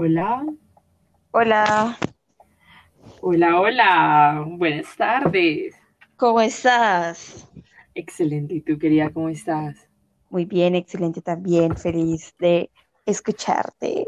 Hola. 0.00 0.46
Hola, 1.32 1.98
Hola, 3.20 3.60
hola. 3.60 4.44
Buenas 4.46 4.96
tardes. 4.96 5.74
¿cómo 6.16 6.40
estás? 6.40 7.50
Excelente. 7.96 8.54
¿Y 8.54 8.60
tú, 8.60 8.78
querida, 8.78 9.10
cómo 9.10 9.28
estás? 9.28 9.88
Muy 10.30 10.44
bien, 10.44 10.76
excelente 10.76 11.20
también, 11.20 11.76
feliz 11.76 12.32
de 12.38 12.70
escucharte. 13.06 14.06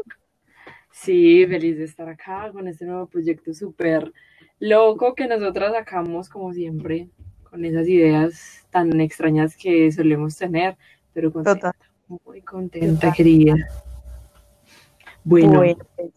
Sí, 0.93 1.45
feliz 1.45 1.77
de 1.77 1.83
estar 1.83 2.07
acá 2.07 2.49
con 2.53 2.69
este 2.69 2.85
nuevo 2.85 3.07
proyecto 3.07 3.53
súper 3.53 4.13
loco 4.59 5.13
que 5.13 5.27
nosotras 5.27 5.73
sacamos, 5.73 6.29
como 6.29 6.53
siempre, 6.53 7.09
con 7.43 7.65
esas 7.65 7.85
ideas 7.89 8.65
tan 8.69 9.01
extrañas 9.01 9.57
que 9.57 9.91
solemos 9.91 10.37
tener, 10.37 10.77
pero 11.11 11.33
contenta, 11.33 11.75
muy 12.23 12.41
contenta, 12.43 12.93
total. 12.93 13.13
querida. 13.13 13.55
Bueno, 15.23 15.59
Bueno, 15.59 15.77
pues 15.95 16.11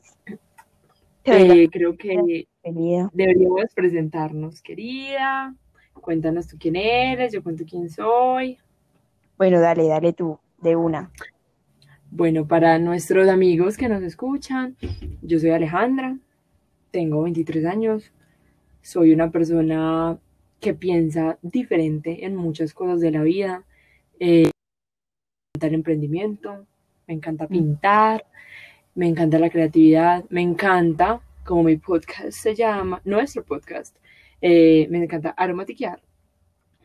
eh, 1.25 1.69
creo 1.71 1.97
que 1.97 2.47
bienvenida. 2.63 3.11
deberíamos 3.13 3.67
presentarnos, 3.75 4.63
querida. 4.63 5.55
Cuéntanos 5.95 6.49
tú 6.49 6.57
quién 6.59 6.77
eres, 6.77 7.33
yo 7.33 7.43
cuento 7.43 7.65
quién 7.69 7.89
soy. 7.89 8.59
Bueno, 9.39 9.61
dale, 9.61 9.87
dale 9.89 10.13
tú, 10.13 10.39
de 10.61 10.77
una. 10.77 11.11
Bueno, 12.11 12.47
para 12.47 12.79
nuestros 12.79 13.29
amigos 13.29 13.77
que 13.77 13.89
nos 13.89 14.03
escuchan, 14.03 14.77
yo 15.23 15.39
soy 15.39 15.51
Alejandra, 15.51 16.17
tengo 16.91 17.23
23 17.23 17.65
años, 17.67 18.13
soy 18.83 19.13
una 19.13 19.31
persona 19.31 20.19
que 20.61 20.75
piensa 20.75 21.39
diferente 21.43 22.25
en 22.25 22.37
muchas 22.37 22.73
cosas 22.73 23.01
de 23.01 23.11
la 23.11 23.23
vida. 23.23 23.65
Eh, 24.21 24.45
me 24.45 24.51
encanta 25.57 25.67
el 25.69 25.75
emprendimiento, 25.75 26.67
me 27.07 27.15
encanta 27.15 27.45
Mm, 27.45 27.49
pintar, 27.49 28.25
me 28.95 29.09
encanta 29.09 29.39
la 29.39 29.51
creatividad, 29.51 30.25
me 30.31 30.41
encanta, 30.41 31.21
como 31.45 31.65
mi 31.65 31.77
podcast 31.77 32.31
se 32.31 32.55
llama, 32.55 33.01
nuestro 33.05 33.45
podcast, 33.45 33.97
eh, 34.41 34.87
me 34.91 35.03
encanta 35.03 35.31
aromatiquear. 35.31 36.01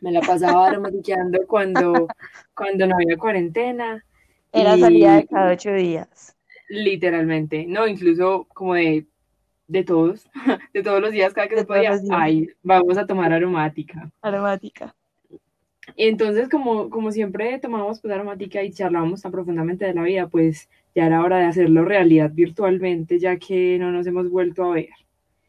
Me 0.01 0.11
la 0.11 0.21
pasaba 0.21 0.67
aromatiqueando 0.67 1.39
cuando, 1.47 2.07
cuando 2.55 2.87
no 2.87 2.95
había 2.95 3.17
cuarentena 3.17 4.03
Era 4.51 4.77
salida 4.77 5.17
de 5.17 5.27
cada 5.27 5.51
ocho 5.51 5.73
días, 5.73 6.35
literalmente, 6.69 7.65
no, 7.67 7.87
incluso 7.87 8.47
como 8.53 8.75
de, 8.75 9.05
de 9.67 9.83
todos, 9.83 10.27
de 10.73 10.83
todos 10.83 11.01
los 11.01 11.11
días, 11.11 11.33
cada 11.33 11.47
que 11.47 11.55
de 11.55 11.61
se 11.61 11.67
podía, 11.67 11.99
ay, 12.11 12.49
vamos 12.63 12.97
a 12.97 13.05
tomar 13.05 13.33
aromática. 13.33 14.09
aromática. 14.21 14.95
Y 15.95 16.05
entonces, 16.05 16.49
como, 16.49 16.89
como 16.89 17.11
siempre 17.11 17.59
tomamos 17.59 17.99
pues 17.99 18.13
aromática 18.13 18.63
y 18.63 18.71
charlábamos 18.71 19.21
tan 19.21 19.31
profundamente 19.31 19.85
de 19.85 19.93
la 19.93 20.03
vida, 20.03 20.27
pues 20.27 20.69
ya 20.95 21.05
era 21.05 21.23
hora 21.23 21.37
de 21.37 21.45
hacerlo 21.45 21.85
realidad 21.85 22.31
virtualmente, 22.33 23.19
ya 23.19 23.37
que 23.37 23.77
no 23.79 23.91
nos 23.91 24.07
hemos 24.07 24.29
vuelto 24.29 24.63
a 24.63 24.73
ver. 24.75 24.89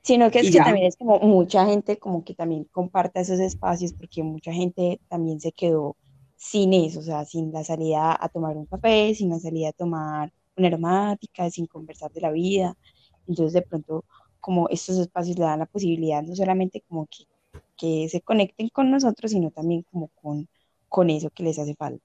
Sino 0.03 0.31
que 0.31 0.41
es 0.41 0.47
Y 0.47 0.51
que 0.53 0.59
ya, 0.59 0.65
también 0.65 0.87
es 0.87 0.97
como 0.97 1.19
mucha 1.21 1.67
gente 1.67 1.99
como 1.99 2.25
que 2.25 2.35
también 2.35 2.65
comparta 2.73 3.21
esos 3.21 3.39
espacios 3.41 3.93
porque 3.93 4.23
mucha 4.23 4.53
gente 4.53 5.01
también 5.09 5.41
se 5.41 5.53
quedó 5.53 5.97
sin 6.37 6.73
eso, 6.73 7.01
o 7.01 7.03
sea, 7.03 7.25
sin 7.27 7.53
la 7.53 7.65
salida 7.65 8.17
a 8.19 8.29
tomar 8.31 8.57
un 8.57 8.65
café, 8.67 9.15
sin 9.15 9.29
la 9.29 9.39
salida 9.39 9.69
a 9.69 9.73
tomar 9.73 10.33
una 10.57 10.69
aromática, 10.69 11.51
sin 11.51 11.67
conversar 11.67 12.11
de 12.13 12.23
la 12.23 12.31
vida. 12.31 12.77
Entonces 13.27 13.53
de 13.53 13.63
pronto 13.63 14.05
como 14.41 14.69
estos 14.71 14.97
espacios 14.99 15.39
le 15.39 15.45
dan 15.45 15.59
la 15.59 15.67
posibilidad 15.67 16.23
no 16.23 16.35
solamente 16.35 16.83
como 16.89 17.07
que, 17.07 17.25
que 17.81 18.09
se 18.11 18.21
conecten 18.23 18.69
con 18.71 18.91
nosotros, 18.91 19.31
sino 19.33 19.51
también 19.51 19.85
como 19.91 20.09
con, 20.11 20.49
con 20.89 21.11
eso 21.11 21.31
que 21.31 21.45
les 21.45 21.59
hace 21.59 21.75
falta. 21.77 22.05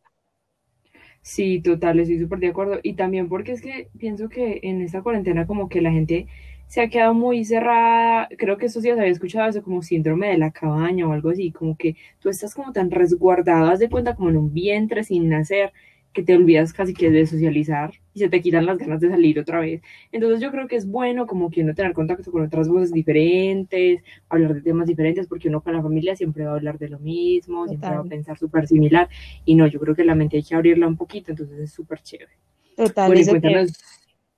sí, 1.22 1.62
total, 1.62 2.00
estoy 2.00 2.20
súper 2.20 2.40
de 2.40 2.48
acuerdo. 2.50 2.80
Y 2.84 2.94
también 2.96 3.30
porque 3.30 3.54
es 3.54 3.62
que 3.62 3.90
pienso 3.98 4.30
que 4.30 4.60
en 4.64 4.82
esta 4.82 5.02
cuarentena 5.02 5.48
como 5.48 5.70
que 5.70 5.82
la 5.82 5.92
gente 5.92 6.28
se 6.68 6.82
ha 6.82 6.90
quedado 6.90 7.14
muy 7.14 7.46
cerrada. 7.46 8.30
Creo 8.38 8.58
que 8.58 8.68
estos 8.68 8.84
días 8.84 8.98
había 9.00 9.12
escuchado 9.12 9.50
eso 9.50 9.64
como 9.64 9.82
síndrome 9.82 10.30
de 10.30 10.38
la 10.38 10.52
cabaña 10.52 11.08
o 11.08 11.14
algo 11.14 11.30
así, 11.30 11.52
como 11.52 11.78
que 11.78 11.96
tú 12.20 12.30
estás 12.30 12.54
como 12.56 12.72
tan 12.74 12.92
resguardado, 12.92 13.68
haz 13.72 13.80
de 13.80 13.90
cuenta 13.90 14.16
como 14.16 14.30
en 14.30 14.38
un 14.38 14.54
vientre 14.54 15.04
sin 15.04 15.30
nacer, 15.30 15.74
que 16.16 16.24
te 16.24 16.36
olvidas 16.36 16.74
casi 16.74 16.94
que 16.96 17.12
de 17.12 17.28
socializar 17.28 17.92
y 18.14 18.20
se 18.22 18.30
te 18.30 18.42
quitan 18.42 18.66
las 18.66 18.80
ganas 18.80 19.02
de 19.02 19.10
salir 19.10 19.40
otra 19.40 19.60
vez. 19.60 19.82
Entonces 20.12 20.42
yo 20.42 20.52
creo 20.52 20.68
que 20.68 20.78
es 20.78 20.88
bueno 20.88 21.28
como 21.28 21.52
que 21.52 21.62
uno 21.62 21.76
tener 21.76 21.94
contacto 21.94 22.32
con 22.32 22.44
otras 22.46 22.70
voces 22.70 22.94
diferentes, 22.94 24.02
hablar 24.30 24.56
de 24.56 24.62
temas 24.62 24.88
diferentes, 24.88 25.28
porque 25.28 25.50
uno 25.50 25.62
con 25.62 25.74
la 25.74 25.84
familia 25.84 26.16
siempre 26.16 26.46
va 26.46 26.54
a 26.54 26.56
hablar 26.56 26.80
de 26.80 26.90
lo 26.90 27.00
mismo, 27.00 27.68
siempre 27.68 27.94
va 27.96 28.02
a 28.02 28.06
pensar 28.06 28.38
súper 28.40 28.68
similar. 28.68 29.10
Y 29.46 29.56
no, 29.56 29.68
yo 29.68 29.80
creo 29.80 29.96
que 29.96 30.06
la 30.06 30.16
mente 30.16 30.38
hay 30.38 30.44
que 30.44 30.56
abrirla 30.56 30.88
un 30.88 30.98
poquito, 30.98 31.32
entonces 31.32 31.60
es 31.60 31.74
súper 31.74 32.02
chévere. 32.02 32.34
total, 32.76 33.14
Bueno, 33.14 33.22
eso 33.22 33.40
que, 33.40 33.70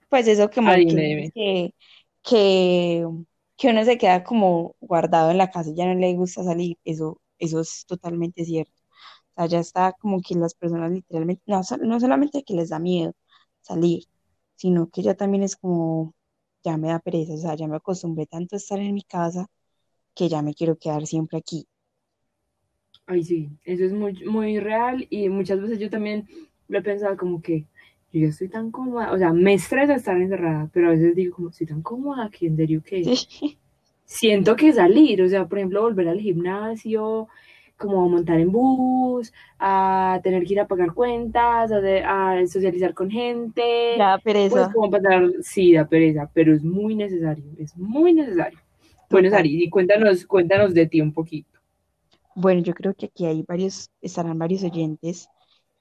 pues 0.09 0.27
eso 0.27 0.49
ah, 0.63 0.77
que 0.77 0.85
dime, 0.85 1.01
dices 1.01 1.05
dime. 1.05 1.33
que, 1.33 1.73
que, 2.23 3.05
que 3.57 3.69
uno 3.69 3.85
se 3.85 3.97
queda 3.97 4.23
como 4.23 4.75
guardado 4.79 5.31
en 5.31 5.37
la 5.37 5.51
casa 5.51 5.69
y 5.71 5.75
ya 5.75 5.85
no 5.87 5.95
le 5.99 6.13
gusta 6.15 6.43
salir, 6.43 6.77
eso, 6.85 7.21
eso 7.39 7.61
es 7.61 7.85
totalmente 7.87 8.45
cierto. 8.45 8.73
Sea, 9.37 9.47
ya 9.47 9.59
está 9.61 9.93
como 9.93 10.21
que 10.21 10.35
las 10.35 10.55
personas 10.55 10.91
literalmente, 10.93 11.43
no, 11.47 11.61
no 11.83 11.99
solamente 12.01 12.43
que 12.43 12.55
les 12.55 12.69
da 12.71 12.79
miedo 12.79 13.13
salir, 13.61 14.05
sino 14.57 14.89
que 14.91 15.03
ya 15.03 15.15
también 15.15 15.43
es 15.43 15.55
como, 15.57 16.15
ya 16.65 16.77
me 16.77 16.89
da 16.89 16.99
pereza, 16.99 17.35
o 17.35 17.37
sea, 17.39 17.55
ya 17.55 17.67
me 17.69 17.77
acostumbré 17.77 18.27
tanto 18.27 18.55
a 18.57 18.59
estar 18.59 18.79
en 18.79 18.93
mi 18.95 19.03
casa 19.03 19.47
que 20.15 20.29
ya 20.29 20.41
me 20.43 20.53
quiero 20.55 20.77
quedar 20.77 21.07
siempre 21.07 21.37
aquí. 21.39 21.67
Ay, 23.05 23.23
sí, 23.23 23.49
eso 23.63 23.85
es 23.85 23.93
muy, 23.93 24.13
muy 24.25 24.59
real 24.59 25.07
y 25.09 25.29
muchas 25.29 25.61
veces 25.61 25.79
yo 25.79 25.89
también 25.89 26.27
lo 26.67 26.79
he 26.79 26.81
pensado 26.81 27.15
como 27.17 27.41
que 27.41 27.61
yo 28.11 28.21
ya 28.21 28.27
estoy 28.27 28.49
tan 28.49 28.71
cómoda, 28.71 29.13
o 29.13 29.17
sea, 29.17 29.31
me 29.33 29.53
estresa 29.53 29.95
estar 29.95 30.17
encerrada, 30.17 30.69
pero 30.73 30.87
a 30.87 30.91
veces 30.91 31.15
digo 31.15 31.35
como 31.35 31.49
estoy 31.49 31.67
tan 31.67 31.81
cómoda 31.81 32.29
que 32.29 32.47
en 32.47 32.57
serio 32.57 32.83
que 32.83 33.11
Sí, 33.11 33.57
siento 34.05 34.55
que 34.55 34.73
salir, 34.73 35.21
o 35.23 35.29
sea, 35.29 35.47
por 35.47 35.59
ejemplo, 35.59 35.81
volver 35.83 36.07
al 36.09 36.19
gimnasio, 36.21 37.27
como 37.77 38.09
montar 38.09 38.39
en 38.39 38.51
bus, 38.51 39.31
a 39.59 40.19
tener 40.23 40.43
que 40.45 40.53
ir 40.53 40.59
a 40.59 40.67
pagar 40.67 40.93
cuentas, 40.93 41.71
a, 41.71 41.79
de- 41.79 42.03
a 42.03 42.45
socializar 42.47 42.93
con 42.93 43.09
gente, 43.09 43.95
da 43.97 44.17
pues 44.17 44.23
pereza, 44.23 44.71
como 44.73 44.89
pasar, 44.89 45.31
sí, 45.41 45.73
da 45.73 45.85
pereza, 45.87 46.29
pero 46.33 46.53
es 46.53 46.63
muy 46.63 46.95
necesario, 46.95 47.45
es 47.57 47.77
muy 47.77 48.13
necesario. 48.13 48.59
Bueno. 49.09 49.29
Sari, 49.29 49.63
y 49.63 49.69
cuéntanos, 49.69 50.25
cuéntanos 50.25 50.73
de 50.73 50.85
ti 50.87 50.99
un 51.01 51.13
poquito. 51.13 51.59
Bueno, 52.35 52.61
yo 52.61 52.73
creo 52.73 52.93
que 52.93 53.07
aquí 53.07 53.25
hay 53.25 53.43
varios, 53.47 53.89
estarán 54.01 54.37
varios 54.37 54.63
oyentes 54.63 55.29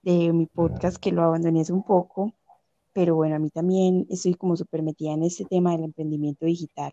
de 0.03 0.33
mi 0.33 0.47
podcast 0.47 0.99
que 0.99 1.13
lo 1.13 1.23
abandoné 1.23 1.63
hace 1.63 1.73
un 1.73 1.83
poco, 1.83 2.33
pero 2.93 3.17
bueno, 3.17 3.37
a 3.37 3.39
mí 3.39 3.51
también 3.51 4.07
estoy 4.09 4.34
como 4.34 4.57
súper 4.57 4.83
metida 4.83 5.13
en 5.13 5.23
este 5.25 5.45
tema 5.45 5.73
del 5.73 5.84
emprendimiento 5.84 6.47
digital. 6.47 6.93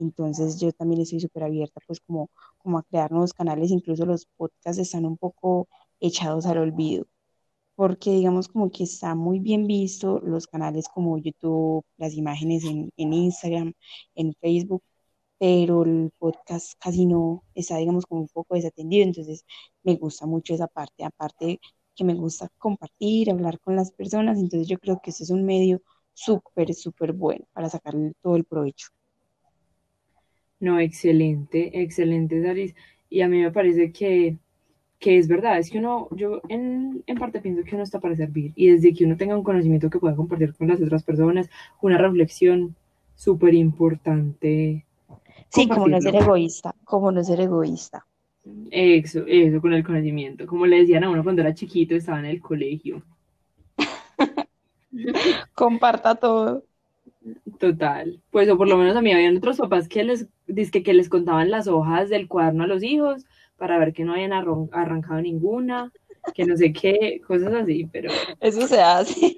Entonces 0.00 0.58
yo 0.60 0.72
también 0.72 1.00
estoy 1.02 1.20
súper 1.20 1.44
abierta 1.44 1.80
pues 1.86 2.00
como, 2.00 2.30
como 2.58 2.78
a 2.78 2.82
crear 2.84 3.10
nuevos 3.12 3.32
canales, 3.34 3.70
incluso 3.70 4.06
los 4.06 4.26
podcasts 4.36 4.80
están 4.80 5.04
un 5.06 5.16
poco 5.18 5.68
echados 6.00 6.46
al 6.46 6.58
olvido, 6.58 7.06
porque 7.74 8.10
digamos 8.12 8.48
como 8.48 8.70
que 8.70 8.84
está 8.84 9.14
muy 9.14 9.38
bien 9.40 9.66
visto 9.66 10.20
los 10.20 10.46
canales 10.46 10.88
como 10.92 11.18
YouTube, 11.18 11.84
las 11.96 12.14
imágenes 12.14 12.64
en, 12.64 12.90
en 12.96 13.12
Instagram, 13.12 13.72
en 14.14 14.34
Facebook, 14.40 14.82
pero 15.38 15.84
el 15.84 16.10
podcast 16.18 16.74
casi 16.80 17.06
no 17.06 17.44
está 17.54 17.76
digamos 17.78 18.06
como 18.06 18.22
un 18.22 18.28
poco 18.28 18.54
desatendido, 18.54 19.04
entonces 19.04 19.44
me 19.82 19.96
gusta 19.96 20.26
mucho 20.26 20.54
esa 20.54 20.68
parte, 20.68 21.04
aparte 21.04 21.60
que 21.96 22.04
me 22.04 22.14
gusta 22.14 22.48
compartir, 22.58 23.30
hablar 23.30 23.60
con 23.60 23.76
las 23.76 23.92
personas, 23.92 24.38
entonces 24.38 24.68
yo 24.68 24.78
creo 24.78 25.00
que 25.02 25.10
este 25.10 25.24
es 25.24 25.30
un 25.30 25.44
medio 25.44 25.80
súper, 26.14 26.74
súper 26.74 27.12
bueno 27.12 27.44
para 27.52 27.68
sacarle 27.70 28.12
todo 28.22 28.36
el 28.36 28.44
provecho. 28.44 28.88
No, 30.60 30.78
excelente, 30.78 31.80
excelente, 31.82 32.42
Saris. 32.42 32.74
Y 33.08 33.22
a 33.22 33.28
mí 33.28 33.40
me 33.40 33.50
parece 33.50 33.92
que, 33.92 34.38
que 34.98 35.18
es 35.18 35.28
verdad, 35.28 35.58
es 35.58 35.70
que 35.70 35.78
uno, 35.78 36.08
yo 36.12 36.42
en, 36.48 37.02
en 37.06 37.18
parte 37.18 37.40
pienso 37.40 37.64
que 37.64 37.74
uno 37.74 37.84
está 37.84 38.00
para 38.00 38.16
servir 38.16 38.52
y 38.56 38.68
desde 38.70 38.94
que 38.94 39.04
uno 39.06 39.16
tenga 39.16 39.36
un 39.36 39.44
conocimiento 39.44 39.90
que 39.90 39.98
pueda 39.98 40.16
compartir 40.16 40.54
con 40.54 40.68
las 40.68 40.80
otras 40.80 41.02
personas, 41.04 41.50
una 41.82 41.98
reflexión 41.98 42.76
súper 43.16 43.54
importante, 43.54 44.86
Sí, 45.50 45.68
como 45.68 45.88
no 45.88 46.00
ser 46.00 46.16
egoísta, 46.16 46.74
como 46.84 47.10
no 47.10 47.24
ser 47.24 47.40
egoísta. 47.40 48.06
Eso, 48.70 49.24
eso 49.26 49.60
con 49.60 49.72
el 49.72 49.84
conocimiento. 49.84 50.46
Como 50.46 50.66
le 50.66 50.80
decían 50.80 51.04
a 51.04 51.10
uno 51.10 51.22
cuando 51.22 51.42
era 51.42 51.54
chiquito, 51.54 51.94
estaba 51.94 52.20
en 52.20 52.26
el 52.26 52.40
colegio. 52.40 53.02
Comparta 55.54 56.14
todo. 56.14 56.64
Total. 57.58 58.20
Pues, 58.30 58.48
o 58.48 58.56
por 58.56 58.68
lo 58.68 58.76
menos 58.78 58.96
a 58.96 59.02
mí 59.02 59.12
habían 59.12 59.36
otros 59.36 59.58
papás 59.58 59.88
que 59.88 60.04
les, 60.04 60.26
dizque 60.46 60.82
que 60.82 60.94
les 60.94 61.08
contaban 61.08 61.50
las 61.50 61.68
hojas 61.68 62.08
del 62.08 62.28
cuaderno 62.28 62.64
a 62.64 62.66
los 62.66 62.82
hijos 62.82 63.24
para 63.56 63.78
ver 63.78 63.92
que 63.92 64.04
no 64.04 64.12
habían 64.14 64.32
arron- 64.32 64.70
arrancado 64.72 65.20
ninguna, 65.20 65.92
que 66.34 66.44
no 66.46 66.56
sé 66.56 66.72
qué, 66.72 67.20
cosas 67.26 67.52
así, 67.52 67.86
pero, 67.92 68.10
Eso 68.40 68.66
se 68.66 68.80
hace. 68.80 69.36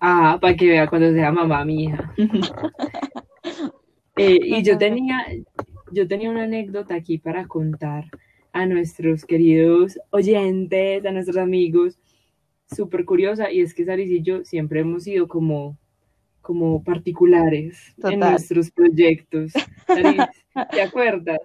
ah, 0.00 0.38
para 0.40 0.54
que 0.54 0.66
vea 0.68 0.86
cuando 0.88 1.10
sea 1.12 1.32
mamá 1.32 1.64
mi 1.64 1.84
hija. 1.84 2.14
Eh, 4.18 4.38
y 4.42 4.62
yo 4.62 4.78
tenía, 4.78 5.26
yo 5.92 6.08
tenía 6.08 6.30
una 6.30 6.44
anécdota 6.44 6.94
aquí 6.94 7.18
para 7.18 7.46
contar 7.46 8.04
a 8.54 8.64
nuestros 8.64 9.26
queridos 9.26 9.98
oyentes, 10.08 11.04
a 11.04 11.10
nuestros 11.12 11.36
amigos, 11.36 11.98
súper 12.74 13.04
curiosa, 13.04 13.52
y 13.52 13.60
es 13.60 13.74
que 13.74 13.84
Saris 13.84 14.10
y 14.10 14.22
yo 14.22 14.42
siempre 14.42 14.80
hemos 14.80 15.02
sido 15.04 15.28
como 15.28 15.76
como 16.46 16.80
particulares 16.84 17.76
en 18.04 18.20
nuestros 18.20 18.70
proyectos. 18.70 19.52
¿Te 20.70 20.80
acuerdas? 20.80 21.40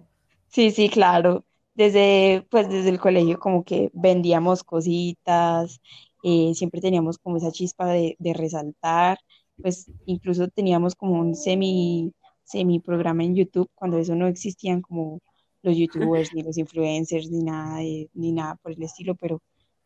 Sí, 0.49 0.69
sí, 0.69 0.89
claro. 0.89 1.43
Desde, 1.73 2.45
pues 2.51 2.69
desde 2.69 2.89
el 2.89 2.99
colegio 2.99 3.39
como 3.39 3.63
que 3.63 3.89
vendíamos 3.93 4.63
cositas, 4.63 5.81
eh, 6.21 6.51
siempre 6.53 6.81
teníamos 6.81 7.17
como 7.17 7.37
esa 7.37 7.51
chispa 7.51 7.87
de, 7.87 8.15
de, 8.19 8.33
resaltar, 8.35 9.17
pues 9.59 9.91
incluso 10.05 10.47
teníamos 10.49 10.93
como 10.93 11.19
un 11.19 11.33
semi, 11.33 12.13
semi 12.43 12.79
programa 12.79 13.23
en 13.23 13.35
YouTube 13.35 13.71
cuando 13.73 13.97
eso 13.97 14.13
no 14.13 14.27
existían 14.27 14.83
como 14.83 15.19
los 15.63 15.75
youtubers 15.75 16.31
ni 16.35 16.43
los 16.43 16.59
influencers 16.59 17.31
ni 17.31 17.43
nada 17.43 17.79
ni 18.13 18.31
nada 18.31 18.55
por 18.61 18.73
el 18.73 18.83
estilo, 18.83 19.15
pero 19.15 19.41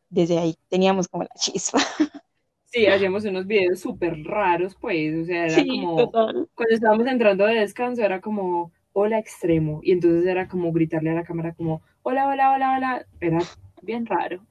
desde 0.10 0.40
ahí 0.40 0.56
teníamos 0.68 1.08
como 1.08 1.24
la 1.24 1.36
chispa. 1.40 1.80
Sí, 2.76 2.88
hacíamos 2.88 3.24
unos 3.24 3.48
videos 3.48 3.80
súper 3.80 4.22
raros, 4.26 4.76
pues, 4.76 5.16
o 5.16 5.24
sea, 5.24 5.46
era 5.46 5.64
como, 5.66 6.12
cuando 6.12 6.76
estábamos 6.76 7.08
entrando 7.08 7.46
de 7.46 7.56
descanso, 7.56 8.04
era 8.04 8.20
como, 8.20 8.74
hola 8.92 9.18
extremo, 9.18 9.80
y 9.82 9.94
entonces 9.94 10.26
era 10.26 10.50
como 10.50 10.74
gritarle 10.74 11.12
a 11.12 11.14
la 11.14 11.24
cámara 11.24 11.54
como, 11.54 11.82
hola, 12.04 12.28
hola, 12.28 12.52
hola, 12.52 12.76
hola, 12.76 13.06
era 13.22 13.40
bien 13.82 14.06
raro, 14.06 14.42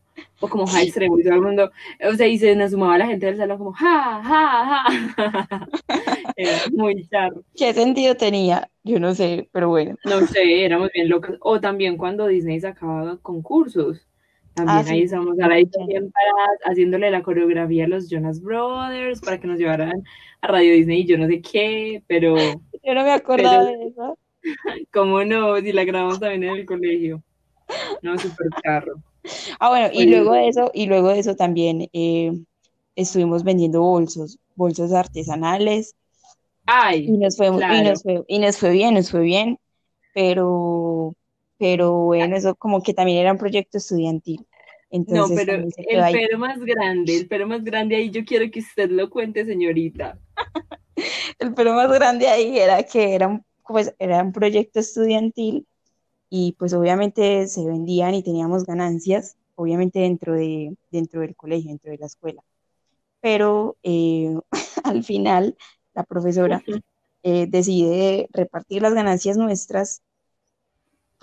o 0.40 0.48
como 0.48 0.66
ja 0.66 0.82
extremo, 0.82 1.20
y 1.20 1.22
todo 1.22 1.34
el 1.34 1.42
mundo, 1.42 1.70
o 2.10 2.14
sea, 2.14 2.26
y 2.26 2.38
se 2.38 2.56
nos 2.56 2.70
sumaba 2.70 2.96
la 2.96 3.08
gente 3.08 3.26
del 3.26 3.36
salón 3.36 3.58
como, 3.58 3.74
ja, 3.74 4.22
ja, 4.24 4.84
ja, 5.18 5.68
era 6.38 6.58
muy 6.72 7.06
charro. 7.06 7.44
¿Qué 7.54 7.74
sentido 7.74 8.14
tenía? 8.14 8.70
Yo 8.84 8.98
no 9.00 9.14
sé, 9.14 9.50
pero 9.52 9.68
bueno. 9.68 9.96
No 10.06 10.26
sé, 10.28 10.64
éramos 10.64 10.88
bien 10.94 11.10
locos, 11.10 11.36
o 11.40 11.60
también 11.60 11.98
cuando 11.98 12.26
Disney 12.26 12.58
sacaba 12.58 13.18
concursos, 13.20 14.08
también 14.54 14.78
ah, 14.78 14.84
ahí 14.86 15.02
estamos 15.02 15.38
a 15.40 15.48
la 15.48 15.56
haciéndole 16.64 17.10
la 17.10 17.22
coreografía 17.22 17.84
a 17.84 17.88
los 17.88 18.08
Jonas 18.08 18.40
Brothers 18.40 19.20
para 19.20 19.40
que 19.40 19.48
nos 19.48 19.58
llevaran 19.58 20.02
a 20.40 20.46
Radio 20.46 20.74
Disney 20.74 21.00
y 21.00 21.06
yo 21.06 21.18
no 21.18 21.26
sé 21.26 21.42
qué, 21.42 22.02
pero... 22.06 22.36
Yo 22.36 22.94
no 22.94 23.02
me 23.02 23.12
acordaba 23.12 23.64
de 23.64 23.86
eso. 23.86 24.18
¿Cómo 24.92 25.24
no? 25.24 25.56
Si 25.58 25.72
la 25.72 25.84
grabamos 25.84 26.20
también 26.20 26.44
en 26.44 26.50
el 26.60 26.66
colegio. 26.66 27.22
No, 28.02 28.16
súper 28.18 28.48
carro. 28.62 28.94
Ah, 29.58 29.70
bueno, 29.70 29.88
y 29.92 30.06
luego 30.06 30.34
de 30.34 30.48
eso, 30.48 30.70
y 30.74 30.86
luego 30.86 31.08
de 31.08 31.18
eso 31.18 31.34
también 31.34 31.88
eh, 31.92 32.32
estuvimos 32.94 33.42
vendiendo 33.42 33.80
bolsos, 33.80 34.38
bolsos 34.54 34.92
artesanales. 34.92 35.96
Ay, 36.66 37.06
y 37.06 37.12
nos 37.12 37.36
fue, 37.36 37.48
y 37.48 37.82
nos 37.82 38.02
fue, 38.02 38.22
y 38.28 38.38
nos 38.38 38.58
fue 38.58 38.70
bien, 38.70 38.94
nos 38.94 39.10
fue 39.10 39.22
bien, 39.22 39.58
pero 40.14 41.14
pero 41.64 41.94
bueno, 41.94 42.36
eso 42.36 42.54
como 42.56 42.82
que 42.82 42.92
también 42.92 43.20
era 43.20 43.32
un 43.32 43.38
proyecto 43.38 43.78
estudiantil. 43.78 44.46
Entonces, 44.90 45.30
no, 45.30 45.34
pero 45.34 45.54
el 45.54 46.12
pero 46.12 46.38
más 46.38 46.60
grande, 46.60 47.16
el 47.16 47.26
pero 47.26 47.46
más 47.46 47.64
grande 47.64 47.96
ahí 47.96 48.10
yo 48.10 48.22
quiero 48.26 48.50
que 48.50 48.60
usted 48.60 48.90
lo 48.90 49.08
cuente, 49.08 49.46
señorita. 49.46 50.18
el 51.38 51.54
pero 51.54 51.72
más 51.72 51.90
grande 51.90 52.28
ahí 52.28 52.58
era 52.58 52.82
que 52.82 53.14
era 53.14 53.28
un, 53.28 53.46
pues, 53.66 53.94
era 53.98 54.22
un 54.22 54.32
proyecto 54.32 54.78
estudiantil 54.78 55.66
y 56.28 56.54
pues 56.58 56.74
obviamente 56.74 57.48
se 57.48 57.64
vendían 57.64 58.14
y 58.14 58.22
teníamos 58.22 58.66
ganancias, 58.66 59.38
obviamente 59.54 60.00
dentro, 60.00 60.34
de, 60.34 60.76
dentro 60.90 61.22
del 61.22 61.34
colegio, 61.34 61.70
dentro 61.70 61.92
de 61.92 61.96
la 61.96 62.06
escuela. 62.06 62.44
Pero 63.22 63.78
eh, 63.82 64.36
al 64.84 65.02
final 65.02 65.56
la 65.94 66.04
profesora 66.04 66.62
eh, 67.22 67.46
decide 67.48 68.28
repartir 68.32 68.82
las 68.82 68.92
ganancias 68.92 69.38
nuestras 69.38 70.02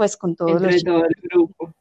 pues 0.01 0.17
con 0.17 0.35
todos 0.35 0.59
los 0.59 0.83
todo 0.83 1.05
el 1.05 1.15
grupo. 1.21 1.75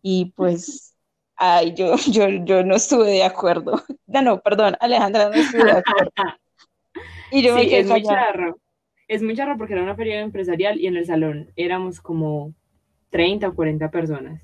Y 0.00 0.26
pues, 0.36 0.94
ay, 1.34 1.74
yo, 1.74 1.96
yo, 2.12 2.28
yo 2.44 2.62
no 2.62 2.76
estuve 2.76 3.10
de 3.10 3.24
acuerdo. 3.24 3.82
No, 4.06 4.20
no, 4.20 4.42
perdón, 4.42 4.76
Alejandra 4.78 5.30
no 5.30 5.34
estuve 5.34 5.64
de 5.64 5.70
acuerdo. 5.70 6.12
Y 7.30 7.42
yo 7.42 7.58
sí, 7.58 7.74
es 7.74 7.88
muy 7.88 8.02
charro. 8.02 8.58
Es 9.08 9.22
muy 9.22 9.34
charro 9.34 9.56
porque 9.56 9.72
era 9.72 9.82
una 9.82 9.96
feria 9.96 10.20
empresarial 10.20 10.78
y 10.78 10.86
en 10.86 10.96
el 10.96 11.06
salón 11.06 11.50
éramos 11.56 12.00
como 12.00 12.52
30 13.08 13.48
o 13.48 13.54
40 13.54 13.90
personas. 13.90 14.42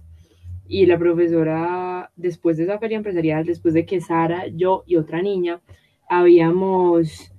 Y 0.67 0.87
la 0.87 0.99
profesora, 0.99 2.11
después 2.17 2.57
de 2.57 2.65
esa 2.65 2.79
feria 2.79 2.97
empresarial, 2.97 3.45
después 3.45 3.75
de 3.75 3.85
que 3.85 4.01
Sara, 4.01 4.47
yo 4.49 4.85
y 4.87 4.97
otra 4.97 5.21
niña 5.21 5.61
habíamos 6.09 7.31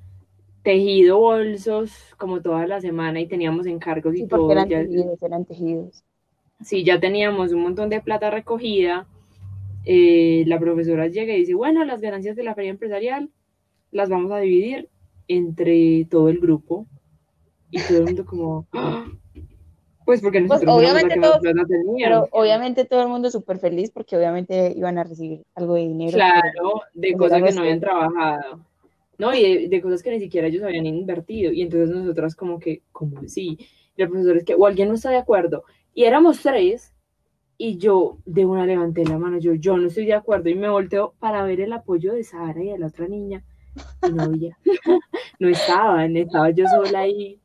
tejido 0.64 1.20
bolsos 1.20 1.92
como 2.18 2.42
toda 2.42 2.68
la 2.68 2.82
semana 2.82 3.20
y 3.20 3.28
teníamos 3.28 3.66
encargos 3.66 4.16
y 4.16 4.28
todo. 4.28 4.52
Eran 4.52 4.68
tejidos, 4.68 5.22
eran 5.24 5.46
tejidos. 5.46 6.04
Sí, 6.62 6.84
ya 6.84 7.00
teníamos 7.00 7.54
un 7.54 7.62
montón 7.62 7.90
de 7.90 8.02
plata 8.02 8.30
recogida. 8.30 9.08
Eh, 9.86 10.44
la 10.48 10.60
profesora 10.60 11.08
llega 11.08 11.34
y 11.34 11.40
dice, 11.40 11.54
bueno, 11.54 11.86
las 11.86 12.02
ganancias 12.02 12.36
de 12.36 12.44
la 12.44 12.54
feria 12.54 12.72
empresarial 12.72 13.30
las 13.92 14.10
vamos 14.10 14.32
a 14.32 14.40
dividir 14.40 14.90
entre 15.28 16.06
todo 16.10 16.30
el 16.30 16.40
grupo. 16.40 16.86
Y 17.72 17.80
todo 17.82 18.00
el 18.00 18.06
mundo 18.06 18.26
como, 18.26 18.68
¡Ah!". 18.74 19.06
pues 20.04 20.22
porque 20.22 20.40
pues 20.40 20.64
nosotros 20.64 20.76
obviamente 20.76 21.20
todo, 21.20 21.40
pero 21.98 22.28
obviamente 22.32 22.84
todo 22.84 23.04
el 23.04 23.10
mundo 23.10 23.30
súper 23.30 23.60
feliz 23.60 23.92
porque 23.92 24.18
obviamente 24.18 24.74
iban 24.76 24.98
a 24.98 25.04
recibir 25.04 25.44
algo 25.54 25.76
de 25.76 25.82
dinero. 25.82 26.14
Claro, 26.14 26.82
de 26.94 27.14
cosas 27.14 27.44
que 27.44 27.52
no 27.52 27.62
habían 27.62 27.80
trabajado. 27.80 28.66
¿No? 29.20 29.36
Y 29.36 29.68
de, 29.68 29.82
cosas 29.82 30.02
que 30.02 30.10
ni 30.10 30.20
siquiera 30.20 30.48
ellos 30.48 30.64
habían 30.64 30.88
invertido. 30.88 31.52
Y 31.52 31.62
entonces 31.62 31.96
nosotras 31.96 32.36
como 32.36 32.58
que, 32.58 32.82
como 32.92 33.28
sí, 33.28 33.60
y 33.96 34.02
el 34.02 34.10
profesor 34.10 34.38
es 34.38 34.46
que, 34.46 34.56
o 34.56 34.66
alguien 34.66 34.88
no 34.88 34.96
está 34.96 35.12
de 35.12 35.18
acuerdo. 35.18 35.66
Y 35.94 36.06
éramos 36.06 36.42
tres, 36.42 36.96
y 37.58 37.78
yo 37.78 38.18
de 38.26 38.46
una 38.46 38.66
levanté 38.66 39.04
la 39.04 39.18
mano, 39.20 39.38
yo, 39.38 39.54
yo 39.54 39.78
no 39.78 39.88
estoy 39.88 40.06
de 40.06 40.14
acuerdo, 40.14 40.50
y 40.50 40.56
me 40.56 40.70
volteo 40.70 41.14
para 41.20 41.44
ver 41.44 41.60
el 41.60 41.74
apoyo 41.74 42.14
de 42.14 42.24
Sara 42.24 42.64
y 42.64 42.70
de 42.70 42.80
la 42.80 42.88
otra 42.88 43.08
niña. 43.08 43.44
Y 44.08 44.14
no 44.14 44.24
había, 44.24 44.58
no 45.40 45.50
estaban, 45.50 46.16
estaba 46.16 46.50
yo 46.52 46.66
sola 46.68 47.02
ahí. 47.02 47.40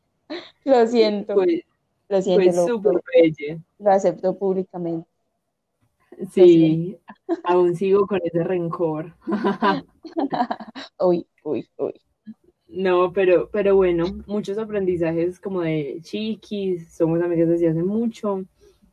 Lo 0.64 0.86
siento. 0.86 1.34
Lo 2.08 2.22
siento. 2.22 2.52
Fue 2.52 2.66
súper 2.66 3.02
belle. 3.14 3.60
Lo 3.78 3.90
acepto 3.90 4.38
públicamente. 4.38 5.08
Sí, 6.32 6.98
aún 7.44 7.74
sigo 7.76 8.06
con 8.06 8.20
ese 8.24 8.42
rencor. 8.44 9.14
uy, 10.98 11.26
uy, 11.42 11.68
uy. 11.76 11.94
No, 12.68 13.12
pero, 13.12 13.48
pero 13.52 13.76
bueno, 13.76 14.06
muchos 14.26 14.58
aprendizajes 14.58 15.38
como 15.38 15.60
de 15.60 15.98
chiquis, 16.02 16.92
somos 16.92 17.22
amigas 17.22 17.48
desde 17.48 17.68
hace 17.68 17.82
mucho. 17.82 18.44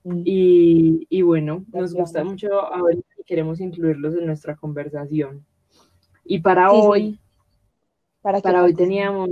Mm. 0.04 0.22
Y, 0.26 1.22
bueno, 1.22 1.66
nos 1.74 1.94
gusta 1.94 2.24
mucho 2.24 2.50
ver 2.86 2.98
y 3.18 3.24
queremos 3.24 3.60
incluirlos 3.60 4.16
en 4.16 4.26
nuestra 4.26 4.56
conversación. 4.56 5.46
Y 6.24 6.40
para 6.40 6.72
hoy, 6.72 7.20
para, 8.22 8.40
para 8.40 8.64
hoy 8.64 8.74
teníamos, 8.74 9.30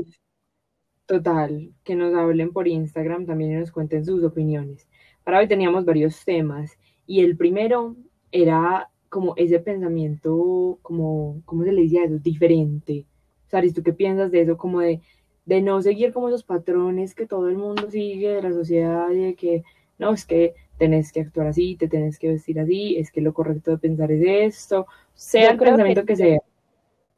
total, 1.06 1.74
que 1.84 1.96
nos 1.96 2.14
hablen 2.14 2.52
por 2.52 2.68
Instagram 2.68 3.26
también 3.26 3.52
y 3.52 3.56
nos 3.56 3.72
cuenten 3.72 4.06
sus 4.06 4.24
opiniones. 4.24 4.88
Para 5.24 5.40
hoy 5.40 5.48
teníamos 5.48 5.86
varios 5.86 6.24
temas 6.26 6.78
y 7.10 7.22
el 7.22 7.36
primero 7.36 7.96
era 8.32 8.92
como 9.10 9.34
ese 9.36 9.60
pensamiento, 9.60 10.78
como, 10.84 11.42
¿cómo 11.44 11.64
se 11.64 11.72
le 11.72 11.82
decía 11.82 12.04
eso? 12.06 12.20
Diferente. 12.20 13.08
Saris, 13.48 13.74
¿tú 13.74 13.82
qué 13.82 13.94
piensas 13.94 14.30
de 14.30 14.42
eso? 14.42 14.58
Como 14.58 14.80
de, 14.82 15.02
de 15.48 15.60
no 15.64 15.82
seguir 15.82 16.14
como 16.14 16.30
esos 16.30 16.44
patrones 16.44 17.16
que 17.16 17.26
todo 17.26 17.50
el 17.50 17.58
mundo 17.58 17.90
sigue 17.90 18.36
de 18.36 18.44
la 18.44 18.54
sociedad 18.54 19.10
y 19.10 19.24
de 19.24 19.34
que, 19.34 19.64
no, 19.98 20.14
es 20.14 20.24
que 20.24 20.54
tenés 20.78 21.12
que 21.12 21.22
actuar 21.22 21.48
así, 21.48 21.76
te 21.78 21.88
tenés 21.88 22.20
que 22.20 22.30
vestir 22.30 22.60
así, 22.60 22.96
es 22.98 23.12
que 23.12 23.22
lo 23.22 23.34
correcto 23.34 23.72
de 23.72 23.80
pensar 23.80 24.12
es 24.12 24.22
esto, 24.56 24.86
sea 25.16 25.50
el 25.50 25.58
pensamiento 25.58 26.02
que, 26.02 26.14
que 26.14 26.16
sea. 26.16 26.40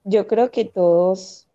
Yo 0.06 0.26
creo 0.26 0.52
que 0.52 0.64
todos, 0.64 1.50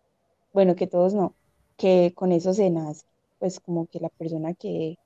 bueno, 0.53 0.75
que 0.75 0.85
todos 0.85 1.15
no, 1.15 1.33
que 1.75 2.13
con 2.13 2.31
eso 2.31 2.53
se 2.53 2.69
nace, 2.69 3.07
pues 3.39 3.59
como 3.59 3.87
que 3.87 3.99
la 3.99 4.09
persona 4.09 4.53
que, 4.53 4.99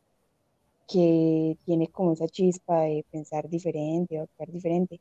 que 0.91 1.57
tiene 1.65 1.87
como 1.87 2.13
esa 2.13 2.27
chispa 2.27 2.81
de 2.81 3.05
pensar 3.11 3.49
diferente 3.49 4.19
o 4.19 4.23
actuar 4.23 4.51
diferente, 4.51 4.99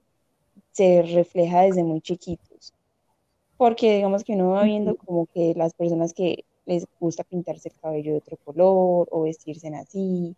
se 0.73 1.03
refleja 1.03 1.63
desde 1.63 1.85
muy 1.85 2.01
chiquitos. 2.01 2.73
Porque 3.57 3.97
digamos 3.97 4.25
que 4.25 4.35
uno 4.35 4.51
va 4.51 4.65
viendo 4.65 4.97
como 4.97 5.27
que 5.27 5.55
las 5.57 5.75
personas 5.75 6.15
que 6.15 6.45
les 6.67 6.87
gusta 7.01 7.25
pintarse 7.25 7.71
el 7.71 7.81
cabello 7.81 8.13
de 8.13 8.19
otro 8.19 8.37
color 8.45 9.09
o 9.11 9.23
vestirse 9.23 9.69
así, 9.69 10.37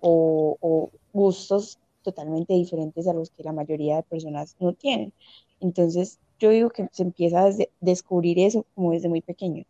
o, 0.00 0.56
o 0.60 0.90
gustos 1.12 1.78
totalmente 2.02 2.54
diferentes 2.54 3.06
a 3.06 3.12
los 3.12 3.30
que 3.30 3.42
la 3.44 3.52
mayoría 3.52 3.96
de 3.96 4.02
personas 4.04 4.56
no 4.60 4.72
tienen. 4.72 5.12
Entonces, 5.60 6.18
yo 6.38 6.50
digo 6.50 6.70
que 6.70 6.88
se 6.92 7.02
empieza 7.02 7.46
a 7.46 7.50
descubrir 7.80 8.38
eso 8.38 8.64
como 8.74 8.92
desde 8.92 9.08
muy 9.08 9.20
pequeños. 9.20 9.66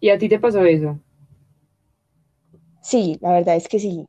¿Y 0.00 0.10
a 0.10 0.18
ti 0.18 0.28
te 0.28 0.38
pasó 0.38 0.64
eso? 0.64 0.98
Sí, 2.80 3.18
la 3.20 3.32
verdad 3.32 3.56
es 3.56 3.68
que 3.68 3.78
sí. 3.78 4.06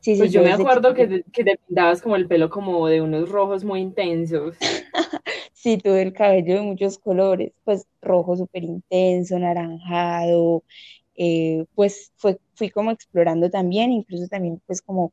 Sí, 0.00 0.14
sí, 0.14 0.18
pues 0.18 0.32
yo, 0.32 0.42
me 0.42 0.52
acuerdo 0.52 0.94
que, 0.94 1.24
que, 1.32 1.44
te 1.44 1.56
pintabas 1.68 2.02
como 2.02 2.16
el 2.16 2.26
pelo 2.26 2.50
como 2.50 2.88
de 2.88 3.00
unos 3.00 3.28
rojos 3.28 3.62
muy 3.62 3.80
intensos. 3.80 4.56
sí, 5.52 5.78
tuve 5.78 6.02
el 6.02 6.12
cabello 6.12 6.56
de 6.56 6.62
muchos 6.62 6.98
colores, 6.98 7.52
pues 7.62 7.86
rojo 8.00 8.36
súper 8.36 8.64
intenso, 8.64 9.38
naranjado, 9.38 10.64
eh, 11.14 11.66
pues 11.76 12.12
fue, 12.16 12.40
fui 12.54 12.68
como 12.70 12.90
explorando 12.90 13.48
también, 13.48 13.92
incluso 13.92 14.26
también 14.26 14.60
pues 14.66 14.82
como 14.82 15.12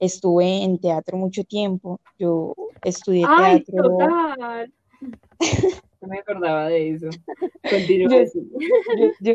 estuve 0.00 0.64
en 0.64 0.80
teatro 0.80 1.16
mucho 1.16 1.44
tiempo, 1.44 2.00
yo 2.18 2.54
estudié 2.82 3.26
Ay, 3.28 3.62
teatro. 3.62 3.96
Total. 3.96 4.72
no 6.00 6.08
me 6.08 6.18
acordaba 6.18 6.68
de 6.68 6.90
eso. 6.90 7.10
Continúa. 7.70 8.24
Yo, 9.20 9.34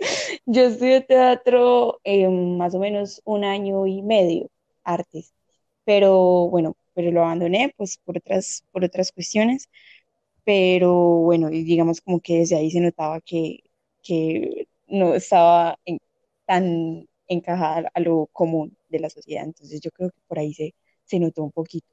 estudié 0.66 1.00
teatro 1.02 2.00
en 2.04 2.56
más 2.58 2.74
o 2.74 2.78
menos 2.78 3.20
un 3.24 3.44
año 3.44 3.86
y 3.86 4.02
medio, 4.02 4.50
artes, 4.84 5.34
pero 5.84 6.48
bueno, 6.50 6.76
pero 6.94 7.10
lo 7.10 7.22
abandoné 7.24 7.72
pues 7.76 7.98
por 7.98 8.18
otras, 8.18 8.64
por 8.72 8.84
otras 8.84 9.12
cuestiones, 9.12 9.68
pero 10.44 10.94
bueno, 10.94 11.50
digamos 11.50 12.00
como 12.00 12.20
que 12.20 12.38
desde 12.40 12.56
ahí 12.56 12.70
se 12.70 12.80
notaba 12.80 13.20
que, 13.22 13.60
que 14.02 14.68
no 14.88 15.14
estaba 15.14 15.78
tan 16.46 17.08
encajada 17.28 17.90
a 17.94 18.00
lo 18.00 18.28
común 18.32 18.76
de 18.88 19.00
la 19.00 19.10
sociedad, 19.10 19.44
entonces 19.44 19.80
yo 19.80 19.90
creo 19.92 20.10
que 20.10 20.20
por 20.28 20.38
ahí 20.38 20.54
se, 20.54 20.74
se 21.04 21.20
notó 21.20 21.44
un 21.44 21.52
poquito. 21.52 21.88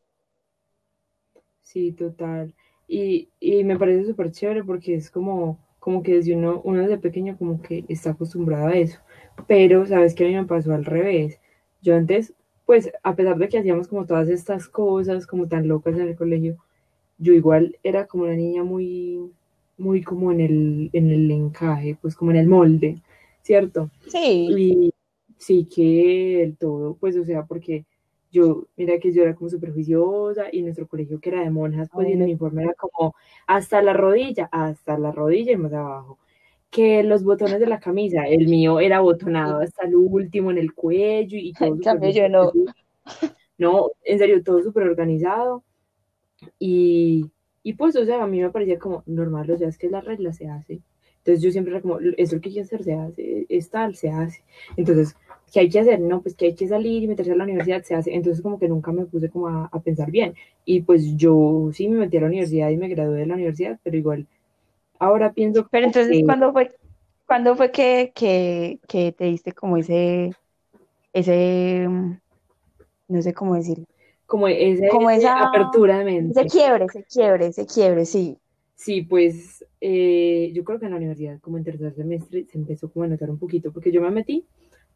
Sí, 1.61 1.91
total. 1.91 2.53
Y, 2.87 3.29
y 3.39 3.63
me 3.63 3.77
parece 3.77 4.05
súper 4.05 4.31
chévere 4.31 4.63
porque 4.63 4.95
es 4.95 5.11
como, 5.11 5.59
como 5.79 6.03
que 6.03 6.15
desde 6.15 6.35
uno, 6.35 6.61
uno 6.63 6.81
desde 6.81 6.97
pequeño 6.97 7.37
como 7.37 7.61
que 7.61 7.85
está 7.87 8.11
acostumbrado 8.11 8.67
a 8.67 8.75
eso. 8.75 8.99
Pero, 9.47 9.85
¿sabes 9.85 10.15
qué? 10.15 10.25
A 10.25 10.27
mí 10.27 10.35
me 10.35 10.45
pasó 10.45 10.73
al 10.73 10.85
revés. 10.85 11.39
Yo 11.81 11.95
antes, 11.95 12.33
pues, 12.65 12.91
a 13.03 13.15
pesar 13.15 13.37
de 13.37 13.49
que 13.49 13.59
hacíamos 13.59 13.87
como 13.87 14.05
todas 14.05 14.29
estas 14.29 14.67
cosas, 14.67 15.27
como 15.27 15.47
tan 15.47 15.67
locas 15.67 15.95
en 15.95 16.07
el 16.07 16.15
colegio, 16.15 16.57
yo 17.17 17.33
igual 17.33 17.77
era 17.83 18.07
como 18.07 18.23
una 18.23 18.35
niña 18.35 18.63
muy, 18.63 19.31
muy 19.77 20.03
como 20.03 20.31
en 20.31 20.41
el, 20.41 20.89
en 20.93 21.11
el 21.11 21.31
encaje, 21.31 21.97
pues 22.01 22.15
como 22.15 22.31
en 22.31 22.37
el 22.37 22.47
molde, 22.47 23.01
¿cierto? 23.41 23.89
Sí. 24.07 24.47
Y 24.57 24.93
sí 25.37 25.67
que 25.73 26.43
el 26.43 26.57
todo, 26.57 26.95
pues, 26.99 27.15
o 27.15 27.23
sea, 27.23 27.45
porque 27.45 27.85
yo, 28.31 28.67
mira 28.75 28.99
que 28.99 29.13
yo 29.13 29.23
era 29.23 29.35
como 29.35 29.49
súper 29.49 29.73
juiciosa 29.73 30.45
y 30.51 30.61
nuestro 30.61 30.87
colegio 30.87 31.19
que 31.19 31.29
era 31.29 31.41
de 31.41 31.49
monjas, 31.49 31.89
pues 31.91 32.07
el 32.07 32.21
uniforme 32.21 32.63
era 32.63 32.73
como 32.73 33.15
hasta 33.47 33.81
la 33.81 33.93
rodilla, 33.93 34.49
hasta 34.51 34.97
la 34.97 35.11
rodilla 35.11 35.53
y 35.53 35.57
más 35.57 35.73
abajo. 35.73 36.19
Que 36.69 37.03
los 37.03 37.23
botones 37.23 37.59
de 37.59 37.67
la 37.67 37.79
camisa, 37.79 38.25
el 38.27 38.47
mío 38.47 38.79
era 38.79 38.99
botonado 38.99 39.61
hasta 39.61 39.85
el 39.85 39.95
último 39.95 40.51
en 40.51 40.57
el 40.57 40.73
cuello 40.73 41.37
y 41.37 41.53
todo. 41.53 41.75
En 41.75 42.11
yo 42.11 42.29
no. 42.29 42.51
No, 43.57 43.91
en 44.03 44.19
serio, 44.19 44.43
todo 44.43 44.61
súper 44.61 44.83
organizado. 44.83 45.63
Y, 46.59 47.31
y 47.63 47.73
pues, 47.73 47.95
o 47.95 48.05
sea, 48.05 48.23
a 48.23 48.27
mí 48.27 48.41
me 48.41 48.51
parecía 48.51 48.77
como 48.77 49.03
normal, 49.07 49.49
o 49.49 49.57
sea, 49.57 49.67
es 49.67 49.77
que 49.77 49.89
la 49.89 50.01
regla 50.01 50.33
se 50.33 50.47
hace. 50.47 50.81
Entonces 51.17 51.43
yo 51.43 51.51
siempre 51.51 51.73
era 51.73 51.81
como, 51.81 51.99
eso 52.17 52.39
que 52.39 52.49
quiero 52.49 52.65
hacer 52.65 52.83
se 52.83 52.93
hace, 52.93 53.45
es 53.49 53.69
tal, 53.69 53.95
se 53.95 54.09
hace. 54.09 54.43
Entonces, 54.77 55.15
¿qué 55.51 55.61
hay 55.61 55.69
que 55.69 55.79
hacer? 55.79 55.99
No, 55.99 56.21
pues 56.21 56.35
que 56.35 56.47
hay 56.47 56.55
que 56.55 56.67
salir 56.67 57.03
y 57.03 57.07
meterse 57.07 57.31
a 57.31 57.35
la 57.35 57.43
universidad, 57.43 57.83
se 57.83 57.95
hace. 57.95 58.13
Entonces 58.13 58.41
como 58.41 58.59
que 58.59 58.67
nunca 58.67 58.91
me 58.91 59.05
puse 59.05 59.29
como 59.29 59.47
a, 59.47 59.81
pensar 59.83 60.11
bien. 60.11 60.35
Y 60.65 60.81
pues 60.81 61.15
yo 61.15 61.69
sí 61.73 61.87
me 61.87 61.97
metí 61.97 62.17
a 62.17 62.21
la 62.21 62.27
universidad 62.27 62.69
y 62.69 62.77
me 62.77 62.89
gradué 62.89 63.19
de 63.19 63.25
la 63.25 63.35
universidad, 63.35 63.79
pero 63.83 63.97
igual, 63.97 64.27
ahora 64.99 65.31
pienso... 65.33 65.67
Pero 65.71 65.85
entonces, 65.85 66.21
¿cuándo 66.25 66.51
fue, 66.51 66.71
¿cuándo 67.25 67.55
fue 67.55 67.71
que, 67.71 68.11
que, 68.13 68.79
que 68.87 69.11
te 69.11 69.25
diste 69.25 69.53
como 69.53 69.77
ese, 69.77 70.31
ese, 71.13 71.87
no 73.07 73.21
sé 73.21 73.33
cómo 73.33 73.55
decirlo? 73.55 73.85
Como, 74.25 74.49
ese, 74.49 74.89
como 74.89 75.09
esa 75.09 75.41
apertura 75.47 75.99
de 75.99 76.05
mente. 76.05 76.41
Ese 76.41 76.49
quiebre, 76.49 76.85
ese 76.85 77.03
quiebre, 77.03 77.47
ese 77.47 77.65
quiebre, 77.65 78.05
sí. 78.05 78.37
Sí, 78.75 79.01
pues 79.01 79.65
eh, 79.79 80.51
yo 80.53 80.63
creo 80.65 80.79
que 80.79 80.85
en 80.85 80.91
la 80.91 80.97
universidad, 80.97 81.39
como 81.39 81.57
en 81.57 81.63
tercer 81.63 81.95
semestre, 81.95 82.45
se 82.45 82.57
empezó 82.57 82.91
como 82.91 83.05
a 83.05 83.07
notar 83.07 83.29
un 83.29 83.39
poquito, 83.39 83.71
porque 83.71 83.91
yo 83.91 84.01
me 84.01 84.11
metí 84.11 84.45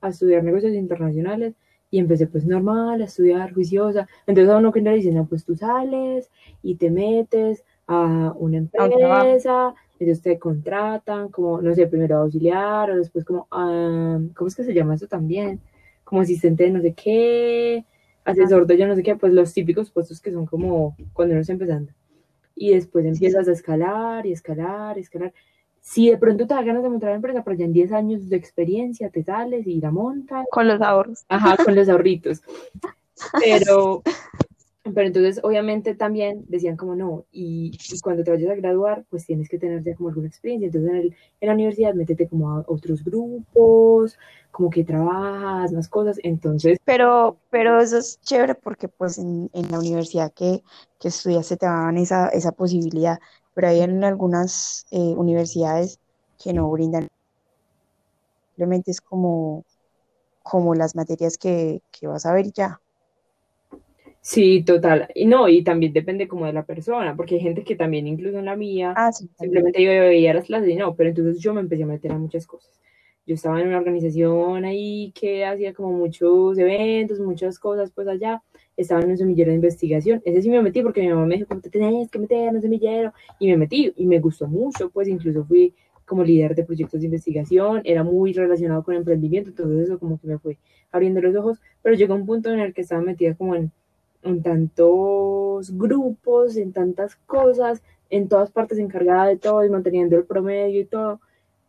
a 0.01 0.09
estudiar 0.09 0.43
negocios 0.43 0.73
internacionales 0.73 1.55
y 1.89 1.99
empecé 1.99 2.27
pues 2.27 2.45
normal, 2.45 3.01
a 3.01 3.05
estudiar 3.05 3.53
juiciosa. 3.53 4.07
Entonces 4.25 4.53
a 4.53 4.57
uno 4.57 4.71
que 4.71 4.81
le 4.81 4.93
dicen, 4.93 5.15
no, 5.15 5.25
pues 5.25 5.45
tú 5.45 5.55
sales 5.55 6.29
y 6.63 6.75
te 6.75 6.89
metes 6.89 7.63
a 7.87 8.33
una 8.37 8.57
empresa, 8.57 9.73
ellos 9.99 10.21
te 10.21 10.39
contratan 10.39 11.29
como, 11.29 11.61
no 11.61 11.73
sé, 11.75 11.87
primero 11.87 12.17
auxiliar 12.17 12.91
o 12.91 12.97
después 12.97 13.25
como, 13.25 13.47
¿cómo 13.49 14.47
es 14.47 14.55
que 14.55 14.63
se 14.63 14.73
llama 14.73 14.95
eso 14.95 15.07
también? 15.07 15.59
Como 16.03 16.21
asistente 16.21 16.63
de 16.63 16.71
no 16.71 16.81
sé 16.81 16.93
qué, 16.93 17.85
asesor 18.23 18.65
de 18.65 18.77
yo 18.77 18.87
no 18.87 18.95
sé 18.95 19.03
qué, 19.03 19.15
pues 19.15 19.33
los 19.33 19.53
típicos 19.53 19.91
puestos 19.91 20.21
que 20.21 20.31
son 20.31 20.45
como 20.45 20.95
cuando 21.13 21.33
uno 21.33 21.41
está 21.41 21.53
empezando 21.53 21.91
y 22.55 22.73
después 22.73 23.05
empiezas 23.05 23.47
a 23.47 23.51
escalar 23.53 24.25
y 24.25 24.31
escalar 24.31 24.97
y 24.97 25.01
escalar. 25.01 25.33
Si 25.81 26.09
de 26.09 26.17
pronto 26.17 26.45
te 26.45 26.53
da 26.53 26.61
ganas 26.61 26.83
de 26.83 26.89
montar 26.89 27.09
la 27.09 27.15
empresa, 27.15 27.43
pero 27.43 27.57
ya 27.57 27.65
en 27.65 27.73
10 27.73 27.91
años 27.91 28.29
de 28.29 28.37
experiencia 28.37 29.09
te 29.09 29.23
sales 29.23 29.65
y 29.65 29.81
la 29.81 29.91
montas. 29.91 30.45
Con 30.51 30.67
los 30.67 30.79
ahorros. 30.79 31.25
Ajá, 31.27 31.57
con 31.63 31.75
los 31.75 31.89
ahorritos. 31.89 32.41
Pero, 33.39 34.01
pero 34.83 35.05
entonces, 35.05 35.39
obviamente, 35.43 35.93
también 35.93 36.43
decían 36.47 36.75
como 36.75 36.95
no, 36.95 37.25
y, 37.31 37.77
cuando 38.01 38.23
te 38.23 38.31
vayas 38.31 38.49
a 38.49 38.55
graduar, 38.55 39.05
pues 39.11 39.27
tienes 39.27 39.47
que 39.47 39.59
tener 39.59 39.83
ya 39.83 39.95
como 39.95 40.09
alguna 40.09 40.27
experiencia. 40.27 40.65
Entonces, 40.65 40.89
en, 40.89 40.97
el, 40.97 41.15
en 41.39 41.47
la 41.47 41.53
universidad, 41.53 41.93
métete 41.93 42.27
como 42.27 42.49
a 42.49 42.63
otros 42.67 43.03
grupos, 43.03 44.17
como 44.49 44.71
que 44.71 44.83
trabajas, 44.83 45.71
más 45.71 45.87
cosas. 45.87 46.17
Entonces. 46.23 46.79
Pero, 46.83 47.37
pero 47.51 47.79
eso 47.79 47.99
es 47.99 48.19
chévere 48.21 48.55
porque, 48.55 48.87
pues, 48.87 49.19
en, 49.19 49.51
en 49.53 49.71
la 49.71 49.77
universidad 49.77 50.33
que, 50.33 50.63
que 50.99 51.09
estudiaste 51.09 51.57
te 51.57 51.67
daban 51.67 51.97
esa, 51.97 52.29
esa 52.29 52.51
posibilidad. 52.51 53.19
Pero 53.53 53.67
hay 53.67 53.81
en 53.81 54.03
algunas 54.03 54.85
eh, 54.91 54.97
universidades 54.97 55.99
que 56.41 56.53
no 56.53 56.69
brindan. 56.69 57.09
Simplemente 58.49 58.91
es 58.91 59.01
como, 59.01 59.63
como 60.43 60.75
las 60.75 60.95
materias 60.95 61.37
que, 61.37 61.81
que 61.91 62.07
vas 62.07 62.25
a 62.25 62.33
ver 62.33 62.51
ya. 62.51 62.79
Sí, 64.21 64.63
total. 64.63 65.07
Y 65.15 65.25
no, 65.25 65.49
y 65.49 65.63
también 65.63 65.93
depende 65.93 66.27
como 66.27 66.45
de 66.45 66.53
la 66.53 66.63
persona, 66.63 67.15
porque 67.15 67.35
hay 67.35 67.41
gente 67.41 67.63
que 67.63 67.75
también, 67.75 68.05
incluso 68.05 68.37
en 68.37 68.45
la 68.45 68.55
mía, 68.55 68.93
ah, 68.95 69.11
simplemente 69.11 69.83
yo 69.83 69.89
veía 69.89 70.35
las 70.35 70.45
clases 70.45 70.69
y 70.69 70.75
no, 70.75 70.95
pero 70.95 71.09
entonces 71.09 71.39
yo 71.41 71.55
me 71.55 71.61
empecé 71.61 71.83
a 71.83 71.87
meter 71.87 72.11
a 72.11 72.19
muchas 72.19 72.45
cosas. 72.45 72.79
Yo 73.25 73.33
estaba 73.33 73.59
en 73.59 73.67
una 73.67 73.79
organización 73.79 74.63
ahí 74.65 75.11
que 75.19 75.43
hacía 75.45 75.73
como 75.73 75.91
muchos 75.91 76.57
eventos, 76.59 77.19
muchas 77.19 77.57
cosas 77.57 77.91
pues 77.91 78.07
allá, 78.07 78.43
estaba 78.81 79.01
en 79.01 79.11
un 79.11 79.17
semillero 79.17 79.49
de 79.51 79.55
investigación. 79.55 80.21
Ese 80.25 80.41
sí 80.41 80.49
me 80.49 80.61
metí 80.61 80.81
porque 80.81 81.01
mi 81.01 81.09
mamá 81.09 81.25
me 81.25 81.35
dijo, 81.35 81.47
¿cómo 81.47 81.61
te 81.61 81.69
tenías 81.69 82.09
que 82.09 82.19
meter 82.19 82.49
en 82.49 82.55
un 82.55 82.61
semillero? 82.61 83.13
Y 83.39 83.47
me 83.47 83.57
metí 83.57 83.93
y 83.95 84.05
me 84.05 84.19
gustó 84.19 84.47
mucho, 84.47 84.89
pues 84.89 85.07
incluso 85.07 85.43
fui 85.45 85.73
como 86.05 86.23
líder 86.23 86.55
de 86.55 86.65
proyectos 86.65 86.99
de 86.99 87.05
investigación, 87.05 87.81
era 87.85 88.03
muy 88.03 88.33
relacionado 88.33 88.83
con 88.83 88.95
emprendimiento, 88.95 89.49
entonces 89.49 89.85
eso 89.87 89.97
como 89.97 90.19
que 90.19 90.27
me 90.27 90.39
fue 90.39 90.57
abriendo 90.91 91.21
los 91.21 91.35
ojos, 91.35 91.61
pero 91.81 91.95
llegó 91.95 92.15
un 92.15 92.25
punto 92.25 92.51
en 92.51 92.59
el 92.59 92.73
que 92.73 92.81
estaba 92.81 93.01
metida 93.01 93.33
como 93.35 93.55
en 93.55 93.71
en 94.23 94.41
tantos 94.43 95.75
grupos, 95.77 96.57
en 96.57 96.73
tantas 96.73 97.15
cosas, 97.15 97.81
en 98.09 98.27
todas 98.27 98.51
partes 98.51 98.77
encargada 98.79 99.27
de 99.27 99.37
todo 99.37 99.65
y 99.65 99.69
manteniendo 99.69 100.17
el 100.17 100.25
promedio 100.25 100.81
y 100.81 100.85
todo, 100.85 101.19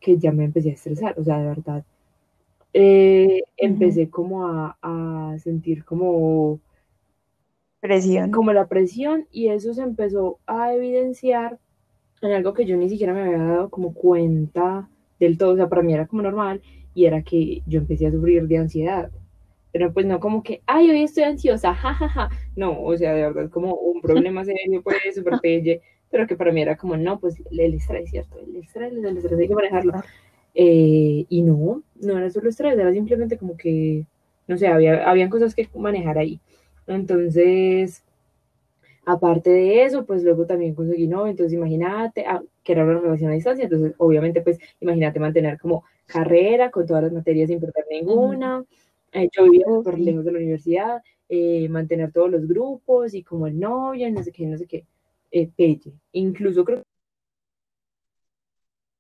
que 0.00 0.19
ya 0.19 0.33
me 0.33 0.45
empecé 0.45 0.71
a 0.71 0.75
estresar, 0.75 1.19
o 1.19 1.25
sea, 1.25 1.38
de 1.38 1.47
verdad. 1.47 1.85
Eh, 2.75 3.42
empecé 3.57 4.09
como 4.09 4.47
a, 4.47 4.76
a, 4.83 5.38
sentir 5.38 5.85
como 5.85 6.59
presión. 7.82 8.30
Como 8.30 8.54
la 8.54 8.68
presión 8.68 9.26
y 9.30 9.48
eso 9.48 9.74
se 9.74 9.82
empezó 9.82 10.38
a 10.46 10.72
evidenciar 10.72 11.58
en 12.22 12.32
algo 12.32 12.54
que 12.54 12.64
yo 12.64 12.76
ni 12.76 12.88
siquiera 12.88 13.12
me 13.12 13.22
había 13.22 13.38
dado 13.38 13.68
como 13.68 13.92
cuenta 13.92 14.88
del 15.20 15.36
todo, 15.36 15.52
o 15.52 15.56
sea, 15.56 15.68
para 15.68 15.82
mí 15.82 15.92
era 15.92 16.06
como 16.06 16.22
normal 16.22 16.62
y 16.94 17.04
era 17.04 17.22
que 17.22 17.62
yo 17.66 17.80
empecé 17.80 18.06
a 18.06 18.12
sufrir 18.12 18.46
de 18.48 18.58
ansiedad 18.58 19.10
pero 19.72 19.92
pues 19.92 20.04
no 20.06 20.20
como 20.20 20.42
que, 20.42 20.62
ay, 20.66 20.90
hoy 20.90 21.02
estoy 21.02 21.24
ansiosa, 21.24 21.74
jajaja. 21.74 22.28
No, 22.54 22.80
o 22.82 22.96
sea, 22.96 23.14
de 23.14 23.22
verdad, 23.22 23.50
como 23.50 23.74
un 23.74 24.00
problema 24.00 24.44
serio, 24.44 24.82
pues, 24.82 24.98
súper 25.14 25.40
pelle, 25.40 25.80
pero 26.10 26.26
que 26.26 26.36
para 26.36 26.52
mí 26.52 26.60
era 26.60 26.76
como, 26.76 26.96
no, 26.96 27.18
pues 27.18 27.42
el 27.50 27.74
estrés, 27.74 28.10
¿cierto? 28.10 28.38
El 28.38 28.56
estrés, 28.56 28.92
el 28.92 29.16
estrés 29.16 29.40
hay 29.40 29.48
que 29.48 29.54
manejarlo. 29.54 29.94
Eh, 30.54 31.24
y 31.28 31.42
no, 31.42 31.82
no 32.00 32.18
era 32.18 32.28
solo 32.30 32.50
estrés, 32.50 32.74
era 32.78 32.92
simplemente 32.92 33.38
como 33.38 33.56
que, 33.56 34.04
no 34.46 34.58
sé, 34.58 34.66
había, 34.66 35.08
habían 35.08 35.30
cosas 35.30 35.54
que 35.54 35.66
manejar 35.74 36.18
ahí. 36.18 36.38
Entonces, 36.86 38.02
aparte 39.04 39.50
de 39.50 39.84
eso, 39.84 40.04
pues 40.04 40.22
luego 40.22 40.46
también 40.46 40.74
conseguí 40.74 41.06
no, 41.06 41.26
entonces 41.26 41.52
imagínate, 41.54 42.24
ah, 42.26 42.42
que 42.62 42.72
era 42.72 42.84
una 42.84 43.00
relación 43.00 43.30
a 43.30 43.34
distancia, 43.34 43.64
entonces 43.64 43.94
obviamente 43.98 44.40
pues 44.42 44.58
imagínate 44.80 45.20
mantener 45.20 45.58
como 45.58 45.84
carrera 46.06 46.70
con 46.70 46.86
todas 46.86 47.04
las 47.04 47.12
materias 47.12 47.48
sin 47.48 47.60
perder 47.60 47.86
ninguna. 47.90 48.64
Eh, 49.12 49.28
yo 49.32 49.44
vivía 49.44 49.66
súper 49.66 49.98
lejos 49.98 50.24
de 50.24 50.32
la 50.32 50.38
universidad, 50.38 51.02
eh, 51.28 51.68
mantener 51.68 52.12
todos 52.12 52.30
los 52.30 52.46
grupos 52.46 53.14
y 53.14 53.22
como 53.22 53.46
el 53.46 53.58
novio, 53.58 54.10
no 54.10 54.22
sé 54.22 54.32
qué, 54.32 54.46
no 54.46 54.56
sé 54.56 54.66
qué, 54.66 54.84
eh, 55.30 55.50
pelle. 55.56 55.92
Incluso 56.12 56.64
creo 56.64 56.82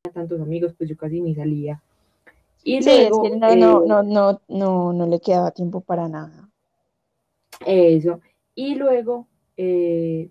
que 0.04 0.10
tantos 0.10 0.40
amigos, 0.40 0.74
pues 0.76 0.90
yo 0.90 0.96
casi 0.96 1.20
ni 1.20 1.34
salía. 1.34 1.82
Y 2.64 2.82
sí, 2.82 2.90
luego, 2.90 3.24
es 3.24 3.32
que 3.32 3.38
no, 3.38 3.80
no, 3.80 3.84
no, 3.86 4.02
no, 4.02 4.40
no, 4.48 4.92
no 4.92 5.06
le 5.06 5.20
quedaba 5.20 5.50
tiempo 5.50 5.80
para 5.80 6.08
nada. 6.08 6.41
Eso. 7.66 8.20
Y 8.54 8.74
luego, 8.74 9.26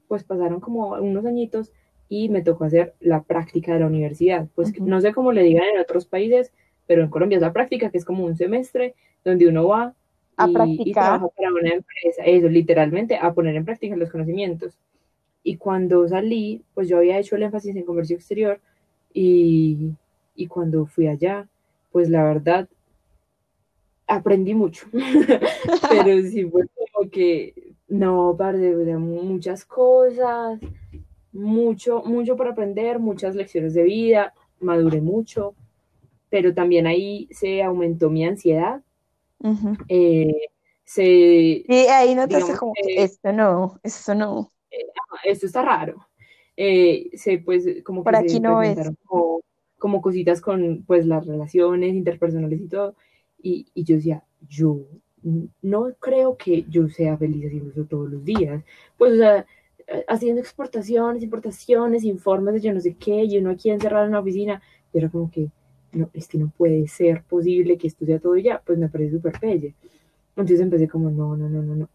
pues 0.08 0.24
pasaron 0.24 0.60
como 0.60 0.92
unos 0.92 1.26
añitos 1.26 1.72
y 2.10 2.30
me 2.30 2.42
tocó 2.42 2.66
hacer 2.66 2.94
la 3.00 3.24
práctica 3.24 3.74
de 3.74 3.80
la 3.80 3.88
universidad. 3.88 4.48
Pues 4.56 4.80
no 4.82 5.00
sé 5.02 5.14
cómo 5.14 5.32
le 5.32 5.44
digan 5.44 5.64
en 5.74 5.80
otros 5.80 6.06
países, 6.06 6.52
pero 6.86 7.04
en 7.04 7.10
Colombia 7.10 7.38
es 7.38 7.42
la 7.42 7.54
práctica, 7.54 7.90
que 7.90 7.98
es 7.98 8.06
como 8.06 8.26
un 8.26 8.36
semestre 8.36 8.96
donde 9.24 9.48
uno 9.48 9.68
va 9.68 9.96
a 10.36 10.50
y, 10.50 10.54
practicar. 10.54 11.04
trabaja 11.06 11.28
para 11.30 11.50
una 11.54 11.70
empresa, 11.70 12.24
eso, 12.26 12.50
literalmente, 12.50 13.16
a 13.18 13.34
poner 13.34 13.56
en 13.56 13.66
práctica 13.66 13.96
los 13.96 14.12
conocimientos. 14.12 14.78
y 15.44 15.58
cuando 15.58 16.08
salí, 16.08 16.64
pues 16.74 16.88
yo 16.90 16.98
había 16.98 17.18
hecho 17.18 17.36
el 17.36 17.44
énfasis 17.44 17.76
en 17.76 17.84
comercio 17.86 18.16
exterior 18.16 18.60
y, 19.14 19.92
y 20.36 20.48
cuando 20.48 20.86
fui 20.86 21.08
allá, 21.08 21.48
pues 21.92 22.10
la 22.10 22.24
verdad, 22.24 22.68
aprendí 24.08 24.54
mucho, 24.54 24.86
pero 25.90 26.22
sí 26.24 26.46
fue 26.46 26.66
que, 27.10 27.74
no, 27.88 28.34
de 28.34 28.98
muchas 28.98 29.66
cosas, 29.66 30.60
mucho, 31.32 32.04
mucho 32.04 32.36
por 32.36 32.48
aprender, 32.48 33.00
muchas 33.00 33.36
lecciones 33.36 33.74
de 33.74 33.84
vida, 33.84 34.34
maduré 34.60 35.02
mucho, 35.02 35.56
pero 36.30 36.54
también 36.54 36.88
ahí 36.88 37.28
se 37.32 37.64
aumentó 37.64 38.10
mi 38.10 38.26
ansiedad. 38.26 38.82
Eh, 39.88 40.50
se, 40.84 41.04
y 41.04 41.66
ahí 41.90 42.16
notaste 42.16 42.56
como, 42.56 42.74
esto 42.76 43.34
no, 43.34 43.80
esto 43.84 44.16
no. 44.16 44.52
Eh, 44.70 44.86
esto 45.24 45.46
está 45.46 45.62
raro. 45.62 46.08
Eh, 46.56 47.10
se, 47.14 47.40
pues, 47.40 47.66
como 47.84 48.04
Por 48.04 48.16
aquí 48.16 48.40
no 48.40 48.62
es. 48.62 48.78
Como, 49.78 50.02
cositas 50.02 50.42
con, 50.42 50.84
pues, 50.86 51.08
las 51.08 51.26
relaciones 51.26 51.94
interpersonales 51.96 52.62
y 52.62 52.68
todo. 52.68 52.96
Y, 53.42 53.68
y 53.74 53.84
yo 53.84 53.96
decía, 53.96 54.24
yo 54.48 54.82
no 55.24 55.94
creo 56.00 56.36
que 56.38 56.66
yo 56.70 56.90
sea 56.90 57.18
feliz 57.18 57.46
haciendo 57.46 57.72
eso 57.72 57.86
todos 57.86 58.10
los 58.10 58.24
días. 58.26 58.64
Pues, 58.98 59.14
o 59.14 59.18
sea, 59.18 59.46
haciendo 60.08 60.42
exportaciones, 60.42 61.24
importaciones, 61.24 62.04
informes 62.04 62.56
de 62.56 62.62
yo 62.62 62.74
no 62.74 62.80
sé 62.80 62.96
qué, 62.96 63.24
y 63.24 63.38
uno 63.38 63.52
aquí 63.52 63.70
encerrado 63.70 64.06
en 64.06 64.12
la 64.12 64.20
oficina, 64.20 64.62
y 64.94 64.98
era 64.98 65.10
como 65.10 65.30
que, 65.30 65.50
no, 65.94 66.10
es 66.14 66.28
que 66.28 66.38
no 66.38 66.52
puede 66.58 66.88
ser 66.88 67.24
posible 67.24 67.78
que 67.78 67.88
esto 67.88 68.06
sea 68.06 68.20
todo 68.20 68.38
ya, 68.38 68.62
pues 68.66 68.78
me 68.78 68.90
parece 68.90 69.12
súper 69.12 69.40
pelle. 69.40 69.74
Entonces 70.30 70.60
empecé 70.60 70.88
como, 70.88 71.12
no, 71.12 71.36
no, 71.36 71.50
no, 71.50 71.62
no, 71.62 71.76
no. 71.76 71.90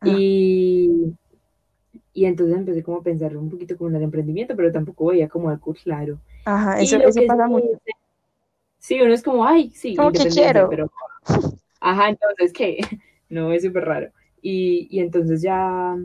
Ah. 0.00 0.08
Y, 0.08 1.14
y 2.12 2.24
entonces 2.24 2.56
empecé 2.56 2.82
como 2.82 2.98
a 2.98 3.02
pensar 3.02 3.36
un 3.36 3.50
poquito 3.50 3.76
como 3.76 3.90
en 3.90 3.96
el 3.96 4.02
emprendimiento, 4.02 4.54
pero 4.54 4.70
tampoco 4.70 5.06
veía 5.06 5.28
como 5.28 5.48
algo 5.48 5.74
claro. 5.74 6.18
Ajá, 6.44 6.80
eso, 6.80 6.96
eso 6.96 7.20
pasa 7.26 7.46
mucho. 7.46 7.66
Sí, 8.78 9.00
uno 9.00 9.12
es 9.12 9.22
como, 9.22 9.44
ay, 9.44 9.70
sí, 9.70 9.94
como 9.94 10.10
que 10.10 10.28
quiero. 10.28 10.68
Pero, 10.68 10.90
ajá, 11.80 12.08
entonces, 12.10 12.52
¿qué? 12.52 12.78
No, 13.30 13.52
es 13.52 13.62
súper 13.62 13.84
raro. 13.84 14.10
Y, 14.42 14.88
y 14.90 14.98
entonces 15.00 15.40
ya 15.40 15.96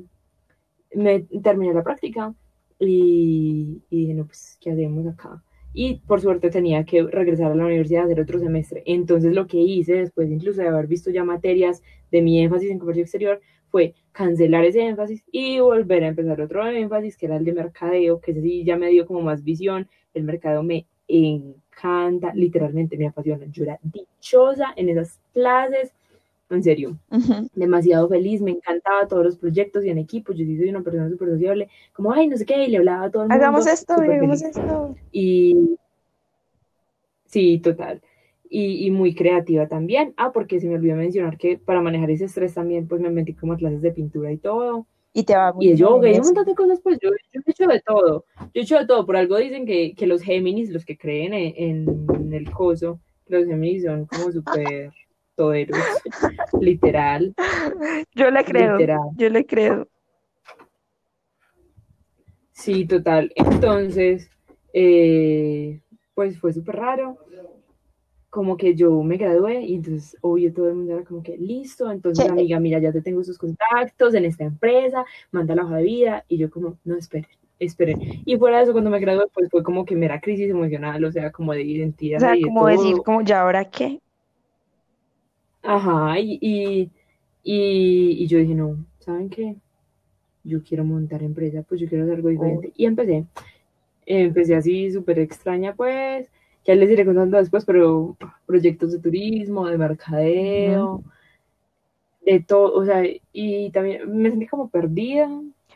me 0.94 1.22
terminé 1.44 1.74
la 1.74 1.84
práctica 1.84 2.34
y, 2.79 3.84
y 3.89 3.98
dije, 4.01 4.13
no, 4.13 4.25
pues, 4.25 4.58
¿qué 4.62 4.72
hacemos 4.72 5.05
acá? 5.08 5.44
Y 5.74 5.96
por 6.08 6.22
suerte 6.22 6.50
tenía 6.50 6.86
que 6.86 7.03
regresar 7.03 7.51
a 7.51 7.55
la 7.55 7.65
universidad 7.65 8.03
a 8.03 8.05
hacer 8.05 8.22
otro 8.22 8.39
semestre. 8.39 8.84
Entonces 8.86 9.34
lo 9.34 9.48
que 9.48 9.58
hice, 9.58 9.94
después 9.96 10.29
incluso 10.32 10.62
de 10.62 10.70
haber 10.70 10.88
visto 10.88 11.12
ya 11.12 11.24
materias 11.25 11.82
de 12.12 12.22
mi 12.22 12.41
énfasis 12.41 12.72
en 12.72 12.79
comercio 12.79 13.03
exterior, 13.03 13.41
fue 13.70 13.94
cancelar 14.13 14.63
ese 14.63 14.82
énfasis 14.88 15.24
y 15.32 15.60
volver 15.60 16.03
a 16.03 16.08
empezar 16.08 16.39
otro 16.39 16.65
énfasis, 16.67 17.17
que 17.17 17.25
era 17.25 17.36
el 17.38 17.44
de 17.44 17.53
mercadeo, 17.53 18.22
que 18.22 18.32
ese 18.32 18.41
sí 18.41 18.63
ya 18.63 18.77
me 18.77 18.89
dio 18.89 19.05
como 19.05 19.22
más 19.22 19.44
visión. 19.44 19.89
El 20.13 20.24
mercado 20.24 20.63
me 20.63 20.88
encanta, 21.07 22.33
literalmente 22.33 22.97
me 22.97 23.07
apasiona. 23.07 23.45
Yo 23.47 23.63
era 23.63 23.79
dichosa 23.83 24.74
en 24.75 24.89
esas 24.89 25.19
clases 25.33 25.93
en 26.50 26.63
serio, 26.63 26.97
demasiado 27.55 28.07
feliz, 28.07 28.41
me 28.41 28.51
encantaba 28.51 29.07
todos 29.07 29.25
los 29.25 29.38
proyectos 29.38 29.83
y 29.83 29.89
en 29.89 29.97
equipo, 29.97 30.31
yo 30.33 30.45
soy 30.45 30.69
una 30.69 30.81
persona 30.81 31.09
súper 31.09 31.29
sociable, 31.29 31.69
como, 31.93 32.12
ay, 32.12 32.27
no 32.27 32.38
sé 32.38 32.45
qué, 32.45 32.65
y 32.65 32.69
le 32.69 32.77
hablaba 32.77 33.05
a 33.05 33.12
todo 33.12 33.24
el 33.24 33.29
mundo. 33.29 33.43
Hagamos 33.43 33.67
esto, 33.67 33.93
hagamos 33.93 34.41
esto. 34.43 34.95
Y 35.12 35.77
sí, 37.25 37.59
total. 37.59 38.01
Y, 38.47 38.85
y, 38.85 38.91
muy 38.91 39.15
creativa 39.15 39.67
también. 39.67 40.13
Ah, 40.17 40.31
porque 40.31 40.59
se 40.59 40.67
me 40.67 40.75
olvidó 40.75 40.95
mencionar 40.95 41.38
que 41.38 41.57
para 41.57 41.81
manejar 41.81 42.12
ese 42.12 42.25
estrés 42.25 42.53
también, 42.53 42.88
pues 42.88 43.01
me 43.01 43.09
metí 43.09 43.33
como 43.33 43.57
clases 43.57 43.81
de 43.81 43.91
pintura 43.91 44.31
y 44.31 44.38
todo. 44.38 44.85
Y 45.17 45.24
te 45.24 45.34
va 45.34 45.53
muy 45.53 45.67
Y 45.69 45.75
yo, 45.77 45.95
un 45.95 46.01
montón 46.01 46.45
de 46.45 46.53
cosas, 46.55 46.81
pues 46.84 47.00
yo, 47.01 47.10
yo, 47.31 47.41
he 47.45 47.50
hecho 47.50 47.67
de 47.67 47.79
todo. 47.79 48.25
Yo 48.38 48.50
he 48.53 48.62
hecho 48.62 48.77
de 48.77 48.86
todo. 48.86 49.05
Por 49.05 49.15
algo 49.15 49.38
dicen 49.38 49.65
que, 49.65 49.95
que 49.95 50.07
los 50.07 50.22
Géminis, 50.22 50.69
los 50.69 50.84
que 50.84 50.98
creen 50.98 51.33
en, 51.33 52.05
en 52.13 52.33
el 52.33 52.51
coso, 52.51 53.00
los 53.27 53.46
Géminis 53.46 53.85
son 53.85 54.07
como 54.07 54.29
súper 54.33 54.92
toderos, 55.35 55.79
literal. 56.59 57.33
Yo 58.13 58.29
le 58.29 58.44
creo, 58.44 58.77
yo 59.16 59.29
le 59.29 59.46
creo. 59.46 59.87
Sí, 62.51 62.85
total. 62.85 63.31
Entonces, 63.35 64.29
eh, 64.74 65.79
pues 66.13 66.37
fue 66.39 66.51
súper 66.51 66.75
raro. 66.75 67.18
Como 68.29 68.57
que 68.57 68.75
yo 68.75 69.01
me 69.03 69.18
gradué 69.18 69.61
y 69.61 69.75
entonces, 69.75 70.18
obvio, 70.22 70.53
todo 70.53 70.68
el 70.70 70.75
mundo 70.75 70.94
era 70.94 71.05
como 71.05 71.24
que 71.24 71.38
listo. 71.38 71.90
Entonces, 71.90 72.29
amiga, 72.29 72.59
mira, 72.59 72.79
ya 72.79 72.92
te 72.92 73.01
tengo 73.01 73.22
esos 73.22 73.38
contactos 73.38 74.14
en 74.14 74.25
esta 74.25 74.44
empresa, 74.44 75.05
manda 75.31 75.55
la 75.55 75.64
hoja 75.64 75.77
de 75.77 75.83
vida. 75.83 76.25
Y 76.27 76.38
yo, 76.38 76.50
como, 76.50 76.77
no, 76.83 76.98
esperen, 76.98 77.27
esperen. 77.59 78.00
Y 78.25 78.38
fuera 78.38 78.57
de 78.57 78.64
eso, 78.64 78.74
cuando 78.74 78.90
me 78.90 79.00
gradué, 79.00 79.25
pues 79.33 79.50
fue 79.50 79.64
como 79.64 79.85
que 79.85 79.96
me 79.96 80.05
era 80.05 80.20
crisis 80.20 80.50
emocional, 80.50 81.03
o 81.05 81.11
sea, 81.11 81.31
como 81.31 81.53
de 81.53 81.64
identidad. 81.64 82.18
O 82.18 82.20
sea, 82.20 82.35
como 82.44 82.68
decir, 82.68 82.98
como, 82.98 83.22
¿ya 83.22 83.42
ahora 83.42 83.66
qué? 83.66 84.01
Ajá, 85.66 86.20
y, 86.20 86.38
y, 86.42 86.92
y, 87.44 88.27
yo 88.27 88.38
dije, 88.38 88.53
no, 88.53 88.85
¿saben 89.00 89.29
qué? 89.29 89.55
Yo 90.44 90.64
quiero 90.64 90.85
montar 90.85 91.24
empresa, 91.24 91.64
pues 91.64 91.81
yo 91.81 91.88
quiero 91.88 92.03
hacer 92.03 92.18
algo 92.18 92.29
diferente. 92.29 92.72
Y 92.75 92.85
empecé. 92.85 93.25
Empecé 94.05 94.55
así 94.55 94.92
súper 94.92 95.18
extraña, 95.18 95.74
pues, 95.74 96.29
ya 96.65 96.75
les 96.75 96.89
iré 96.89 97.05
contando 97.05 97.37
después, 97.37 97.63
pero 97.65 98.17
proyectos 98.45 98.91
de 98.91 98.99
turismo, 98.99 99.67
de 99.67 99.77
mercadeo, 99.77 101.03
de 102.25 102.39
todo, 102.41 102.73
o 102.73 102.85
sea, 102.85 103.03
y 103.31 103.69
también 103.71 104.11
me 104.17 104.29
sentí 104.29 104.47
como 104.47 104.69
perdida. 104.69 105.29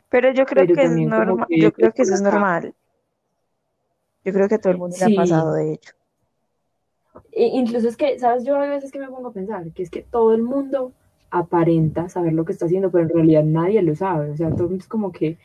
Pero 0.10 0.34
yo 0.34 0.45
creo 0.45 0.65
que 0.65 0.82
es 0.82 0.95
normal, 0.95 1.47
yo 1.49 1.71
creo 1.71 1.93
que 1.93 2.02
eso 2.02 2.15
es 2.15 2.21
normal. 2.21 2.73
Yo 4.25 4.34
creo 4.34 4.49
que 4.49 4.56
a 4.56 4.60
todo 4.60 4.73
el 4.73 4.80
mundo 4.80 4.95
le 4.99 5.06
ha 5.06 5.15
pasado, 5.15 5.54
de 5.54 5.73
hecho. 5.73 5.93
E 7.32 7.45
incluso 7.45 7.88
es 7.88 7.95
que, 7.95 8.19
¿sabes? 8.19 8.43
Yo 8.43 8.56
a 8.56 8.67
veces 8.67 8.91
que 8.91 8.99
me 8.99 9.08
pongo 9.08 9.30
a 9.30 9.34
pensar 9.34 9.71
que 9.71 9.84
es 9.84 9.89
que 9.89 10.02
todo 10.02 10.34
el 10.34 10.41
mundo 10.41 10.91
aparenta 11.32 12.10
saber 12.10 12.34
lo 12.34 12.43
que 12.45 12.52
está 12.52 12.65
haciendo, 12.65 12.91
pero 12.91 13.04
en 13.06 13.10
realidad 13.10 13.43
nadie 13.43 13.82
lo 13.82 13.95
sabe. 13.95 14.32
O 14.32 14.38
sea, 14.38 14.54
todo 14.56 14.75
es 14.75 14.88
como 14.88 15.12
que, 15.12 15.38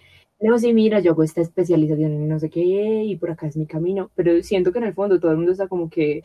no, 0.44 0.58
sí, 0.58 0.74
mira, 0.74 1.00
yo 1.00 1.12
hago 1.12 1.22
esta 1.22 1.40
especialización 1.40 2.12
en 2.12 2.28
no 2.28 2.38
sé 2.38 2.50
qué 2.50 2.60
y 2.60 3.16
por 3.16 3.30
acá 3.30 3.46
es 3.46 3.56
mi 3.56 3.66
camino, 3.66 4.10
pero 4.14 4.42
siento 4.42 4.72
que 4.72 4.78
en 4.78 4.84
el 4.84 4.92
fondo 4.92 5.18
todo 5.18 5.30
el 5.30 5.38
mundo 5.38 5.52
está 5.52 5.68
como 5.68 5.88
que 5.88 6.20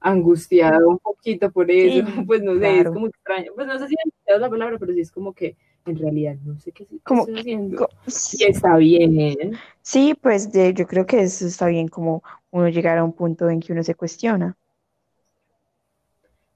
angustiado 0.00 0.88
un 0.88 0.98
poquito 0.98 1.48
por 1.52 1.70
eso, 1.70 2.04
pues 2.26 2.42
no 2.42 2.58
sé, 2.58 2.80
es 2.80 2.88
como 2.88 3.06
extraño. 3.06 3.52
Pues 3.54 3.68
no 3.68 3.78
sé 3.78 3.86
si 3.86 3.94
es 4.26 4.40
la 4.40 4.50
palabra, 4.50 4.78
pero 4.80 4.92
sí 4.92 5.00
es 5.00 5.12
como 5.12 5.32
que 5.32 5.56
en 5.86 5.96
realidad 5.96 6.36
no 6.44 6.58
sé 6.58 6.72
qué, 6.72 6.88
estoy 6.90 7.38
haciendo. 7.38 7.88
Y 8.32 8.44
está 8.44 8.76
bien. 8.78 9.52
Sí, 9.80 10.14
pues 10.20 10.50
de, 10.50 10.74
yo 10.74 10.84
creo 10.88 11.06
que 11.06 11.22
eso 11.22 11.46
está 11.46 11.68
bien 11.68 11.86
como 11.86 12.24
uno 12.50 12.68
llegar 12.68 12.98
a 12.98 13.04
un 13.04 13.12
punto 13.12 13.48
en 13.48 13.60
que 13.60 13.72
uno 13.72 13.84
se 13.84 13.94
cuestiona. 13.94 14.56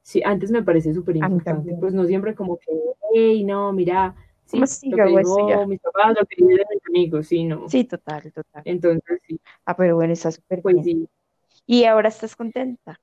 Sí, 0.03 0.23
antes 0.25 0.51
me 0.51 0.63
parece 0.65 0.93
súper 0.93 1.17
importante, 1.17 1.73
pues 1.79 1.95
no 1.95 2.05
siempre 2.05 2.35
como 2.35 2.57
que, 2.59 2.73
hey, 3.13 3.45
no, 3.45 3.73
mira, 3.73 4.15
sí, 4.47 4.91
lo 4.91 4.97
que 4.97 5.05
digo 5.07 5.67
mis 5.67 5.81
papás, 5.81 6.17
lo 6.19 6.27
que 6.27 6.43
mis 6.45 6.61
amigos, 6.89 7.27
sí, 7.27 7.45
no. 7.45 7.69
Sí, 7.69 7.85
total, 7.85 8.33
total. 8.33 8.63
Entonces, 8.65 9.21
sí. 9.27 9.41
Ah, 9.65 9.77
pero 9.77 9.97
bueno, 9.97 10.13
está 10.13 10.31
súper 10.31 10.63
pues, 10.63 10.77
Sí. 10.85 11.09
¿Y 11.67 11.85
ahora 11.85 12.09
estás 12.09 12.37
contenta? 12.37 13.01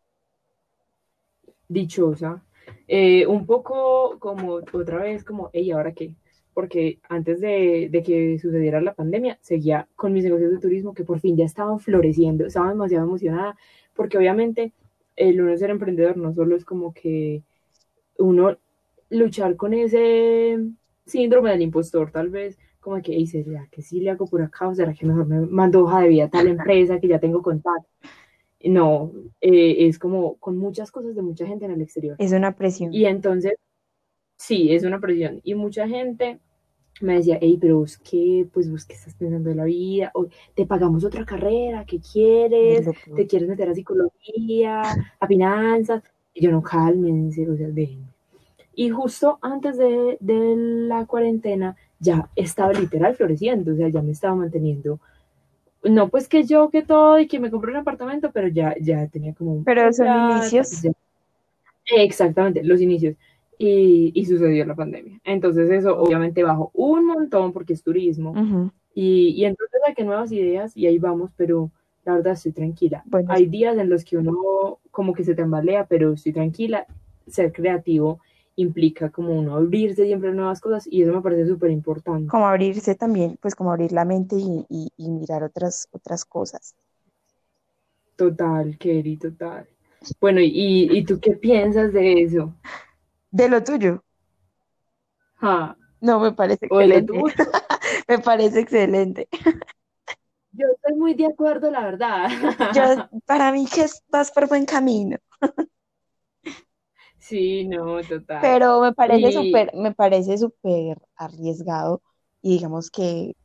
Dichosa. 1.68 2.44
Eh, 2.88 3.28
un 3.28 3.46
poco 3.46 4.18
como 4.20 4.62
otra 4.72 5.00
vez, 5.00 5.24
como, 5.24 5.50
hey, 5.52 5.72
¿ahora 5.72 5.94
qué? 5.94 6.16
Porque 6.54 7.00
antes 7.10 7.42
de, 7.42 7.90
de, 7.92 8.04
que 8.04 8.40
sucediera 8.40 8.80
la 8.80 8.94
pandemia, 8.94 9.38
seguía 9.42 9.88
con 9.96 10.14
mis 10.14 10.24
negocios 10.24 10.52
de 10.52 10.60
turismo 10.60 10.94
que 10.94 11.04
por 11.04 11.20
fin 11.20 11.36
ya 11.36 11.46
estaban 11.46 11.80
floreciendo, 11.80 12.46
estaba 12.46 12.70
demasiado 12.70 13.06
emocionada, 13.06 13.58
porque 13.94 14.18
obviamente 14.18 14.72
el 15.16 15.42
uno 15.42 15.58
ser 15.58 15.72
emprendedor 15.72 16.18
no 16.18 16.34
solo 16.34 16.56
es 16.56 16.64
como 16.64 16.94
que 16.94 17.44
uno 18.18 18.58
luchar 19.10 19.56
con 19.56 19.74
ese 19.74 20.60
síndrome 21.06 21.52
del 21.52 21.62
impostor, 21.62 22.12
tal 22.12 22.30
vez, 22.30 22.58
como 22.80 23.02
que 23.02 23.14
dice, 23.14 23.44
¿será 23.44 23.68
que 23.72 23.82
sí 23.82 24.02
le 24.02 24.10
hago 24.10 24.28
por 24.28 24.42
acá? 24.42 24.68
¿O 24.68 24.76
será 24.76 24.94
que 24.94 25.06
mejor 25.06 25.26
me 25.26 25.40
mando 25.42 25.84
hoja 25.84 26.02
de 26.02 26.10
vida 26.10 26.26
a 26.26 26.30
tal 26.30 26.48
empresa 26.48 27.00
que 27.00 27.08
ya 27.08 27.20
tengo 27.20 27.42
contacto? 27.42 27.88
No, 28.66 29.12
eh, 29.42 29.88
es 29.88 30.00
como 30.00 30.36
con 30.36 30.58
muchas 30.58 30.92
cosas 30.92 31.16
de 31.16 31.22
mucha 31.22 31.46
gente 31.46 31.66
en 31.66 31.72
el 31.72 31.82
exterior. 31.82 32.16
Es 32.20 32.32
una 32.32 32.56
presión. 32.56 32.94
Y 32.94 33.06
entonces, 33.06 33.54
sí, 34.38 34.74
es 34.74 34.84
una 34.84 35.00
presión. 35.00 35.42
Y 35.44 35.56
mucha 35.56 35.88
gente 35.88 36.40
me 37.02 37.16
decía, 37.16 37.38
hey, 37.42 37.58
pero 37.60 37.80
vos 37.80 37.98
qué, 37.98 38.48
pues 38.54 38.70
vos 38.72 38.86
qué 38.86 38.94
estás 38.94 39.16
pensando 39.16 39.50
de 39.50 39.56
la 39.56 39.66
vida, 39.66 40.12
o 40.14 40.28
te 40.56 40.66
pagamos 40.66 41.04
otra 41.04 41.26
carrera, 41.26 41.86
¿qué 41.86 42.00
quieres? 42.00 42.88
¿Te 43.16 43.28
quieres 43.28 43.50
meter 43.50 43.70
a 43.70 43.76
psicología, 43.76 44.82
a 45.20 45.28
finanzas? 45.28 46.04
Y 46.34 46.44
yo 46.44 46.52
no, 46.52 46.62
cálmense, 46.62 47.50
o 47.50 47.56
sea, 47.58 47.68
déjenme. 47.70 48.13
Y 48.76 48.90
justo 48.90 49.40
antes 49.42 49.78
de, 49.78 50.18
de, 50.20 50.56
la 50.56 51.06
cuarentena 51.06 51.76
ya 52.00 52.30
estaba 52.36 52.74
literal 52.74 53.16
floreciendo, 53.16 53.74
o 53.74 53.76
sea, 53.76 53.90
ya 53.90 54.02
me 54.02 54.12
estaba 54.12 54.36
manteniendo. 54.36 55.00
No, 55.84 56.10
pues 56.10 56.28
que 56.28 56.44
yo, 56.44 56.70
que 56.70 56.82
todo, 56.82 57.20
y 57.20 57.28
que 57.28 57.40
me 57.40 57.52
compré 57.52 57.72
un 57.72 57.78
apartamento, 57.78 58.32
pero 58.32 58.48
ya, 58.48 58.76
ya 58.80 59.08
tenía 59.08 59.34
como 59.34 59.54
un... 59.54 59.64
Pero 59.64 59.92
son 59.94 60.08
inicios. 60.32 60.82
exactamente, 61.86 62.64
los 62.64 62.82
inicios 62.82 63.16
y, 63.58 64.26
sucedió 64.26 64.66
la 64.66 64.76
pandemia. 64.76 65.20
Entonces 65.24 65.70
eso 65.70 65.98
obviamente 65.98 66.44
bajó 66.44 66.72
un 66.74 67.06
montón 67.06 67.54
porque 67.54 67.74
es 67.74 67.84
turismo 67.84 68.34
Y, 68.94 69.30
y 69.30 69.46
entonces 69.46 69.82
saqué 69.86 70.04
nuevas 70.04 70.32
ideas 70.32 70.76
y 70.76 70.88
ahí 70.88 70.98
vamos, 70.98 71.32
pero 71.36 71.72
la 72.06 72.16
verdad 72.16 72.34
estoy 72.34 72.52
tranquila. 72.52 73.04
Bueno, 73.06 73.32
Hay 73.32 73.46
días 73.46 73.78
en 73.78 73.90
los 73.90 74.04
que 74.04 74.18
uno 74.18 74.80
como 74.92 75.14
que 75.14 75.24
se 75.24 75.36
tambalea, 75.36 75.86
pero 75.86 76.14
estoy 76.14 76.34
tranquila. 76.34 76.86
Ser 77.28 77.54
creativo 77.54 78.20
implica 78.56 79.12
como 79.12 79.34
uno 79.40 79.56
abrirse 79.56 80.06
siempre 80.06 80.30
a 80.30 80.34
nuevas 80.34 80.62
cosas 80.62 80.88
y 80.90 81.04
eso 81.04 81.14
me 81.14 81.22
parece 81.22 81.48
súper 81.48 81.72
importante. 81.72 82.34
como 82.34 82.48
abrirse 82.48 82.96
también, 82.96 83.38
pues 83.42 83.56
como 83.56 83.72
abrir 83.72 83.94
la 83.94 84.04
mente 84.04 84.36
y, 84.38 84.66
y- 84.70 84.92
y 84.98 85.10
mirar 85.10 85.42
otras, 85.44 85.88
otras 85.92 86.26
cosas. 86.26 86.76
Total, 88.16 88.76
Kerry, 88.80 89.18
total. 89.18 89.68
Bueno, 90.20 90.40
¿y, 90.42 90.88
y 90.98 91.06
tú 91.06 91.20
qué 91.20 91.34
piensas 91.34 91.94
de 91.94 92.24
eso? 92.24 92.54
De 93.32 93.50
lo 93.50 93.62
tuyo, 93.66 94.02
no, 96.02 96.20
me 96.20 96.32
parece 96.34 96.66
excelente, 96.68 97.14
tuyo. 97.14 97.24
me 98.08 98.20
parece 98.20 98.60
excelente. 98.62 99.28
Yo 100.52 100.68
estoy 100.76 100.96
muy 100.96 101.14
de 101.16 101.26
acuerdo, 101.28 101.70
la 101.72 101.84
verdad. 101.84 102.30
Yo, 102.72 102.84
para 103.26 103.52
mí 103.52 103.66
que 103.74 103.84
estás 103.84 104.32
por 104.32 104.48
buen 104.48 104.66
camino, 104.66 105.18
Sí, 107.28 107.64
no, 107.68 108.06
total. 108.06 108.58
pero 108.58 108.82
me 108.82 108.94
parece 108.94 109.32
Y 109.32 109.32
súper, 109.32 109.72
me 109.76 109.94
parece 109.94 110.38
súper 110.38 110.98
arriesgado 111.16 112.02
y 112.42 112.54
digamos 112.58 112.92
que 112.92 113.36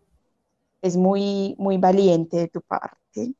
es 0.82 0.96
muy, 0.96 1.54
muy 1.58 1.78
valiente 1.78 2.38
de 2.38 2.48
tu 2.48 2.62
parte 2.62 3.34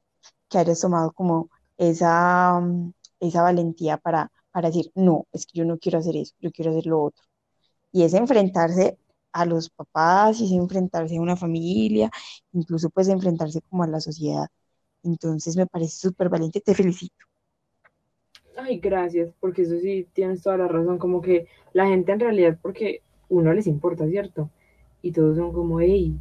que 0.51 0.59
hayas 0.59 0.81
tomado 0.81 1.13
como 1.13 1.51
esa, 1.79 2.61
mm, 2.61 2.93
esa 3.21 3.43
valentía 3.43 3.99
para, 3.99 4.33
para 4.53 4.69
decir, 4.71 4.93
no, 4.95 5.27
es 5.33 5.47
que 5.47 5.59
yo 5.61 5.65
no 5.67 5.79
quiero 5.79 5.99
hacer 6.01 6.17
eso, 6.17 6.35
yo 6.41 6.53
quiero 6.53 6.73
hacer 6.73 6.87
lo 6.87 7.03
otro. 7.05 7.25
Y 7.93 8.05
es 8.05 8.15
enfrentarse 8.15 8.99
a 9.33 9.47
los 9.47 9.71
papás, 9.71 10.41
y 10.41 10.47
es 10.47 10.53
enfrentarse 10.53 11.17
a 11.19 11.23
una 11.23 11.37
familia, 11.37 12.11
incluso 12.53 12.91
pues 12.91 13.09
enfrentarse 13.09 13.63
como 13.63 13.85
a 13.85 13.89
la 13.89 14.01
sociedad. 14.01 14.49
Entonces 15.05 15.57
me 15.57 15.67
parece 15.69 15.99
súper 15.99 16.31
valiente, 16.31 16.61
te 16.63 16.75
felicito. 16.77 17.17
Ay, 18.61 18.79
gracias, 18.81 19.33
porque 19.41 19.63
eso 19.63 19.79
sí 19.79 20.07
tienes 20.13 20.43
toda 20.43 20.57
la 20.59 20.69
razón, 20.69 20.99
como 20.99 21.21
que 21.23 21.47
la 21.73 21.87
gente 21.87 22.13
en 22.13 22.21
realidad, 22.21 22.59
porque 22.61 23.03
uno 23.29 23.53
les 23.53 23.67
importa, 23.69 24.07
¿cierto? 24.09 24.51
Y 25.03 25.13
todos 25.13 25.37
son 25.37 25.53
como, 25.53 25.81
hey, 25.81 26.21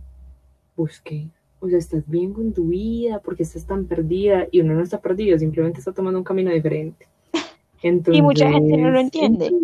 busqué, 0.76 1.32
o 1.60 1.70
sea, 1.70 1.80
estás 1.80 2.08
bien 2.08 2.34
con 2.34 2.54
tu 2.54 2.68
vida, 2.70 3.22
porque 3.22 3.44
estás 3.44 3.66
tan 3.66 3.88
perdida, 3.88 4.48
y 4.52 4.62
uno 4.62 4.76
no 4.76 4.84
está 4.84 5.02
perdido, 5.02 5.40
simplemente 5.40 5.80
está 5.80 5.94
tomando 5.94 6.20
un 6.20 6.26
camino 6.26 6.52
diferente. 6.52 7.08
Y 8.12 8.22
mucha 8.24 8.50
gente 8.50 8.78
no 8.78 8.92
lo 8.92 9.00
Entonces, 9.00 9.24
entiende. 9.30 9.56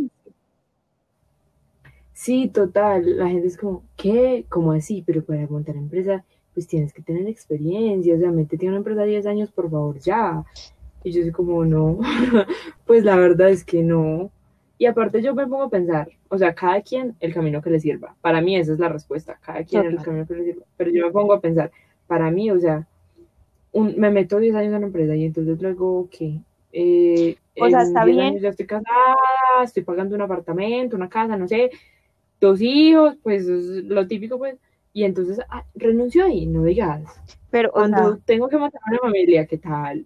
sí, 2.14 2.50
total, 2.50 3.18
la 3.18 3.28
gente 3.30 3.48
es 3.48 3.58
como, 3.58 3.84
¿qué? 3.96 4.46
¿Cómo 4.50 4.72
así? 4.72 5.04
Pero 5.06 5.24
para 5.26 5.48
montar 5.48 5.76
empresa, 5.76 6.26
pues 6.54 6.68
tienes 6.68 6.94
que 6.94 7.02
tener 7.02 7.28
experiencia, 7.28 8.16
o 8.16 8.20
sea, 8.20 8.32
métete 8.32 8.68
a 8.68 8.70
una 8.70 8.78
empresa 8.78 9.02
de 9.02 9.08
10 9.10 9.26
años, 9.26 9.52
por 9.52 9.70
favor, 9.72 10.00
ya. 10.00 10.46
Y 11.04 11.12
yo 11.12 11.22
soy 11.22 11.32
como, 11.32 11.66
no, 11.66 12.00
pues 12.86 13.04
la 13.04 13.16
verdad 13.18 13.50
es 13.50 13.64
que 13.64 13.84
no. 13.84 14.32
Y 14.78 14.86
aparte 14.86 15.22
yo 15.22 15.36
me 15.36 15.48
pongo 15.48 15.64
a 15.64 15.70
pensar, 15.70 16.10
o 16.30 16.38
sea, 16.38 16.56
cada 16.56 16.82
quien 16.82 17.16
el 17.20 17.34
camino 17.34 17.62
que 17.62 17.70
le 17.70 17.80
sirva. 17.80 18.16
Para 18.22 18.42
mí 18.42 18.56
esa 18.58 18.74
es 18.74 18.80
la 18.80 18.90
respuesta, 18.90 19.40
cada 19.42 19.64
quien 19.64 19.86
el 19.86 20.02
camino 20.02 20.26
que 20.28 20.36
le 20.36 20.44
sirva. 20.46 20.66
Pero 20.78 20.92
yo 20.92 21.06
me 21.06 21.12
pongo 21.12 21.34
a 21.34 21.42
pensar, 21.42 21.72
para 22.08 22.32
mí, 22.32 22.52
o 22.52 22.60
sea, 22.60 22.88
un- 23.72 23.96
me 23.98 24.10
meto 24.12 24.40
10 24.40 24.56
años 24.56 24.72
en 24.72 24.78
una 24.78 24.88
empresa 24.88 25.16
y 25.16 25.26
entonces 25.26 25.62
luego, 25.62 26.08
¿qué? 26.12 26.40
Eh, 26.72 27.38
O 27.60 27.70
sea, 27.70 27.84
está 27.84 28.06
10 28.06 28.16
bien, 28.18 28.40
ya 28.40 28.50
estoy 28.50 28.66
casada, 28.68 29.16
estoy 29.64 29.84
pagando 29.84 30.16
un 30.16 30.22
apartamento, 30.22 30.96
una 30.96 31.10
casa, 31.10 31.38
no 31.38 31.48
sé, 31.48 31.70
dos 32.40 32.62
hijos, 32.62 33.16
pues 33.24 33.48
es 33.48 33.84
lo 33.86 34.08
típico, 34.08 34.38
pues. 34.38 34.58
Y 34.94 35.04
entonces 35.06 35.40
ah, 35.50 35.66
renuncio 35.76 36.26
ahí, 36.26 36.46
no 36.46 36.64
digas. 36.64 37.04
pero, 37.50 37.70
o 37.70 37.86
sea, 37.88 37.90
Cuando 37.90 38.18
tengo 38.26 38.48
que 38.50 38.58
montar 38.58 38.82
una 38.90 39.00
familia, 39.00 39.46
¿qué 39.48 39.58
tal? 39.58 40.06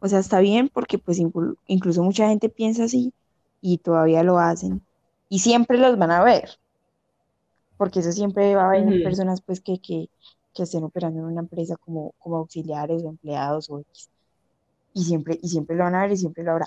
O 0.00 0.08
sea, 0.08 0.18
está 0.20 0.40
bien 0.40 0.68
porque 0.72 0.98
pues 0.98 1.18
inclu- 1.20 1.56
incluso 1.66 2.02
mucha 2.02 2.28
gente 2.28 2.48
piensa 2.50 2.84
así 2.84 3.14
y 3.60 3.78
todavía 3.78 4.22
lo 4.22 4.38
hacen. 4.38 4.86
Y 5.28 5.40
siempre 5.40 5.78
los 5.78 5.98
van 5.98 6.10
a 6.12 6.24
ver, 6.24 6.50
porque 7.76 8.00
eso 8.00 8.12
siempre 8.12 8.54
va 8.56 8.64
a 8.64 8.66
haber 8.68 8.96
personas 9.00 9.42
pues 9.42 9.60
que, 9.60 9.80
que, 9.80 10.08
que 10.54 10.62
estén 10.64 10.84
operando 10.84 11.20
en 11.20 11.26
una 11.26 11.40
empresa 11.42 11.76
como, 11.78 12.12
como 12.18 12.36
auxiliares 12.38 13.02
o 13.04 13.08
empleados 13.10 13.68
o 13.70 13.80
X. 13.80 14.10
Y 14.94 15.04
siempre, 15.04 15.38
y 15.42 15.48
siempre 15.48 15.76
lo 15.76 15.84
van 15.84 15.94
a 15.96 16.02
ver 16.02 16.12
y 16.12 16.16
siempre 16.18 16.44
lo 16.44 16.52
habrá. 16.52 16.66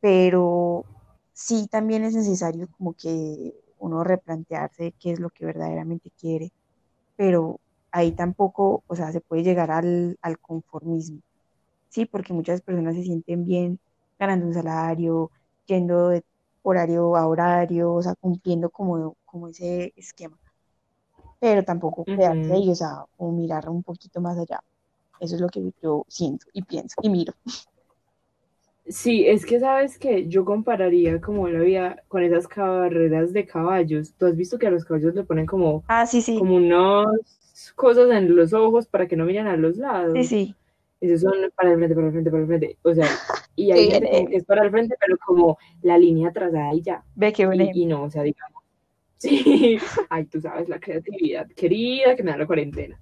Pero 0.00 0.86
sí 1.32 1.68
también 1.68 2.04
es 2.04 2.14
necesario 2.14 2.68
como 2.70 2.94
que 2.94 3.54
uno 3.78 4.04
replantearse 4.04 4.94
qué 5.00 5.12
es 5.12 5.20
lo 5.20 5.30
que 5.30 5.46
verdaderamente 5.46 6.10
quiere, 6.18 6.52
pero 7.16 7.60
ahí 7.92 8.12
tampoco, 8.12 8.84
o 8.86 8.96
sea, 8.96 9.12
se 9.12 9.20
puede 9.22 9.42
llegar 9.44 9.70
al, 9.72 10.18
al 10.22 10.38
conformismo, 10.40 11.20
¿sí? 11.88 12.06
Porque 12.06 12.32
muchas 12.32 12.62
personas 12.62 12.94
se 12.96 13.02
sienten 13.04 13.44
bien 13.44 13.80
ganando 14.18 14.46
un 14.46 14.54
salario, 14.54 15.30
yendo 15.66 16.08
de 16.10 16.24
horario 16.62 17.16
a 17.16 17.26
horario, 17.26 17.92
o 17.94 18.02
sea, 18.02 18.14
cumpliendo 18.20 18.70
como, 18.70 19.16
como 19.24 19.48
ese 19.48 19.92
esquema, 19.96 20.38
pero 21.40 21.64
tampoco 21.64 22.06
quedarse 22.14 22.52
ujú. 22.52 22.54
ahí, 22.54 22.70
o 22.70 22.74
sea, 22.74 23.04
o 23.16 23.32
mirar 23.32 23.68
un 23.68 23.82
poquito 23.82 24.20
más 24.20 24.38
allá. 24.38 24.60
Eso 25.20 25.36
es 25.36 25.40
lo 25.40 25.48
que 25.48 25.72
yo 25.82 26.04
siento 26.08 26.46
y 26.52 26.62
pienso 26.64 26.96
y 27.02 27.10
miro. 27.10 27.34
Sí, 28.86 29.26
es 29.26 29.44
que 29.44 29.60
sabes 29.60 29.98
que 29.98 30.28
yo 30.28 30.44
compararía 30.46 31.20
como 31.20 31.46
la 31.48 31.60
vida 31.60 32.02
con 32.08 32.22
esas 32.22 32.48
carreras 32.48 33.32
de 33.34 33.46
caballos. 33.46 34.14
Tú 34.16 34.26
has 34.26 34.36
visto 34.36 34.58
que 34.58 34.66
a 34.66 34.70
los 34.70 34.84
caballos 34.84 35.14
le 35.14 35.24
ponen 35.24 35.44
como, 35.46 35.84
Ah, 35.88 36.06
sí, 36.06 36.22
sí, 36.22 36.42
como 36.42 36.56
unas 36.56 37.06
cosas 37.76 38.10
en 38.10 38.34
los 38.34 38.52
ojos 38.54 38.86
para 38.86 39.06
que 39.06 39.16
no 39.16 39.26
miren 39.26 39.46
a 39.46 39.56
los 39.58 39.76
sí, 40.14 40.24
lados. 40.26 40.26
sí. 40.26 40.56
Esos 41.00 41.20
son 41.20 41.34
para 41.54 41.72
el 41.72 41.76
frente, 41.76 41.94
para 41.94 42.06
el 42.08 42.12
frente, 42.12 42.30
para 42.30 42.42
el 42.42 42.48
frente. 42.48 42.78
O 42.82 42.94
sea, 42.94 43.06
y 43.54 43.70
hay 43.70 43.86
Qué 43.86 43.94
gente 43.94 44.10
como 44.10 44.28
que 44.28 44.36
es 44.36 44.44
para 44.44 44.64
el 44.64 44.70
frente, 44.70 44.96
pero 45.00 45.16
como 45.24 45.58
la 45.82 45.98
línea 45.98 46.32
trazada 46.32 46.74
y 46.74 46.82
ya. 46.82 47.04
Ve 47.14 47.32
qué 47.32 47.46
buen 47.46 47.60
Y, 47.60 47.70
y 47.74 47.86
no, 47.86 48.04
o 48.04 48.10
sea, 48.10 48.22
digamos. 48.22 48.58
Sí, 49.18 49.78
ay, 50.10 50.26
tú 50.26 50.40
sabes 50.40 50.68
la 50.68 50.78
creatividad 50.78 51.48
querida 51.48 52.14
que 52.14 52.22
me 52.22 52.30
da 52.30 52.36
la 52.36 52.46
cuarentena. 52.46 53.00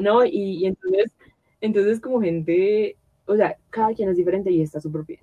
¿No? 0.00 0.24
Y, 0.24 0.60
y 0.62 0.66
entonces, 0.66 1.12
entonces 1.60 2.00
como 2.00 2.22
gente, 2.22 2.96
o 3.26 3.36
sea, 3.36 3.54
cada 3.68 3.92
quien 3.92 4.08
es 4.08 4.16
diferente 4.16 4.50
y 4.50 4.62
está 4.62 4.80
súper 4.80 5.04
bien. 5.04 5.20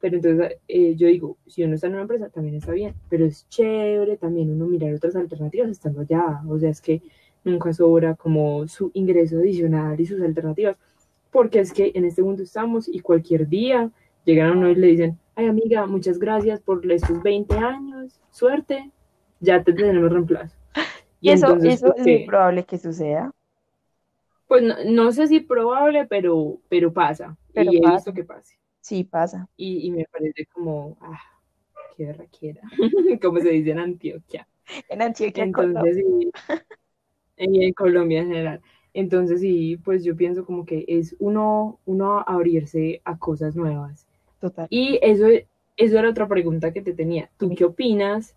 Pero 0.00 0.16
entonces 0.16 0.56
eh, 0.66 0.96
yo 0.96 1.06
digo, 1.08 1.36
si 1.46 1.62
uno 1.62 1.74
está 1.74 1.86
en 1.88 1.92
una 1.92 2.02
empresa, 2.02 2.28
también 2.30 2.56
está 2.56 2.72
bien, 2.72 2.94
pero 3.08 3.24
es 3.24 3.46
chévere 3.50 4.16
también 4.16 4.50
uno 4.50 4.66
mirar 4.66 4.94
otras 4.94 5.14
alternativas 5.14 5.70
estando 5.70 6.00
allá. 6.00 6.40
O 6.48 6.58
sea, 6.58 6.70
es 6.70 6.80
que 6.80 7.02
nunca 7.44 7.72
sobra 7.72 8.14
como 8.14 8.66
su 8.68 8.90
ingreso 8.94 9.38
adicional 9.38 10.00
y 10.00 10.06
sus 10.06 10.20
alternativas, 10.22 10.76
porque 11.32 11.60
es 11.60 11.74
que 11.74 11.92
en 11.96 12.06
este 12.06 12.22
mundo 12.24 12.44
estamos 12.44 12.88
y 12.88 13.00
cualquier 13.00 13.48
día 13.48 13.92
llegan 14.24 14.50
a 14.50 14.54
uno 14.54 14.70
y 14.70 14.76
le 14.76 14.88
dicen, 14.88 15.20
ay 15.36 15.48
amiga, 15.48 15.86
muchas 15.88 16.20
gracias 16.20 16.60
por 16.62 16.90
estos 16.92 17.22
20 17.22 17.58
años, 17.58 18.20
suerte, 18.30 18.92
ya 19.40 19.64
te 19.64 19.74
tenemos 19.74 20.12
reemplazo. 20.12 20.56
Y 21.20 21.30
Y 21.30 21.32
eso, 21.32 21.58
entonces, 21.58 21.80
eso 21.80 21.94
es 21.96 22.08
muy 22.08 22.20
probable 22.20 22.66
que 22.66 22.78
suceda, 22.78 23.32
Pues 24.46 24.62
no, 24.62 24.76
no 24.86 25.12
sé 25.12 25.26
si 25.28 25.40
probable, 25.40 26.06
pero, 26.06 26.60
pero 26.68 26.92
pasa. 26.92 27.36
pero 27.54 27.72
Y 27.72 27.78
he 27.78 27.80
pasa, 27.80 27.90
visto 27.90 28.12
que 28.14 28.24
pase. 28.24 28.56
sí 28.80 29.04
pasa. 29.04 29.48
Y, 29.56 29.86
y 29.86 29.90
me 29.92 30.06
parece 30.06 30.46
como, 30.46 30.98
ah, 31.02 31.20
qué 31.96 32.06
berraquera, 32.06 32.62
como 33.22 33.40
se 33.40 33.50
dice 33.50 33.72
en 33.72 33.80
Antioquia. 33.80 34.48
En 34.88 35.02
Antioquia, 35.02 35.50
Colombia. 35.50 35.92
Entonces, 35.92 35.96
sí, 35.96 36.32
y 37.36 37.64
en 37.64 37.72
Colombia 37.74 38.20
en 38.20 38.28
general. 38.28 38.62
Entonces, 38.94 39.40
sí, 39.40 39.78
pues 39.84 40.04
yo 40.04 40.16
pienso 40.16 40.44
como 40.44 40.66
que 40.66 40.84
es 40.88 41.16
uno, 41.18 41.78
uno 41.86 42.20
abrirse 42.26 43.00
a 43.04 43.18
cosas 43.18 43.56
nuevas. 43.56 44.06
Total. 44.40 44.68
Y 44.70 44.98
eso, 45.02 45.26
eso 45.76 45.98
era 45.98 46.10
otra 46.10 46.28
pregunta 46.28 46.72
que 46.72 46.82
te 46.82 46.94
tenía. 46.94 47.30
¿Tú 47.38 47.54
qué 47.56 47.64
opinas 47.64 48.36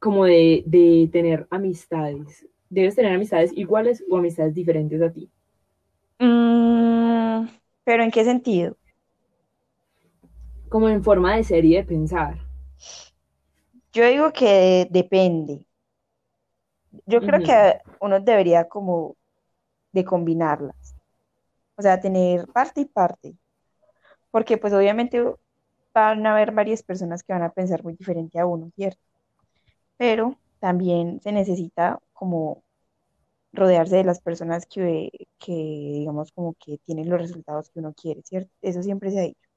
como 0.00 0.26
de, 0.26 0.64
de 0.66 1.08
tener 1.12 1.46
amistades? 1.50 2.46
¿Debes 2.70 2.96
tener 2.96 3.14
amistades 3.14 3.52
iguales 3.56 4.04
o 4.10 4.18
amistades 4.18 4.54
diferentes 4.54 5.02
a 5.02 5.12
ti? 5.12 5.30
Mm, 6.18 7.48
pero 7.84 8.02
¿en 8.04 8.10
qué 8.10 8.24
sentido? 8.24 8.76
Como 10.70 10.88
en 10.88 11.04
forma 11.04 11.36
de 11.36 11.44
ser 11.44 11.66
y 11.66 11.74
de 11.74 11.84
pensar. 11.84 12.38
Yo 13.92 14.04
digo 14.06 14.32
que 14.32 14.88
depende. 14.90 15.64
Yo 17.06 17.22
creo 17.24 17.42
que 17.42 17.78
uno 18.00 18.20
debería 18.20 18.68
como 18.68 19.16
de 19.92 20.04
combinarlas. 20.04 20.94
O 21.76 21.82
sea, 21.82 22.00
tener 22.00 22.46
parte 22.48 22.82
y 22.82 22.84
parte. 22.84 23.34
Porque 24.30 24.58
pues 24.58 24.72
obviamente 24.72 25.24
van 25.92 26.26
a 26.26 26.32
haber 26.32 26.52
varias 26.52 26.82
personas 26.82 27.22
que 27.22 27.32
van 27.32 27.42
a 27.42 27.52
pensar 27.52 27.82
muy 27.82 27.94
diferente 27.94 28.38
a 28.38 28.46
uno, 28.46 28.70
¿cierto? 28.76 29.00
Pero 29.96 30.36
también 30.60 31.20
se 31.22 31.32
necesita 31.32 31.98
como 32.12 32.62
rodearse 33.52 33.96
de 33.96 34.04
las 34.04 34.20
personas 34.20 34.66
que, 34.66 35.10
que 35.38 35.52
digamos 35.52 36.30
como 36.32 36.54
que 36.54 36.78
tienen 36.78 37.10
los 37.10 37.20
resultados 37.20 37.70
que 37.70 37.80
uno 37.80 37.92
quiere, 37.94 38.22
¿cierto? 38.22 38.50
Eso 38.62 38.82
siempre 38.82 39.10
se 39.10 39.18
ha 39.18 39.22
dicho. 39.22 39.50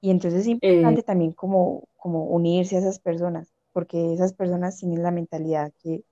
Y 0.00 0.10
entonces 0.10 0.42
es 0.42 0.46
eh, 0.46 0.50
importante 0.52 1.02
también 1.02 1.32
como, 1.32 1.84
como 1.96 2.24
unirse 2.24 2.76
a 2.76 2.80
esas 2.80 2.98
personas, 2.98 3.52
porque 3.72 4.14
esas 4.14 4.32
personas 4.32 4.78
tienen 4.78 5.02
la 5.02 5.10
mentalidad 5.10 5.72
que 5.82 6.04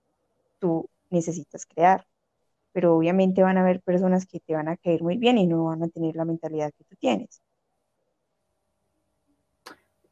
tú 0.58 0.88
necesitas 1.10 1.64
crear. 1.64 2.06
Pero 2.72 2.96
obviamente 2.96 3.42
van 3.42 3.58
a 3.58 3.62
haber 3.62 3.80
personas 3.82 4.26
que 4.26 4.40
te 4.40 4.54
van 4.54 4.68
a 4.68 4.76
caer 4.76 5.02
muy 5.02 5.18
bien 5.18 5.38
y 5.38 5.46
no 5.46 5.64
van 5.66 5.82
a 5.84 5.88
tener 5.88 6.16
la 6.16 6.24
mentalidad 6.24 6.72
que 6.76 6.84
tú 6.84 6.96
tienes. 6.96 7.42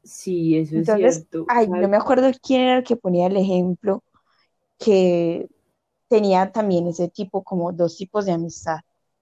Sí, 0.03 0.57
eso 0.57 0.77
es 0.79 0.89
Entonces, 0.89 1.23
cierto. 1.29 1.47
ay, 1.47 1.67
no 1.69 1.87
me 1.89 1.97
acuerdo 1.97 2.29
quién 2.41 2.61
era 2.61 2.77
el 2.77 2.83
que 2.83 2.95
ponía 2.97 3.27
el 3.27 3.37
ejemplo 3.37 4.03
que 4.79 5.47
tenía 6.09 6.51
también 6.51 6.87
ese 6.87 7.09
tipo, 7.09 7.43
como 7.43 7.73
dos 7.73 7.97
tipos 7.97 8.25
de 8.25 8.33
amistad, 8.33 8.79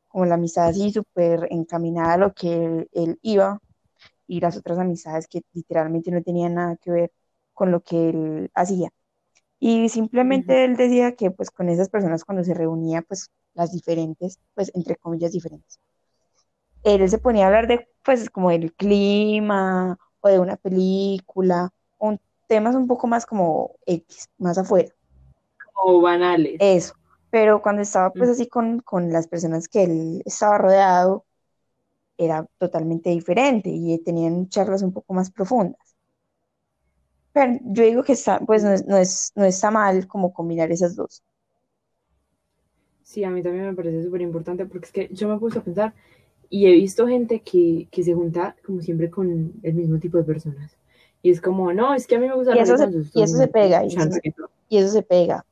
como 0.10 0.26
la 0.26 0.36
amistad 0.36 0.67
así 0.69 0.91
súper 0.91 1.48
encaminada 1.52 2.13
a 2.15 2.17
lo 2.17 2.34
que 2.34 2.54
él, 2.65 2.89
él 2.93 3.19
iba 3.24 3.60
y 4.28 4.41
las 4.41 4.58
otras 4.58 4.80
amistades 4.80 5.28
que 5.28 5.43
literalmente 5.54 6.12
no 6.12 6.24
tenían 6.24 6.56
nada 6.56 6.78
que 6.78 6.91
ver 6.91 7.13
con 7.54 7.71
lo 7.71 7.82
que 7.84 8.10
él 8.10 8.52
hacía. 8.56 8.91
Y 9.60 9.89
simplemente 9.89 10.63
él 10.65 10.78
decía 10.78 11.15
que 11.15 11.32
pues 11.32 11.52
con 11.52 11.70
esas 11.70 11.89
personas 11.89 12.24
cuando 12.24 12.44
se 12.46 12.54
reunía, 12.54 13.02
pues 13.02 13.32
las 13.54 13.72
diferentes, 13.74 14.39
pues 14.54 14.72
entre 14.76 14.96
comillas 14.98 15.34
diferentes, 15.34 15.80
él 16.84 17.10
se 17.10 17.18
ponía 17.18 17.44
a 17.46 17.48
hablar 17.48 17.68
de 17.68 17.88
pues 18.04 18.30
como 18.30 18.50
del 18.52 18.74
clima 18.74 19.98
o 20.22 20.30
de 20.30 20.39
una 20.39 20.56
película, 20.58 21.70
o 21.98 22.18
temas 22.48 22.76
un 22.76 22.88
poco 22.88 23.08
más 23.08 23.26
como 23.26 23.76
X, 23.86 24.30
más 24.38 24.58
afuera, 24.58 24.94
O 25.86 26.02
banales. 26.02 26.60
eso. 26.60 26.94
Pero 27.30 27.62
cuando 27.62 27.82
estaba 27.82 28.13
pues 28.13 28.30
Mm. 28.30 28.34
así 28.34 28.48
con, 28.48 28.80
con 28.80 29.12
las 29.12 29.28
personas 29.28 29.68
que 29.68 29.84
él 29.84 30.22
estaba 30.26 30.58
rodeado, 30.58 31.26
era 32.18 32.48
totalmente 32.60 33.10
diferente 33.12 33.70
y 33.72 33.98
tenían 34.04 34.50
charlas 34.50 34.84
un 34.84 34.94
poco 34.94 35.13
más 35.13 35.32
profundas. 35.32 35.94
Pero 37.36 37.60
yo 37.65 37.84
digo 37.84 38.04
que 38.04 38.13
está, 38.13 38.39
pues 38.39 38.63
no, 38.63 38.74
es- 38.74 38.86
no, 38.88 38.98
es, 38.98 39.32
no 39.36 39.45
está 39.45 39.69
mal 39.71 40.08
como 40.08 40.34
combinar 40.34 40.71
esas 40.71 40.95
dos. 40.95 41.24
Sí, 43.04 43.24
a 43.24 43.30
mí 43.30 43.41
también 43.43 43.65
me 43.67 43.74
parece 43.74 44.04
súper 44.04 44.21
importante 44.21 44.65
porque 44.65 44.86
es 44.88 44.91
que 44.91 45.10
yo 45.13 45.28
me 45.30 45.38
puse 45.39 45.60
a 45.60 45.63
pensar 45.63 45.93
y 46.50 46.67
he 46.67 46.71
visto 46.74 47.08
gente 47.08 47.41
que, 47.41 47.88
que 47.91 48.04
se 48.04 48.13
junta 48.15 48.56
como 48.65 48.82
siempre 48.82 49.10
con 49.12 49.54
el 49.63 49.74
mismo 49.76 50.00
tipo 50.00 50.17
de 50.17 50.24
personas. 50.24 50.78
Y 51.21 51.32
es 51.32 51.41
como, 51.41 51.74
no, 51.74 51.93
es 51.95 52.08
que 52.08 52.15
a 52.15 52.19
mí 52.19 52.28
me 52.28 52.36
gusta 52.36 52.54
Y 52.54 52.58
eso 52.60 52.76
se, 52.78 52.89
y 53.13 53.21
eso 53.24 53.38
se 53.38 53.48
pega, 53.48 53.86
y 53.86 53.95
eso 53.98 54.12
se, 54.12 54.24
y 54.69 54.78
eso 54.80 54.89
se 54.89 55.04
pega. 55.04 55.45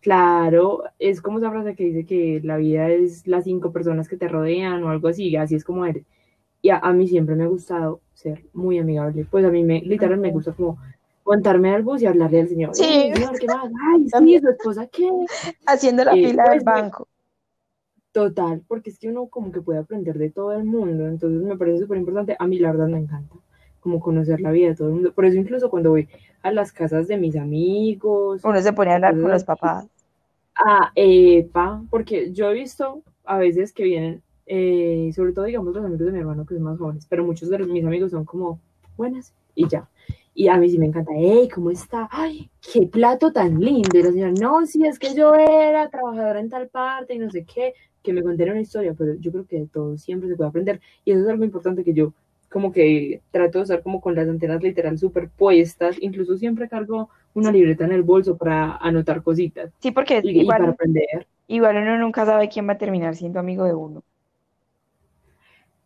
Claro, 0.00 0.84
es 1.00 1.20
como 1.20 1.38
esa 1.38 1.50
frase 1.50 1.74
que 1.74 1.84
dice 1.84 2.06
que 2.06 2.40
la 2.44 2.56
vida 2.56 2.88
es 2.90 3.26
las 3.26 3.44
cinco 3.44 3.72
personas 3.72 4.08
que 4.08 4.16
te 4.16 4.28
rodean 4.28 4.82
o 4.84 4.90
algo 4.90 5.08
así, 5.08 5.34
así 5.36 5.56
es 5.56 5.64
como 5.64 5.86
eres. 5.86 6.06
Y 6.62 6.70
a, 6.70 6.78
a 6.78 6.92
mí 6.92 7.08
siempre 7.08 7.36
me 7.36 7.44
ha 7.44 7.48
gustado 7.48 8.00
ser 8.18 8.44
muy 8.52 8.78
amigable. 8.78 9.26
Pues 9.30 9.44
a 9.44 9.50
mí 9.50 9.62
me, 9.64 9.80
literal 9.80 10.18
me 10.18 10.32
gusta 10.32 10.52
como 10.52 10.78
montarme 11.24 11.74
al 11.74 11.82
bus 11.82 12.02
y 12.02 12.06
hablarle 12.06 12.40
al 12.40 12.48
señor. 12.48 12.74
Sí, 12.74 12.84
"Ey, 12.84 13.12
señor, 13.14 13.38
¿qué 13.38 13.46
más? 13.46 13.70
Ay, 13.92 14.08
sí, 14.08 14.38
su 14.40 14.48
esposa, 14.48 14.86
¿qué? 14.88 15.08
haciendo 15.66 16.04
la 16.04 16.14
Eh, 16.16 16.28
fila 16.28 16.44
del 16.50 16.60
pues 16.60 16.64
banco. 16.64 17.08
Total, 18.12 18.62
porque 18.66 18.90
es 18.90 18.98
que 18.98 19.08
uno 19.08 19.28
como 19.28 19.52
que 19.52 19.60
puede 19.62 19.78
aprender 19.78 20.18
de 20.18 20.30
todo 20.30 20.52
el 20.52 20.64
mundo, 20.64 21.06
entonces 21.06 21.42
me 21.42 21.56
parece 21.56 21.80
súper 21.80 21.98
importante. 21.98 22.36
A 22.38 22.46
mí 22.46 22.58
la 22.58 22.72
verdad 22.72 22.88
me 22.88 22.98
encanta, 22.98 23.36
como 23.80 24.00
conocer 24.00 24.40
la 24.40 24.50
vida 24.50 24.68
de 24.70 24.74
todo 24.76 24.88
el 24.88 24.94
mundo. 24.94 25.12
Por 25.14 25.24
eso 25.26 25.36
incluso 25.38 25.70
cuando 25.70 25.90
voy 25.90 26.08
a 26.42 26.50
las 26.50 26.72
casas 26.72 27.06
de 27.08 27.16
mis 27.18 27.36
amigos 27.36 28.42
Uno 28.42 28.60
se 28.60 28.72
pone 28.72 28.90
a 28.90 28.94
hablar 28.96 29.20
con 29.20 29.30
los 29.30 29.44
papás. 29.44 29.86
ah, 30.56 30.90
epa, 30.94 31.82
porque 31.90 32.32
yo 32.32 32.50
he 32.50 32.54
visto 32.54 33.02
a 33.24 33.38
veces 33.38 33.72
que 33.72 33.84
vienen, 33.84 34.22
eh, 34.48 35.10
sobre 35.14 35.32
todo 35.32 35.44
digamos 35.46 35.74
los 35.74 35.84
amigos 35.84 36.06
de 36.06 36.12
mi 36.12 36.18
hermano 36.20 36.46
que 36.46 36.54
son 36.54 36.64
más 36.64 36.78
jóvenes, 36.78 37.06
pero 37.08 37.24
muchos 37.24 37.48
de 37.50 37.58
los- 37.58 37.68
mis 37.68 37.84
amigos 37.84 38.10
son 38.12 38.24
como 38.24 38.60
buenas 38.96 39.34
y 39.54 39.68
ya. 39.68 39.88
Y 40.34 40.48
a 40.48 40.56
mí 40.56 40.70
sí 40.70 40.78
me 40.78 40.86
encanta, 40.86 41.12
hey, 41.16 41.48
¿cómo 41.52 41.70
está? 41.70 42.10
Ay, 42.10 42.50
qué 42.60 42.86
plato 42.86 43.32
tan 43.32 43.60
lindo. 43.60 43.98
Y 43.98 44.02
la 44.02 44.10
señora, 44.12 44.32
no, 44.32 44.66
sí, 44.66 44.84
es 44.86 44.98
que 44.98 45.14
yo 45.14 45.34
era 45.34 45.88
trabajadora 45.90 46.40
en 46.40 46.48
tal 46.50 46.68
parte 46.68 47.14
y 47.14 47.18
no 47.18 47.30
sé 47.30 47.44
qué, 47.44 47.74
que 48.02 48.12
me 48.12 48.22
contaron 48.22 48.52
una 48.52 48.62
historia, 48.62 48.94
pero 48.96 49.14
yo 49.14 49.32
creo 49.32 49.46
que 49.46 49.60
de 49.60 49.66
todo 49.66 49.96
siempre 49.98 50.28
se 50.28 50.36
puede 50.36 50.48
aprender. 50.50 50.80
Y 51.04 51.12
eso 51.12 51.22
es 51.22 51.28
algo 51.28 51.44
importante 51.44 51.84
que 51.84 51.94
yo 51.94 52.12
como 52.50 52.72
que 52.72 53.20
trato 53.30 53.58
de 53.58 53.64
estar 53.64 53.82
como 53.82 54.00
con 54.00 54.14
las 54.14 54.28
antenas 54.28 54.62
literal 54.62 54.98
superpuestas, 54.98 55.96
incluso 56.00 56.36
siempre 56.38 56.68
cargo 56.68 57.10
una 57.34 57.52
libreta 57.52 57.84
en 57.84 57.92
el 57.92 58.02
bolso 58.02 58.36
para 58.38 58.76
anotar 58.78 59.22
cositas 59.22 59.70
Sí, 59.80 59.90
porque 59.92 60.22
y, 60.22 60.48
y 60.48 60.52
para 60.54 60.70
igual, 60.70 60.72
aprender. 60.72 61.26
igual 61.48 61.76
uno 61.78 61.98
nunca 61.98 62.26
sabe 62.26 62.48
quién 62.50 62.68
va 62.68 62.74
a 62.74 62.78
terminar 62.78 63.16
siendo 63.16 63.40
amigo 63.40 63.64
de 63.64 63.74
uno. 63.74 64.04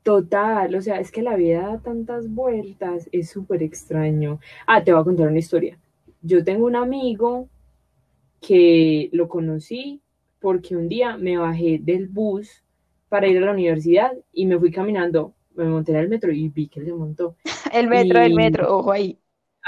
Total, 0.02 0.74
o 0.74 0.80
sea, 0.82 0.98
es 0.98 1.12
que 1.12 1.22
la 1.22 1.36
vida 1.36 1.62
da 1.62 1.78
tantas 1.80 2.28
vueltas, 2.28 3.08
es 3.12 3.30
súper 3.30 3.62
extraño. 3.62 4.40
Ah, 4.66 4.82
te 4.82 4.92
voy 4.92 5.00
a 5.00 5.04
contar 5.04 5.28
una 5.28 5.38
historia. 5.38 5.78
Yo 6.22 6.42
tengo 6.44 6.66
un 6.66 6.74
amigo 6.76 7.48
que 8.40 9.08
lo 9.12 9.28
conocí 9.28 10.02
porque 10.40 10.76
un 10.76 10.88
día 10.88 11.16
me 11.18 11.36
bajé 11.38 11.78
del 11.82 12.08
bus 12.08 12.64
para 13.08 13.28
ir 13.28 13.38
a 13.38 13.46
la 13.46 13.52
universidad 13.52 14.12
y 14.32 14.46
me 14.46 14.58
fui 14.58 14.72
caminando, 14.72 15.34
me 15.54 15.66
monté 15.66 15.92
en 15.92 15.98
el 15.98 16.08
metro 16.08 16.32
y 16.32 16.48
vi 16.48 16.68
que 16.68 16.80
él 16.80 16.86
se 16.86 16.92
montó. 16.94 17.36
El 17.72 17.88
metro, 17.88 18.20
el 18.20 18.32
Y, 18.32 18.34
metro, 18.34 18.76
ojo 18.76 18.92
ahí. 18.92 19.18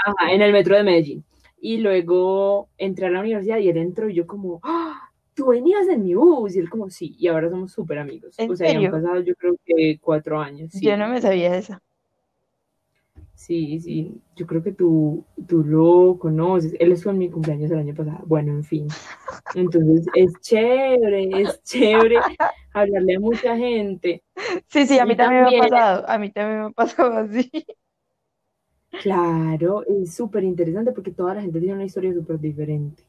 ajá, 0.05 0.31
en 0.33 0.41
el 0.41 0.51
metro 0.53 0.75
de 0.75 0.83
Medellín. 0.83 1.23
Y 1.59 1.77
luego 1.77 2.69
entré 2.77 3.07
a 3.07 3.09
la 3.09 3.21
universidad 3.21 3.57
y 3.59 3.69
él 3.69 3.77
entró 3.77 4.09
y 4.09 4.13
yo 4.15 4.27
como, 4.27 4.59
¡Ah! 4.63 4.84
Tú 5.35 5.47
venías 5.47 5.87
en 5.89 6.03
mi 6.03 6.15
bus. 6.15 6.55
Y 6.55 6.59
él 6.59 6.69
como, 6.69 6.89
sí, 6.89 7.15
y 7.19 7.27
ahora 7.27 7.49
somos 7.51 7.71
súper 7.73 7.99
amigos. 7.99 8.37
¿En 8.37 8.47
O 8.47 8.55
sea, 8.55 8.69
ya 8.69 8.79
han 8.79 8.89
serio? 8.89 8.89
pasado 8.89 9.21
yo 9.21 9.35
creo 9.35 9.55
que 9.65 9.99
cuatro 10.01 10.39
años, 10.41 10.73
Yo 10.73 10.95
no 10.97 11.07
me 11.07 11.21
sabía 11.21 11.55
esa. 11.57 11.81
Sí, 13.35 13.79
sí, 13.81 14.21
yo 14.35 14.47
creo 14.47 14.63
que 14.63 14.71
tú, 14.71 15.25
tú 15.47 15.63
lo 15.63 16.17
conoces. 16.19 16.73
Él 16.79 16.91
estuvo 16.93 17.11
en 17.13 17.19
mi 17.19 17.29
cumpleaños 17.29 17.69
el 17.71 17.79
año 17.79 17.93
pasado. 17.93 18.23
Bueno, 18.25 18.51
en 18.53 18.63
fin. 18.63 18.87
Entonces, 19.55 20.07
es 20.15 20.33
chévere, 20.41 21.29
es 21.41 21.61
chévere 21.63 22.25
hablarle 22.73 23.15
a 23.15 23.19
mucha 23.19 23.57
gente. 23.57 24.23
Sí, 24.67 24.85
sí, 24.87 24.99
a 24.99 25.05
mí 25.05 25.15
Y 25.15 25.17
también 25.17 25.43
me 25.43 25.49
ha 25.49 25.53
pasado, 25.53 26.07
a 26.09 26.17
mí 26.17 26.31
también 26.31 26.59
me 26.61 26.65
ha 26.67 26.69
pasado 26.71 27.13
así. 27.17 27.49
claro, 28.97 29.83
es 29.87 30.15
súper 30.15 30.43
interesante 30.43 30.91
porque 30.91 31.11
toda 31.11 31.35
la 31.35 31.41
gente 31.41 31.59
tiene 31.59 31.75
una 31.75 31.85
historia 31.85 32.13
súper 32.13 32.39
diferente. 32.39 33.03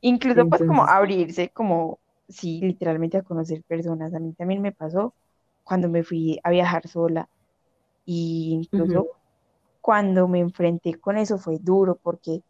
Incluso 0.00 0.48
pues 0.48 0.62
como 0.62 0.84
abrirse, 0.86 1.50
como, 1.50 1.98
sí, 2.28 2.60
literalmente 2.60 3.18
a 3.18 3.22
conocer 3.22 3.62
personas. 3.64 4.14
A 4.14 4.20
mí 4.20 4.32
también 4.34 4.62
me 4.62 4.72
pasó 4.72 5.14
cuando 5.64 5.88
me 5.88 6.02
fui 6.04 6.38
a 6.44 6.50
viajar 6.50 6.86
sola. 6.88 7.28
Y 8.06 8.52
incluso 8.54 9.06
cuando 9.80 10.28
me 10.28 10.40
enfrenté 10.40 10.98
con 11.00 11.18
eso 11.18 11.38
fue 11.38 11.58
duro 11.60 11.98
porque 12.02 12.42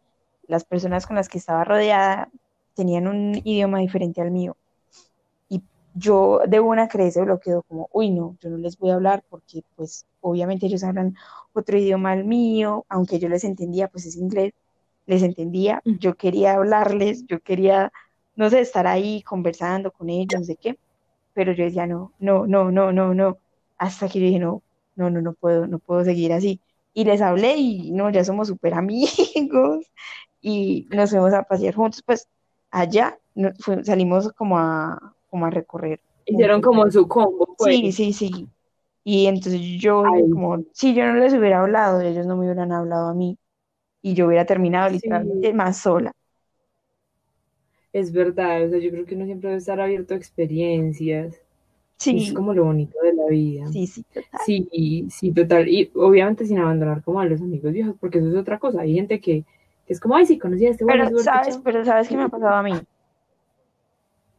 las 0.47 0.65
personas 0.65 1.07
con 1.07 1.15
las 1.17 1.29
que 1.29 1.37
estaba 1.39 1.63
rodeada 1.63 2.29
tenían 2.75 3.07
un 3.07 3.35
idioma 3.43 3.79
diferente 3.79 4.21
al 4.21 4.31
mío. 4.31 4.57
Y 5.49 5.63
yo 5.93 6.41
de 6.47 6.59
una 6.59 6.87
creé 6.87 7.07
ese 7.07 7.21
bloqueo 7.23 7.63
como, 7.63 7.89
uy, 7.93 8.11
no, 8.11 8.37
yo 8.41 8.49
no 8.49 8.57
les 8.57 8.77
voy 8.77 8.91
a 8.91 8.95
hablar 8.95 9.23
porque 9.29 9.63
pues 9.75 10.05
obviamente 10.21 10.65
ellos 10.67 10.83
hablan 10.83 11.15
otro 11.53 11.77
idioma 11.77 12.11
al 12.13 12.25
mío, 12.25 12.85
aunque 12.89 13.19
yo 13.19 13.29
les 13.29 13.43
entendía, 13.43 13.87
pues 13.89 14.05
es 14.05 14.15
inglés, 14.17 14.53
les 15.07 15.23
entendía, 15.23 15.83
yo 15.99 16.15
quería 16.17 16.55
hablarles, 16.55 17.25
yo 17.27 17.41
quería, 17.41 17.93
no 18.35 18.49
sé, 18.51 18.61
estar 18.61 18.87
ahí 18.87 19.23
conversando 19.23 19.91
con 19.93 20.09
ellos, 20.11 20.39
no 20.41 20.45
sé 20.45 20.57
qué, 20.57 20.79
pero 21.33 21.53
yo 21.53 21.63
decía, 21.65 21.87
no, 21.87 22.13
no, 22.19 22.47
no, 22.47 22.71
no, 22.71 22.91
no, 22.93 23.13
no, 23.13 23.39
hasta 23.77 24.09
que 24.09 24.19
yo 24.19 24.25
dije, 24.27 24.39
no, 24.39 24.63
no, 24.95 25.09
no, 25.09 25.21
no 25.21 25.33
puedo, 25.35 25.67
no 25.67 25.79
puedo 25.79 26.03
seguir 26.03 26.33
así. 26.33 26.61
Y 26.93 27.05
les 27.05 27.21
hablé 27.21 27.55
y 27.57 27.91
no, 27.91 28.09
ya 28.11 28.23
somos 28.25 28.47
súper 28.49 28.73
amigos 28.73 29.11
y 30.41 30.87
nos 30.91 31.11
fuimos 31.11 31.33
a 31.33 31.43
pasear 31.43 31.75
juntos, 31.75 32.03
pues 32.05 32.27
allá 32.71 33.19
no- 33.35 33.51
fue- 33.59 33.83
salimos 33.83 34.31
como 34.33 34.57
a, 34.59 35.15
como 35.27 35.45
a 35.45 35.49
recorrer 35.51 36.01
Hicieron 36.25 36.61
como 36.61 36.89
su 36.91 37.07
combo, 37.07 37.55
Sí, 37.57 37.91
pues. 37.91 37.91
sí, 37.91 38.13
sí. 38.13 38.49
Y 39.03 39.27
entonces 39.27 39.61
yo 39.79 40.05
Ay, 40.13 40.23
como, 40.29 40.63
si 40.73 40.93
yo 40.95 41.05
no 41.05 41.15
les 41.15 41.33
hubiera 41.33 41.61
hablado, 41.61 42.01
ellos 42.01 42.25
no 42.27 42.35
me 42.37 42.45
hubieran 42.45 42.71
hablado 42.73 43.09
a 43.09 43.13
mí 43.15 43.37
y 44.01 44.13
yo 44.15 44.27
hubiera 44.27 44.45
terminado 44.45 44.89
sí, 44.91 44.91
literalmente 44.91 45.53
más 45.53 45.77
sola. 45.79 46.11
es 47.93 48.11
verdad. 48.11 48.65
O 48.65 48.69
sea, 48.69 48.79
yo 48.79 48.91
creo 48.91 49.05
que 49.05 49.15
uno 49.15 49.25
siempre 49.25 49.49
debe 49.49 49.59
estar 49.59 49.79
abierto 49.79 50.13
a 50.13 50.17
experiencias. 50.17 51.35
Es 52.11 52.31
Sí, 52.31 52.33
como 52.33 52.53
lo 52.53 52.65
bonito 52.65 52.97
de 53.03 53.13
la 53.15 53.27
vida. 53.27 53.73
sí, 53.73 53.87
sí, 53.87 54.03
total. 54.13 54.41
Sí, 54.45 55.07
sí, 55.11 55.33
total. 55.33 55.69
Y 55.69 55.91
obviamente 55.95 56.45
sin 56.45 56.59
abandonar 56.59 57.03
como 57.03 57.21
a 57.21 57.25
los 57.25 57.41
amigos 57.41 57.73
viejos, 57.73 57.95
porque 57.99 58.19
eso 58.19 58.29
es 58.29 58.35
otra 58.37 58.59
cosa. 58.59 58.81
Hay 58.81 58.95
gente 58.95 59.21
que, 59.21 59.45
que 59.87 59.93
es 59.93 59.99
como, 60.01 60.15
ay, 60.17 60.25
sí, 60.27 60.39
conocí 60.39 60.65
a 60.67 60.71
este 60.71 60.85
bueno, 60.85 61.05
Pero 61.05 61.19
súper 61.19 61.23
sabes, 61.23 61.59
pero 61.63 61.85
sabes 61.85 62.07
qué 62.09 62.17
me 62.17 62.23
ha 62.23 62.29
pasado 62.29 62.55
a 62.55 62.63
mí. 62.63 62.73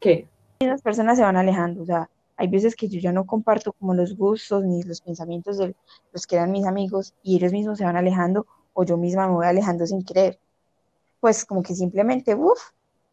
¿Qué? 0.01 0.27
Las 0.61 0.83
personas 0.83 1.17
se 1.19 1.25
van 1.25 1.37
alejando, 1.37 1.83
o 1.83 1.85
sea, 1.85 2.09
hay 2.37 2.47
veces 2.49 2.77
que 2.77 2.89
yo 2.89 3.01
ya 3.01 3.13
no 3.13 3.27
comparto 3.27 3.73
como 3.73 3.93
los 3.95 4.17
gustos 4.17 4.65
ni 4.65 4.83
los 4.85 5.01
pensamientos 5.01 5.59
de 5.59 5.75
los 6.13 6.27
que 6.29 6.37
eran 6.37 6.53
mis 6.53 6.65
amigos 6.67 7.13
y 7.25 7.37
ellos 7.37 7.53
mismos 7.53 7.79
se 7.79 7.85
van 7.85 7.97
alejando 7.97 8.47
o 8.79 8.85
yo 8.85 8.97
misma 8.97 9.27
me 9.27 9.35
voy 9.35 9.47
alejando 9.47 9.85
sin 9.87 10.05
querer. 10.05 10.39
Pues 11.19 11.45
como 11.45 11.65
que 11.65 11.75
simplemente, 11.75 12.37
uff, 12.37 12.61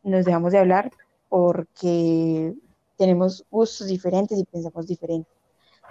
nos 0.03 0.23
dejamos 0.23 0.51
de 0.51 0.59
hablar 0.59 0.91
porque 1.27 2.53
tenemos 2.97 3.43
gustos 3.49 3.87
diferentes 3.87 4.37
y 4.37 4.45
pensamos 4.45 4.85
diferente. 4.85 5.27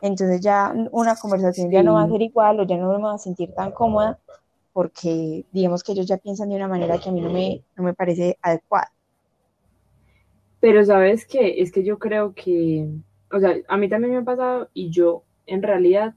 Entonces 0.01 0.41
ya 0.41 0.73
una 0.93 1.17
conversación 1.17 1.73
ya 1.73 1.83
no 1.83 1.95
va 1.95 2.05
a 2.05 2.09
ser 2.09 2.23
igual 2.23 2.61
o 2.61 2.63
ya 2.63 2.77
no 2.77 2.89
me 2.89 3.03
va 3.03 3.15
a 3.15 3.19
sentir 3.19 3.53
tan 3.53 3.73
cómoda 3.73 4.21
porque 4.73 5.45
digamos 5.51 5.83
que 5.83 5.91
ellos 5.91 6.07
ya 6.07 6.19
piensan 6.19 6.51
de 6.51 6.57
una 6.57 6.69
manera 6.69 6.99
que 7.01 7.09
a 7.09 7.13
mí 7.13 7.21
no 7.21 7.31
me, 7.31 7.65
no 7.75 7.83
me 7.83 7.95
parece 7.95 8.39
adecuada. 8.43 8.93
Pero 10.61 10.85
sabes 10.85 11.27
qué, 11.27 11.61
es 11.61 11.73
que 11.73 11.83
yo 11.83 11.99
creo 11.99 12.33
que, 12.33 12.87
o 13.33 13.41
sea, 13.41 13.57
a 13.67 13.77
mí 13.77 13.89
también 13.89 14.13
me 14.13 14.19
ha 14.21 14.25
pasado 14.25 14.69
y 14.73 14.91
yo 14.91 15.25
en 15.47 15.65
realidad 15.65 16.15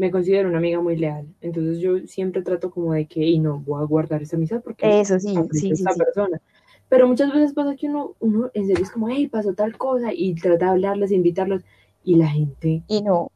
me 0.00 0.10
considero 0.10 0.48
una 0.48 0.56
amiga 0.56 0.80
muy 0.80 0.96
leal. 0.96 1.26
Entonces 1.42 1.78
yo 1.78 1.98
siempre 2.06 2.40
trato 2.40 2.70
como 2.70 2.94
de 2.94 3.04
que, 3.04 3.20
y 3.20 3.38
no, 3.38 3.58
voy 3.58 3.82
a 3.82 3.84
guardar 3.84 4.22
esa 4.22 4.36
amistad 4.36 4.62
porque 4.62 4.98
Eso 4.98 5.20
sí, 5.20 5.34
sí, 5.52 5.58
sí, 5.60 5.72
esta 5.72 5.92
sí. 5.92 5.98
persona. 5.98 6.40
Pero 6.88 7.06
muchas 7.06 7.30
veces 7.34 7.52
pasa 7.52 7.76
que 7.76 7.86
uno, 7.86 8.14
uno 8.18 8.50
en 8.54 8.66
serio 8.66 8.82
es 8.82 8.90
como, 8.90 9.10
hey, 9.10 9.28
pasó 9.28 9.52
tal 9.52 9.76
cosa 9.76 10.08
y 10.14 10.34
trata 10.36 10.64
de 10.64 10.70
hablarles, 10.70 11.12
invitarlos 11.12 11.64
y 12.02 12.14
la 12.14 12.28
gente 12.28 12.82
Y 12.88 13.02
no, 13.02 13.30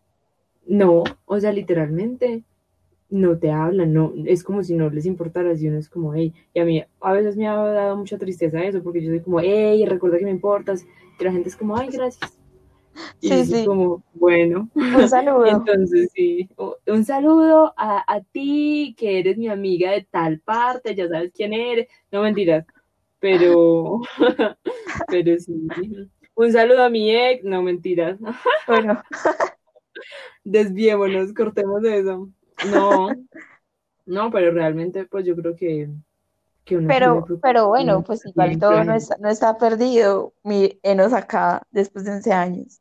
no, 0.67 1.05
o 1.27 1.39
sea, 1.39 1.53
literalmente 1.53 2.45
no 3.11 3.37
te 3.37 3.51
hablan, 3.51 3.93
no, 3.93 4.15
es 4.25 4.43
como 4.43 4.63
si 4.63 4.75
no 4.75 4.89
les 4.89 5.05
importara, 5.05 5.55
si 5.55 5.69
uno 5.69 5.77
es 5.77 5.91
como, 5.91 6.15
hey, 6.15 6.33
y 6.55 6.61
a 6.61 6.65
mí 6.65 6.83
a 7.03 7.13
veces 7.13 7.37
me 7.37 7.47
ha 7.47 7.57
dado 7.57 7.99
mucha 7.99 8.17
tristeza 8.17 8.65
eso, 8.65 8.83
porque 8.83 9.03
yo 9.03 9.11
soy 9.11 9.21
como, 9.21 9.41
hey, 9.41 9.85
recuerda 9.85 10.17
que 10.17 10.25
me 10.25 10.31
importas, 10.31 10.87
y 11.21 11.25
la 11.25 11.31
gente 11.31 11.51
es 11.51 11.57
como, 11.57 11.77
ay, 11.77 11.91
gracias. 11.93 12.39
Y 13.21 13.29
Sí, 13.29 13.45
sí. 13.45 13.65
como, 13.65 14.03
bueno, 14.15 14.69
un 14.75 15.09
saludo. 15.09 15.47
entonces 15.47 16.11
sí, 16.15 16.49
un 16.87 17.05
saludo 17.05 17.75
a, 17.77 18.05
a 18.07 18.21
ti, 18.21 18.95
que 18.99 19.19
eres 19.19 19.37
mi 19.37 19.49
amiga 19.49 19.91
de 19.91 20.07
tal 20.11 20.41
parte, 20.41 20.95
ya 20.95 21.09
sabes 21.09 21.33
quién 21.35 21.53
eres, 21.53 21.89
no 22.11 22.23
mentiras, 22.23 22.65
pero, 23.19 24.01
pero 25.09 25.39
sí, 25.39 25.67
un 26.35 26.53
saludo 26.53 26.85
a 26.85 26.91
mi 26.91 27.15
ex, 27.15 27.45
no 27.45 27.63
mentiras, 27.63 28.19
Bueno, 28.67 29.03
desviémonos, 30.45 31.33
cortemos 31.33 31.83
eso. 31.85 32.29
No, 32.71 33.09
no, 34.07 34.31
pero 34.31 34.53
realmente, 34.53 35.07
pues 35.07 35.25
yo 35.25 35.35
creo 35.35 35.57
que, 35.57 35.89
que 36.65 36.77
uno 36.77 36.89
pero, 36.89 37.27
pero 37.43 37.69
bueno, 37.69 38.03
pues 38.05 38.25
igual 38.27 38.59
todo 38.59 38.85
no 38.85 38.95
está, 38.95 39.17
no 39.19 39.29
está 39.29 39.57
perdido. 39.59 40.35
Mi 40.43 40.79
enos 40.83 41.13
acá 41.13 41.63
después 41.71 42.05
de 42.05 42.13
11 42.13 42.33
años. 42.33 42.81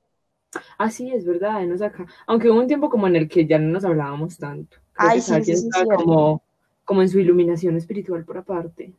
Ah, 0.78 0.90
sí, 0.92 1.12
es 1.12 1.26
verdad, 1.26 1.62
nos 1.66 1.82
acá. 1.82 2.06
Aunque 2.28 2.50
hubo 2.50 2.60
un 2.60 2.68
tiempo 2.68 2.90
como 2.90 3.08
en 3.08 3.16
el 3.16 3.30
que 3.30 3.46
ya 3.48 3.60
no 3.60 3.70
nos 3.72 3.86
hablábamos 3.86 4.38
tanto. 4.38 4.78
Creo 4.94 5.10
Ay, 5.10 5.20
que 5.20 5.56
sí, 5.56 5.70
como, 5.96 6.42
como 6.86 7.02
en 7.02 7.10
su 7.10 7.20
iluminación 7.20 7.76
espiritual 7.78 8.24
por 8.26 8.38
aparte. 8.38 8.94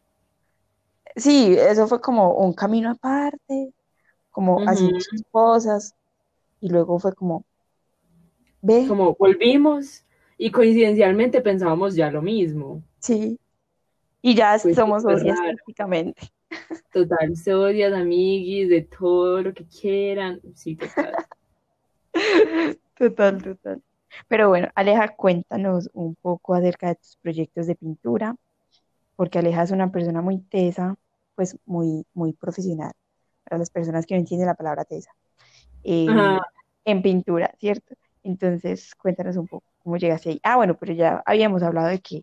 Sí, 1.17 1.55
eso 1.59 1.87
fue 1.87 2.01
como 2.01 2.35
un 2.35 2.53
camino 2.55 2.91
aparte, 2.91 3.73
como 4.31 4.61
haciendo 4.67 5.01
sus 5.01 5.23
cosas. 5.33 5.95
Y 6.61 6.71
luego 6.71 6.99
fue 7.01 7.15
como, 7.15 7.45
ve, 8.63 8.87
Como 8.89 9.15
volvimos 9.17 10.05
y 10.39 10.51
coincidencialmente 10.51 11.41
pensábamos 11.41 11.95
ya 11.97 12.11
lo 12.11 12.23
mismo. 12.23 12.83
sí. 13.01 13.39
Y 14.23 14.35
ya 14.37 14.59
Pues 14.61 14.77
somos 14.77 15.05
raro. 15.05 15.25
prácticamente. 15.55 16.33
Total, 16.93 17.37
socias, 17.37 17.93
amiguis, 17.93 18.69
de 18.71 18.83
todo 18.83 19.43
lo 19.43 19.53
que 19.53 19.67
quieran. 19.67 20.41
Sí, 20.55 20.77
total. 20.77 21.15
Total, 22.97 23.43
total. 23.43 23.83
Pero 24.29 24.49
bueno, 24.49 24.69
Aleja, 24.75 25.09
cuéntanos 25.09 25.91
un 25.93 26.15
poco 26.15 26.55
acerca 26.55 26.89
de 26.89 26.95
tus 26.97 27.17
proyectos 27.17 27.67
de 27.67 27.75
pintura, 27.75 28.37
porque 29.17 29.39
Aleja 29.39 29.63
es 29.63 29.71
una 29.71 29.91
persona 29.91 30.23
muy 30.23 30.39
tesa, 30.39 30.97
pues 31.35 31.59
muy, 31.67 32.07
muy 32.15 32.33
profesional, 32.33 32.93
para 33.45 33.59
las 33.59 33.71
personas 33.71 34.07
que 34.07 34.15
no 34.15 34.21
entienden 34.21 34.47
la 34.47 34.55
palabra 34.55 34.85
tesa, 34.85 35.11
eh, 35.83 36.07
en 36.85 37.03
pintura, 37.03 37.53
¿cierto? 37.59 37.95
Entonces, 38.23 38.95
cuéntanos 38.95 39.37
un 39.37 39.47
poco 39.47 39.65
cómo 39.79 39.97
llegaste 39.97 40.31
ahí. 40.31 40.41
Ah, 40.43 40.57
bueno, 40.57 40.77
pero 40.79 40.93
ya 40.95 41.23
habíamos 41.27 41.63
hablado 41.63 41.89
de 41.89 42.01
que 42.01 42.23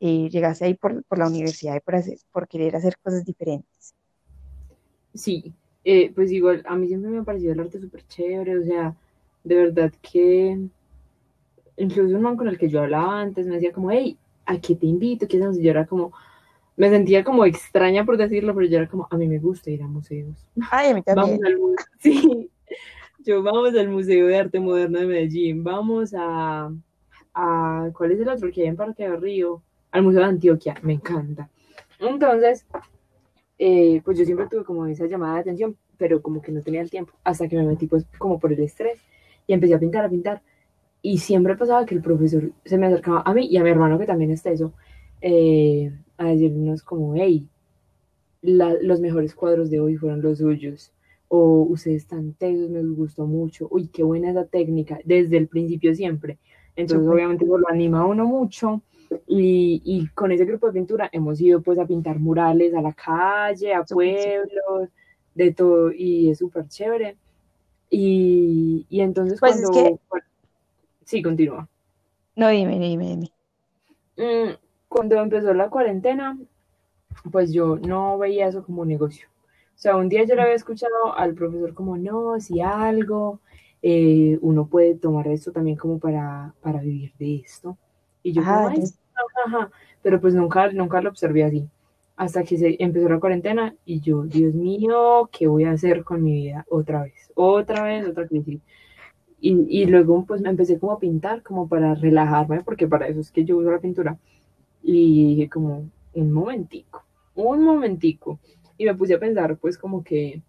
eh, 0.00 0.28
llegaste 0.30 0.64
ahí 0.64 0.74
por, 0.74 1.04
por 1.04 1.18
la 1.18 1.26
universidad 1.26 1.76
y 1.76 1.80
por, 1.80 1.96
hacer, 1.96 2.18
por 2.32 2.48
querer 2.48 2.74
hacer 2.76 2.96
cosas 3.02 3.24
diferentes. 3.24 3.94
Sí, 5.14 5.52
eh, 5.84 6.10
pues 6.14 6.32
igual, 6.32 6.62
a 6.66 6.74
mí 6.76 6.88
siempre 6.88 7.10
me 7.10 7.18
ha 7.18 7.22
parecido 7.22 7.52
el 7.52 7.60
arte 7.60 7.80
súper 7.80 8.06
chévere, 8.06 8.58
o 8.58 8.62
sea, 8.64 8.96
de 9.44 9.54
verdad 9.56 9.92
que 10.00 10.58
incluso 11.76 12.16
un 12.16 12.22
man 12.22 12.36
con 12.36 12.48
el 12.48 12.58
que 12.58 12.68
yo 12.68 12.80
hablaba 12.82 13.20
antes 13.20 13.46
me 13.46 13.54
decía 13.54 13.72
como, 13.72 13.90
hey, 13.90 14.18
¿a 14.46 14.60
qué 14.60 14.74
te 14.76 14.86
invito? 14.86 15.26
¿Qué 15.26 15.36
hacemos? 15.36 15.58
Y 15.58 15.62
yo 15.62 15.70
era 15.70 15.86
como, 15.86 16.12
me 16.76 16.90
sentía 16.90 17.24
como 17.24 17.44
extraña 17.44 18.04
por 18.04 18.16
decirlo, 18.16 18.54
pero 18.54 18.66
yo 18.66 18.78
era 18.78 18.88
como, 18.88 19.08
a 19.10 19.16
mí 19.16 19.28
me 19.28 19.38
gusta 19.38 19.70
ir 19.70 19.82
a 19.82 19.86
museos. 19.88 20.48
Ay, 20.70 20.90
a 20.90 20.94
mí 20.94 21.02
Vamos 21.14 21.40
también. 21.40 21.46
al 21.46 21.58
museo, 21.58 21.86
sí, 21.98 22.50
yo 23.24 23.42
vamos 23.42 23.74
al 23.74 23.88
Museo 23.88 24.26
de 24.26 24.36
Arte 24.36 24.60
Moderno 24.60 24.98
de 24.98 25.06
Medellín, 25.06 25.62
vamos 25.62 26.12
a, 26.16 26.72
a, 27.34 27.90
¿cuál 27.96 28.12
es 28.12 28.20
el 28.20 28.28
otro 28.28 28.50
que 28.50 28.62
hay 28.62 28.68
en 28.68 28.76
Parque 28.76 29.08
del 29.08 29.20
Río? 29.20 29.62
Al 29.92 30.02
Museo 30.02 30.20
de 30.20 30.26
Antioquia, 30.26 30.74
me 30.82 30.94
encanta. 30.94 31.48
Entonces, 32.00 32.66
eh, 33.58 34.00
pues 34.04 34.18
yo 34.18 34.24
siempre 34.24 34.48
tuve 34.48 34.64
como 34.64 34.86
esa 34.86 35.06
llamada 35.06 35.34
de 35.34 35.40
atención, 35.40 35.76
pero 35.98 36.20
como 36.22 36.42
que 36.42 36.50
no 36.50 36.62
tenía 36.62 36.80
el 36.80 36.90
tiempo, 36.90 37.12
hasta 37.22 37.46
que 37.48 37.56
me 37.56 37.64
metí 37.64 37.86
pues 37.86 38.06
como 38.18 38.40
por 38.40 38.52
el 38.52 38.60
estrés 38.60 39.00
y 39.46 39.52
empecé 39.52 39.74
a 39.74 39.78
pintar, 39.78 40.04
a 40.04 40.10
pintar. 40.10 40.42
Y 41.02 41.18
siempre 41.18 41.56
pasaba 41.56 41.84
que 41.84 41.94
el 41.94 42.02
profesor 42.02 42.52
se 42.64 42.78
me 42.78 42.86
acercaba 42.86 43.22
a 43.24 43.34
mí 43.34 43.46
y 43.46 43.56
a 43.56 43.64
mi 43.64 43.70
hermano 43.70 43.98
que 43.98 44.06
también 44.06 44.30
está 44.30 44.50
eso, 44.50 44.72
eh, 45.20 45.92
a 46.16 46.26
decirnos 46.26 46.82
como, 46.82 47.14
hey, 47.16 47.46
la, 48.42 48.74
los 48.80 49.00
mejores 49.00 49.34
cuadros 49.34 49.70
de 49.70 49.80
hoy 49.80 49.96
fueron 49.96 50.22
los 50.22 50.38
suyos, 50.38 50.92
o 51.28 51.62
ustedes 51.62 52.02
están 52.02 52.34
tesos, 52.34 52.68
me 52.70 52.82
gustó 52.82 53.26
mucho, 53.26 53.66
uy, 53.70 53.88
qué 53.88 54.02
buena 54.02 54.30
esa 54.30 54.44
técnica, 54.44 54.98
desde 55.04 55.38
el 55.38 55.48
principio 55.48 55.94
siempre. 55.94 56.38
Entonces 56.76 57.08
obviamente 57.08 57.44
eso 57.44 57.58
lo 57.58 57.68
anima 57.68 58.00
a 58.00 58.06
uno 58.06 58.26
mucho 58.26 58.82
y, 59.26 59.82
y 59.84 60.08
con 60.08 60.32
ese 60.32 60.44
grupo 60.44 60.66
de 60.66 60.72
pintura 60.72 61.08
hemos 61.12 61.40
ido 61.40 61.60
pues 61.62 61.78
a 61.78 61.86
pintar 61.86 62.18
murales 62.18 62.74
a 62.74 62.82
la 62.82 62.92
calle, 62.92 63.74
a 63.74 63.82
pueblos, 63.84 64.88
de 65.34 65.52
todo, 65.52 65.92
y 65.92 66.30
es 66.30 66.38
súper 66.38 66.68
chévere. 66.68 67.16
Y, 67.92 68.86
y 68.90 69.02
entonces 69.02 69.40
Pues 69.40 69.56
es 69.56 69.70
cuando... 69.70 69.70
que- 69.70 69.96
sí, 71.04 71.22
continúa. 71.22 71.68
No, 72.36 72.48
dime, 72.50 72.78
dime, 72.78 73.06
dime. 73.06 73.32
Mm, 74.16 74.54
cuando 74.88 75.16
empezó 75.16 75.54
la 75.54 75.70
cuarentena, 75.70 76.38
pues 77.32 77.52
yo 77.52 77.78
no 77.78 78.18
veía 78.18 78.48
eso 78.48 78.64
como 78.64 78.82
un 78.82 78.88
negocio. 78.88 79.28
O 79.76 79.78
sea, 79.82 79.96
un 79.96 80.08
día 80.08 80.24
yo 80.24 80.34
le 80.36 80.42
había 80.42 80.54
escuchado 80.54 81.16
al 81.16 81.34
profesor 81.34 81.74
como, 81.74 81.98
no, 81.98 82.40
si 82.40 82.60
algo, 82.60 83.40
eh, 83.82 84.38
uno 84.42 84.66
puede 84.68 84.96
tomar 84.96 85.28
esto 85.28 85.52
también 85.52 85.76
como 85.78 85.98
para, 86.00 86.54
para 86.62 86.80
vivir 86.82 87.14
de 87.18 87.36
esto. 87.38 87.78
Y 88.22 88.32
yo 88.32 88.46
como, 88.46 88.60
Ajá, 88.60 88.68
"Ay, 88.68 88.68
entonces, 88.68 88.98
ajá, 89.14 89.58
ajá". 89.58 89.70
Pero 90.02 90.20
pues 90.20 90.34
nunca, 90.34 90.70
nunca 90.72 91.00
lo 91.02 91.10
observé 91.10 91.44
así. 91.44 91.68
Hasta 92.16 92.44
que 92.44 92.56
se 92.58 92.76
empezó 92.78 93.08
la 93.08 93.20
cuarentena 93.20 93.74
y 93.84 94.00
yo, 94.00 94.24
Dios 94.24 94.54
mío, 94.54 95.28
¿qué 95.32 95.46
voy 95.46 95.64
a 95.64 95.72
hacer 95.72 96.04
con 96.04 96.22
mi 96.22 96.32
vida? 96.32 96.66
Otra 96.68 97.02
vez, 97.02 97.32
otra 97.34 97.84
vez, 97.84 98.06
otra 98.06 98.26
crisis. 98.26 98.60
Y, 99.40 99.66
y 99.68 99.86
luego 99.86 100.24
pues 100.24 100.40
me 100.40 100.50
empecé 100.50 100.78
como 100.78 100.92
a 100.92 101.00
pintar, 101.00 101.42
como 101.42 101.68
para 101.68 101.94
relajarme, 101.94 102.62
porque 102.62 102.86
para 102.86 103.08
eso 103.08 103.20
es 103.20 103.30
que 103.30 103.44
yo 103.44 103.56
uso 103.56 103.70
la 103.70 103.80
pintura. 103.80 104.18
Y 104.82 105.34
dije 105.34 105.48
como, 105.48 105.88
un 106.14 106.32
momentico, 106.32 107.04
un 107.34 107.64
momentico. 107.64 108.38
Y 108.78 108.84
me 108.84 108.94
puse 108.94 109.14
a 109.14 109.20
pensar 109.20 109.56
pues 109.56 109.78
como 109.78 110.04
que, 110.04 110.42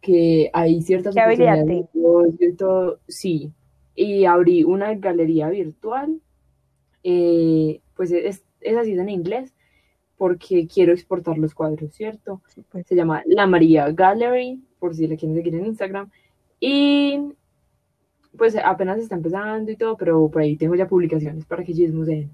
que 0.00 0.50
hay 0.52 0.82
ciertas 0.82 1.14
¿Qué 1.14 1.20
habilidad 1.20 1.62
oportunidades 1.62 2.40
y 2.40 2.52
todo, 2.52 2.98
sí. 3.08 3.52
Y 3.94 4.24
abrí 4.24 4.64
una 4.64 4.94
galería 4.94 5.48
virtual, 5.48 6.20
eh, 7.04 7.80
pues 7.96 8.10
es, 8.10 8.44
es 8.60 8.76
así 8.76 8.92
en 8.92 9.08
inglés, 9.08 9.54
porque 10.16 10.66
quiero 10.66 10.92
exportar 10.92 11.38
los 11.38 11.54
cuadros, 11.54 11.92
¿cierto? 11.92 12.42
súper. 12.48 12.84
Se 12.84 12.94
llama 12.94 13.22
La 13.26 13.46
María 13.46 13.90
Gallery, 13.90 14.62
por 14.78 14.94
si 14.94 15.06
la 15.06 15.16
quieren 15.16 15.36
seguir 15.36 15.54
en 15.54 15.66
Instagram. 15.66 16.10
Y 16.60 17.34
pues 18.36 18.56
apenas 18.56 18.98
está 18.98 19.16
empezando 19.16 19.70
y 19.70 19.76
todo, 19.76 19.96
pero 19.96 20.30
por 20.30 20.42
ahí 20.42 20.56
tengo 20.56 20.74
ya 20.74 20.88
publicaciones 20.88 21.44
para 21.44 21.64
que 21.64 21.74
chismoseen. 21.74 22.32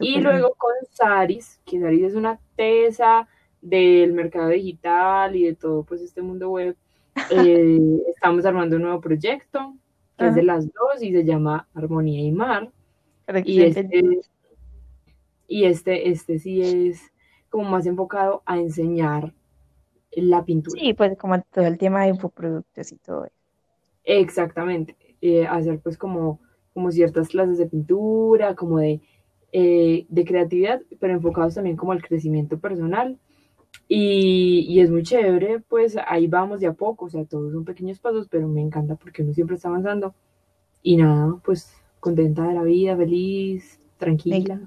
Y 0.00 0.20
luego 0.20 0.54
con 0.56 0.72
Saris, 0.90 1.60
que 1.64 1.80
Saris 1.80 2.02
es 2.02 2.14
una 2.14 2.38
tesa 2.56 3.28
del 3.60 4.12
mercado 4.12 4.48
digital 4.48 5.36
y 5.36 5.44
de 5.44 5.54
todo 5.54 5.84
pues 5.84 6.00
este 6.00 6.22
mundo 6.22 6.50
web, 6.50 6.76
eh, 7.30 7.98
estamos 8.08 8.44
armando 8.44 8.76
un 8.76 8.82
nuevo 8.82 9.00
proyecto 9.00 9.76
que 10.18 10.28
es 10.28 10.34
de 10.34 10.42
las 10.42 10.66
dos 10.66 11.02
y 11.02 11.12
se 11.12 11.24
llama 11.24 11.68
Armonía 11.74 12.20
y 12.20 12.32
Mar. 12.32 12.70
Y 13.44 13.62
este, 13.62 13.88
y 15.46 15.64
este, 15.64 16.10
este 16.10 16.38
sí 16.38 16.62
es 16.62 17.11
como 17.52 17.68
más 17.68 17.86
enfocado 17.86 18.42
a 18.46 18.58
enseñar 18.58 19.34
la 20.10 20.44
pintura. 20.44 20.80
Sí, 20.80 20.94
pues 20.94 21.16
como 21.18 21.40
todo 21.42 21.66
el 21.66 21.76
tema 21.76 22.02
de 22.02 22.08
infoproductos 22.08 22.90
y 22.92 22.96
todo 22.96 23.26
eso. 23.26 23.36
Exactamente. 24.04 24.96
Eh, 25.20 25.46
hacer 25.46 25.78
pues 25.80 25.98
como, 25.98 26.40
como 26.72 26.90
ciertas 26.90 27.28
clases 27.28 27.58
de 27.58 27.66
pintura, 27.66 28.54
como 28.54 28.78
de, 28.78 29.02
eh, 29.52 30.06
de 30.08 30.24
creatividad, 30.24 30.80
pero 30.98 31.12
enfocados 31.12 31.54
también 31.54 31.76
como 31.76 31.92
al 31.92 32.02
crecimiento 32.02 32.58
personal. 32.58 33.18
Y, 33.86 34.66
y 34.68 34.80
es 34.80 34.90
muy 34.90 35.02
chévere, 35.02 35.60
pues 35.60 35.98
ahí 36.06 36.26
vamos 36.26 36.60
de 36.60 36.68
a 36.68 36.72
poco, 36.72 37.04
o 37.04 37.10
sea, 37.10 37.24
todos 37.26 37.52
son 37.52 37.64
pequeños 37.64 38.00
pasos, 38.00 38.28
pero 38.30 38.48
me 38.48 38.62
encanta 38.62 38.96
porque 38.96 39.22
uno 39.22 39.34
siempre 39.34 39.56
está 39.56 39.68
avanzando. 39.68 40.14
Y 40.82 40.96
nada, 40.96 41.38
pues 41.44 41.74
contenta 42.00 42.48
de 42.48 42.54
la 42.54 42.62
vida, 42.62 42.96
feliz, 42.96 43.78
tranquila. 43.98 44.60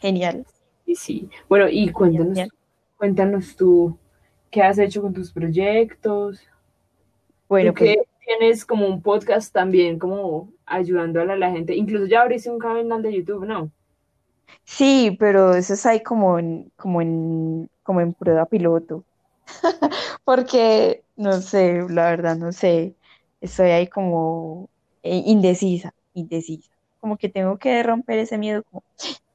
Genial. 0.00 0.44
Y 0.86 0.94
sí. 0.94 1.28
Bueno, 1.48 1.68
y 1.68 1.90
cuéntanos, 1.90 2.38
cuéntanos 2.96 3.56
tú 3.56 3.98
¿Qué 4.50 4.62
has 4.62 4.78
hecho 4.78 5.02
con 5.02 5.12
tus 5.12 5.32
proyectos? 5.32 6.40
Bueno, 7.48 7.72
Tú 7.72 7.78
pues 7.80 7.96
que 7.96 8.02
tienes 8.24 8.64
como 8.64 8.86
un 8.86 9.02
podcast 9.02 9.52
también, 9.52 9.98
como 9.98 10.50
ayudando 10.64 11.20
a 11.20 11.24
la, 11.24 11.36
la 11.36 11.50
gente. 11.50 11.74
Incluso 11.74 12.06
ya 12.06 12.22
abriste 12.22 12.50
un 12.50 12.58
canal 12.58 13.02
de 13.02 13.14
YouTube, 13.14 13.44
¿no? 13.44 13.70
sí, 14.64 15.16
pero 15.18 15.54
eso 15.54 15.74
es 15.74 15.84
ahí 15.86 16.02
como 16.02 16.38
en, 16.38 16.72
como 16.76 17.02
en, 17.02 17.70
como 17.82 18.00
en 18.00 18.14
prueba 18.14 18.46
piloto. 18.46 19.04
Porque, 20.24 21.04
no 21.16 21.40
sé, 21.42 21.84
la 21.88 22.10
verdad, 22.10 22.36
no 22.36 22.52
sé, 22.52 22.94
estoy 23.40 23.70
ahí 23.70 23.88
como 23.88 24.70
eh, 25.02 25.22
indecisa, 25.26 25.94
indecisa. 26.14 26.70
Como 27.00 27.16
que 27.16 27.28
tengo 27.28 27.58
que 27.58 27.82
romper 27.82 28.18
ese 28.18 28.38
miedo, 28.38 28.62
como, 28.64 28.82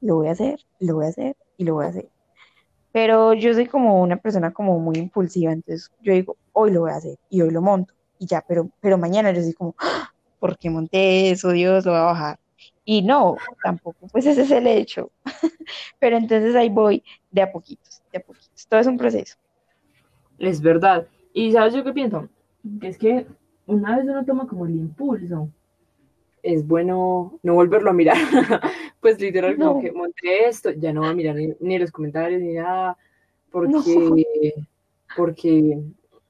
lo 0.02 0.16
voy 0.16 0.28
a 0.28 0.32
hacer, 0.32 0.60
lo 0.80 0.96
voy 0.96 1.06
a 1.06 1.10
hacer 1.10 1.36
y 1.58 1.64
lo 1.64 1.76
voy 1.76 1.86
a 1.86 1.90
hacer. 1.90 2.10
Pero 2.92 3.34
yo 3.34 3.54
soy 3.54 3.68
como 3.68 4.02
una 4.02 4.18
persona 4.18 4.52
como 4.52 4.80
muy 4.80 4.98
impulsiva, 4.98 5.52
entonces 5.54 5.90
yo 6.02 6.14
digo, 6.14 6.36
hoy 6.52 6.72
lo 6.72 6.82
voy 6.82 6.92
a 6.92 6.96
hacer 6.96 7.18
y 7.30 7.42
hoy 7.42 7.52
lo 7.52 7.62
monto 7.62 7.94
y 8.20 8.28
ya, 8.28 8.44
pero, 8.48 8.70
pero 8.82 8.98
mañana 8.98 9.32
yo 9.32 9.42
soy 9.42 9.54
como, 9.54 9.76
"Ah, 9.80 10.12
¿por 10.40 10.58
qué 10.58 10.70
monté 10.70 11.32
eso? 11.32 11.52
Dios, 11.52 11.86
lo 11.86 11.92
voy 11.92 12.02
a 12.02 12.04
bajar. 12.04 12.40
Y 12.84 13.02
no, 13.02 13.36
tampoco, 13.64 14.08
pues 14.12 14.26
ese 14.26 14.42
es 14.42 14.52
el 14.52 14.68
hecho. 14.68 15.12
Pero 16.00 16.18
entonces 16.18 16.56
ahí 16.56 16.70
voy 16.70 17.04
de 17.32 17.42
a 17.42 17.52
poquitos, 17.52 18.02
de 18.12 18.20
a 18.20 18.22
poquitos. 18.22 18.68
Todo 18.68 18.80
es 18.80 18.88
un 18.88 18.98
proceso. 18.98 19.38
Es 20.38 20.62
verdad. 20.62 21.08
Y 21.34 21.52
sabes 21.52 21.74
yo 21.74 21.84
qué 21.84 21.94
pienso, 21.94 22.28
que 22.80 22.88
es 22.88 22.98
que 22.98 23.26
una 23.66 23.98
vez 23.98 24.06
uno 24.06 24.26
toma 24.26 24.48
como 24.48 24.66
el 24.66 24.76
impulso, 24.76 25.50
es 26.44 26.66
bueno 26.68 27.40
no 27.44 27.54
volverlo 27.56 27.90
a 27.92 27.94
mirar. 27.94 28.18
pues 29.00 29.20
literal, 29.20 29.58
como 29.58 29.76
No, 29.76 29.82
que 29.82 29.92
monté 29.92 30.48
esto, 30.48 30.72
ya 30.72 30.94
no 30.94 31.02
voy 31.02 31.10
a 31.10 31.14
mirar 31.14 31.36
ni, 31.36 31.54
ni 31.60 31.80
los 31.80 31.92
comentarios 31.92 32.42
ni 32.42 32.54
nada, 32.54 32.98
no, 33.64 33.84
porque, 33.84 34.54
porque, 35.16 35.80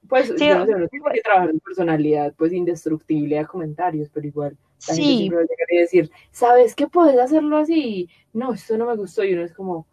pues 0.08 0.32
sí, 0.36 0.46
yo 0.48 0.58
no 0.58 0.66
sé, 0.66 0.74
uno 0.74 0.88
tiene 0.88 1.04
que 1.12 1.20
trabajar 1.22 1.50
en 1.50 1.60
personalidad, 1.60 2.34
pues 2.36 2.52
indestructible 2.52 3.38
a 3.38 3.46
comentarios, 3.46 4.10
pero 4.12 4.26
igual 4.26 4.58
la 4.86 4.94
gente 4.96 5.02
sí, 5.02 5.16
siempre 5.16 5.36
va 5.36 5.42
a 5.42 5.46
llegar 5.46 5.68
y 5.70 5.78
decir, 5.78 6.10
¿sabes 6.30 6.74
qué 6.74 6.88
puedes 6.88 7.18
hacerlo 7.18 7.56
así? 7.58 8.08
No, 8.32 8.52
esto 8.52 8.76
no 8.78 8.86
me 8.86 8.96
gustó, 8.96 9.24
y 9.24 9.34
uno 9.34 9.44
es 9.44 9.54
como, 9.54 9.86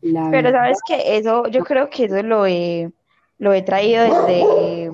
la 0.00 0.30
pero 0.30 0.50
verdad, 0.50 0.52
sabes 0.52 0.78
que 0.86 1.16
eso, 1.18 1.46
yo 1.48 1.64
creo 1.64 1.90
que 1.90 2.04
eso 2.04 2.22
lo 2.22 2.46
he, 2.46 2.92
lo 3.38 3.52
he 3.52 3.62
traído 3.62 4.04
desde, 4.04 4.90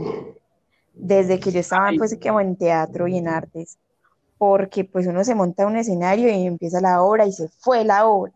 desde 0.94 1.40
que 1.40 1.52
yo 1.52 1.60
estaba 1.60 1.92
pues 1.96 2.16
como 2.22 2.40
en 2.40 2.56
teatro 2.56 3.08
y 3.08 3.18
en 3.18 3.28
artes, 3.28 3.78
porque 4.38 4.84
pues 4.84 5.06
uno 5.06 5.24
se 5.24 5.34
monta 5.34 5.66
un 5.66 5.76
escenario 5.76 6.28
y 6.28 6.46
empieza 6.46 6.80
la 6.80 7.02
obra 7.02 7.26
y 7.26 7.32
se 7.32 7.48
fue 7.48 7.84
la 7.84 8.06
obra. 8.06 8.32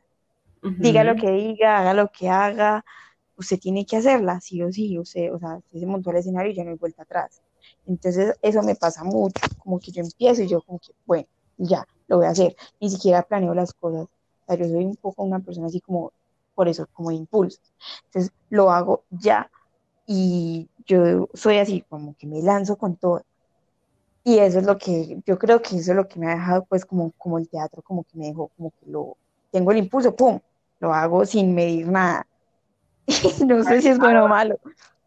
Diga 0.63 1.05
lo 1.05 1.17
que 1.17 1.31
diga, 1.31 1.79
haga 1.79 1.95
lo 1.95 2.11
que 2.11 2.29
haga, 2.29 2.85
usted 3.37 3.59
tiene 3.59 3.87
que 3.87 3.97
hacerla, 3.97 4.41
sí 4.41 4.63
o 4.63 4.73
sí, 4.73 4.99
usted, 4.99 5.33
o 5.33 5.39
sea, 5.39 5.57
usted 5.57 5.81
se 5.81 5.87
montó 5.87 6.11
al 6.11 6.17
escenario 6.17 6.51
y 6.53 6.55
ya 6.55 6.65
no 6.65 6.71
hay 6.71 6.77
vuelta 6.77 7.03
atrás. 7.03 7.41
Entonces, 7.87 8.35
eso 8.43 8.63
me 8.63 8.75
pasa 8.75 9.05
mucho, 9.05 9.41
como 9.59 9.79
que 9.79 9.93
yo 9.93 10.03
empiezo 10.03 10.43
y 10.43 10.49
yo 10.49 10.61
como 10.63 10.79
que, 10.79 10.93
bueno, 11.07 11.27
ya, 11.57 11.87
lo 12.09 12.19
voy 12.19 12.27
a 12.27 12.31
hacer, 12.31 12.57
ni 12.81 12.91
siquiera 12.91 13.23
planeo 13.23 13.55
las 13.55 13.73
cosas. 13.73 14.03
O 14.03 14.47
sea, 14.47 14.57
yo 14.57 14.65
soy 14.65 14.85
un 14.85 14.97
poco 14.97 15.23
una 15.23 15.39
persona 15.39 15.69
así 15.69 15.81
como, 15.81 16.13
por 16.55 16.69
eso, 16.69 16.87
como 16.93 17.11
de 17.11 17.17
impulso. 17.17 17.61
Entonces, 18.07 18.33
lo 18.51 18.71
hago 18.71 19.05
ya 19.11 19.51
y 20.07 20.69
yo 20.87 21.29
soy 21.35 21.59
así, 21.59 21.85
como 21.89 22.17
que 22.17 22.27
me 22.27 22.43
lanzo 22.43 22.77
con 22.77 22.97
todo. 22.97 23.23
Y 24.29 24.41
eso 24.41 24.59
es 24.59 24.67
lo 24.67 24.77
que, 24.77 25.23
yo 25.25 25.39
creo 25.39 25.63
que 25.63 25.79
eso 25.79 25.93
es 25.93 25.97
lo 25.97 26.07
que 26.07 26.21
me 26.21 26.27
ha 26.27 26.35
dejado, 26.35 26.67
pues, 26.69 26.85
como, 26.85 27.13
como 27.13 27.39
el 27.39 27.49
teatro, 27.49 27.81
como 27.81 28.05
que 28.05 28.19
me 28.19 28.27
dejó, 28.27 28.49
como 28.59 28.73
que 28.73 28.91
lo, 28.91 29.17
tengo 29.51 29.73
el 29.73 29.79
impulso, 29.79 30.15
¡pum! 30.15 30.39
Lo 30.81 30.93
hago 30.93 31.25
sin 31.25 31.55
medir 31.55 31.89
nada. 31.89 32.27
No 33.47 33.65
sé 33.65 33.81
si 33.81 33.89
es 33.89 33.99
bueno 33.99 34.27
o 34.27 34.29
malo. 34.29 34.59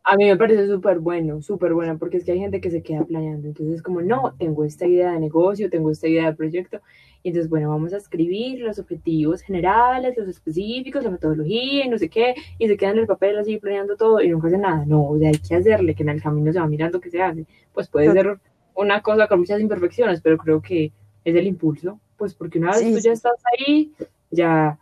A 0.03 0.15
mí 0.15 0.26
me 0.26 0.36
parece 0.36 0.65
súper 0.65 0.97
bueno, 0.97 1.39
súper 1.43 1.76
bueno, 1.76 1.99
porque 1.99 2.17
es 2.17 2.26
que 2.26 2.32
hay 2.32 2.39
gente 2.39 2.59
que 2.59 2.72
se 2.72 2.82
queda 2.82 3.05
planeando. 3.05 3.47
Entonces, 3.47 3.84
como, 3.84 4.01
no, 4.01 4.34
tengo 4.39 4.63
esta 4.63 4.88
idea 4.88 5.11
de 5.11 5.19
negocio, 5.19 5.69
tengo 5.69 5.91
esta 5.91 6.07
idea 6.07 6.26
de 6.26 6.34
proyecto. 6.34 6.82
Y 7.22 7.30
entonces, 7.30 7.47
bueno, 7.47 7.69
vamos 7.69 7.93
a 7.93 7.97
escribir 7.97 8.61
los 8.61 8.80
objetivos 8.80 9.43
generales, 9.43 10.17
los 10.17 10.28
específicos, 10.28 11.03
la 11.03 11.11
metodología 11.11 11.86
y 11.86 11.89
no 11.89 11.99
sé 11.99 12.09
qué. 12.09 12.34
Y 12.57 12.67
se 12.67 12.76
queda 12.76 12.89
en 12.89 12.97
el 12.97 13.05
papel 13.05 13.38
así 13.38 13.57
planeando 13.57 13.95
todo 13.97 14.19
y 14.19 14.30
nunca 14.30 14.47
hace 14.47 14.57
nada. 14.57 14.84
No, 14.88 15.09
o 15.09 15.19
sea, 15.19 15.30
hay 15.30 15.38
que 15.38 15.53
hacerle, 15.53 15.93
que 15.93 16.01
en 16.01 16.09
el 16.09 16.24
camino 16.24 16.51
se 16.51 16.59
va 16.59 16.65
mirando 16.65 16.99
qué 16.99 17.11
se 17.11 17.22
hace. 17.22 17.45
Pues 17.72 17.88
puede 17.88 18.11
ser 18.11 18.39
una 18.76 19.01
cosa 19.01 19.28
con 19.28 19.39
muchas 19.39 19.61
imperfecciones, 19.61 20.22
pero 20.22 20.38
creo 20.38 20.61
que 20.61 20.91
es 21.26 21.36
el 21.36 21.47
impulso. 21.47 21.99
Pues 22.17 22.36
porque 22.36 22.59
una 22.59 22.76
vez 22.76 22.89
Sí, 22.89 22.91
tú 22.91 22.99
ya 22.99 23.11
estás 23.13 23.41
ahí, 23.59 23.93
ya 24.32 24.80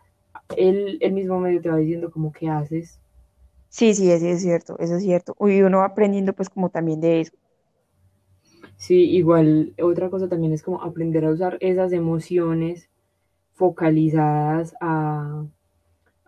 él, 0.56 0.98
el 1.00 1.12
mismo 1.12 1.40
medio 1.40 1.60
te 1.62 1.70
va 1.70 1.76
diciendo 1.78 2.10
como 2.10 2.32
qué 2.32 2.48
haces. 2.48 3.00
sí, 3.68 3.94
sí, 3.94 4.10
eso 4.10 4.26
es 4.26 4.42
cierto, 4.42 4.78
eso 4.78 4.96
es 4.96 5.02
cierto. 5.02 5.34
Y 5.40 5.62
uno 5.62 5.78
va 5.78 5.86
aprendiendo 5.86 6.32
pues 6.34 6.48
como 6.50 6.70
también 6.70 7.00
de 7.00 7.20
eso. 7.22 7.32
Sí, 8.76 9.10
igual 9.10 9.74
otra 9.82 10.10
cosa 10.10 10.28
también 10.28 10.52
es 10.52 10.62
como 10.62 10.82
aprender 10.82 11.24
a 11.24 11.30
usar 11.30 11.56
esas 11.60 11.92
emociones 11.92 12.88
focalizadas 13.54 14.74
a, 14.80 15.44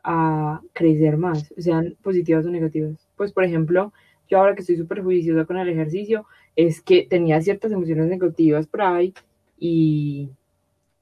a 0.05 0.63
crecer 0.75 1.17
más, 1.19 1.55
sean 1.59 1.97
positivas 2.03 2.47
o 2.47 2.51
negativas. 2.51 3.09
Pues, 3.17 3.33
por 3.33 3.45
ejemplo, 3.45 3.93
yo 4.29 4.39
ahora 4.39 4.55
que 4.55 4.63
estoy 4.63 4.77
súper 4.77 5.03
juiciosa 5.03 5.47
con 5.47 5.59
el 5.59 5.69
ejercicio, 5.69 6.27
es 6.57 6.81
que 6.81 7.07
tenía 7.09 7.41
ciertas 7.41 7.73
emociones 7.73 8.09
negativas 8.09 8.67
por 8.67 8.83
ahí 8.83 9.15
y, 9.59 10.29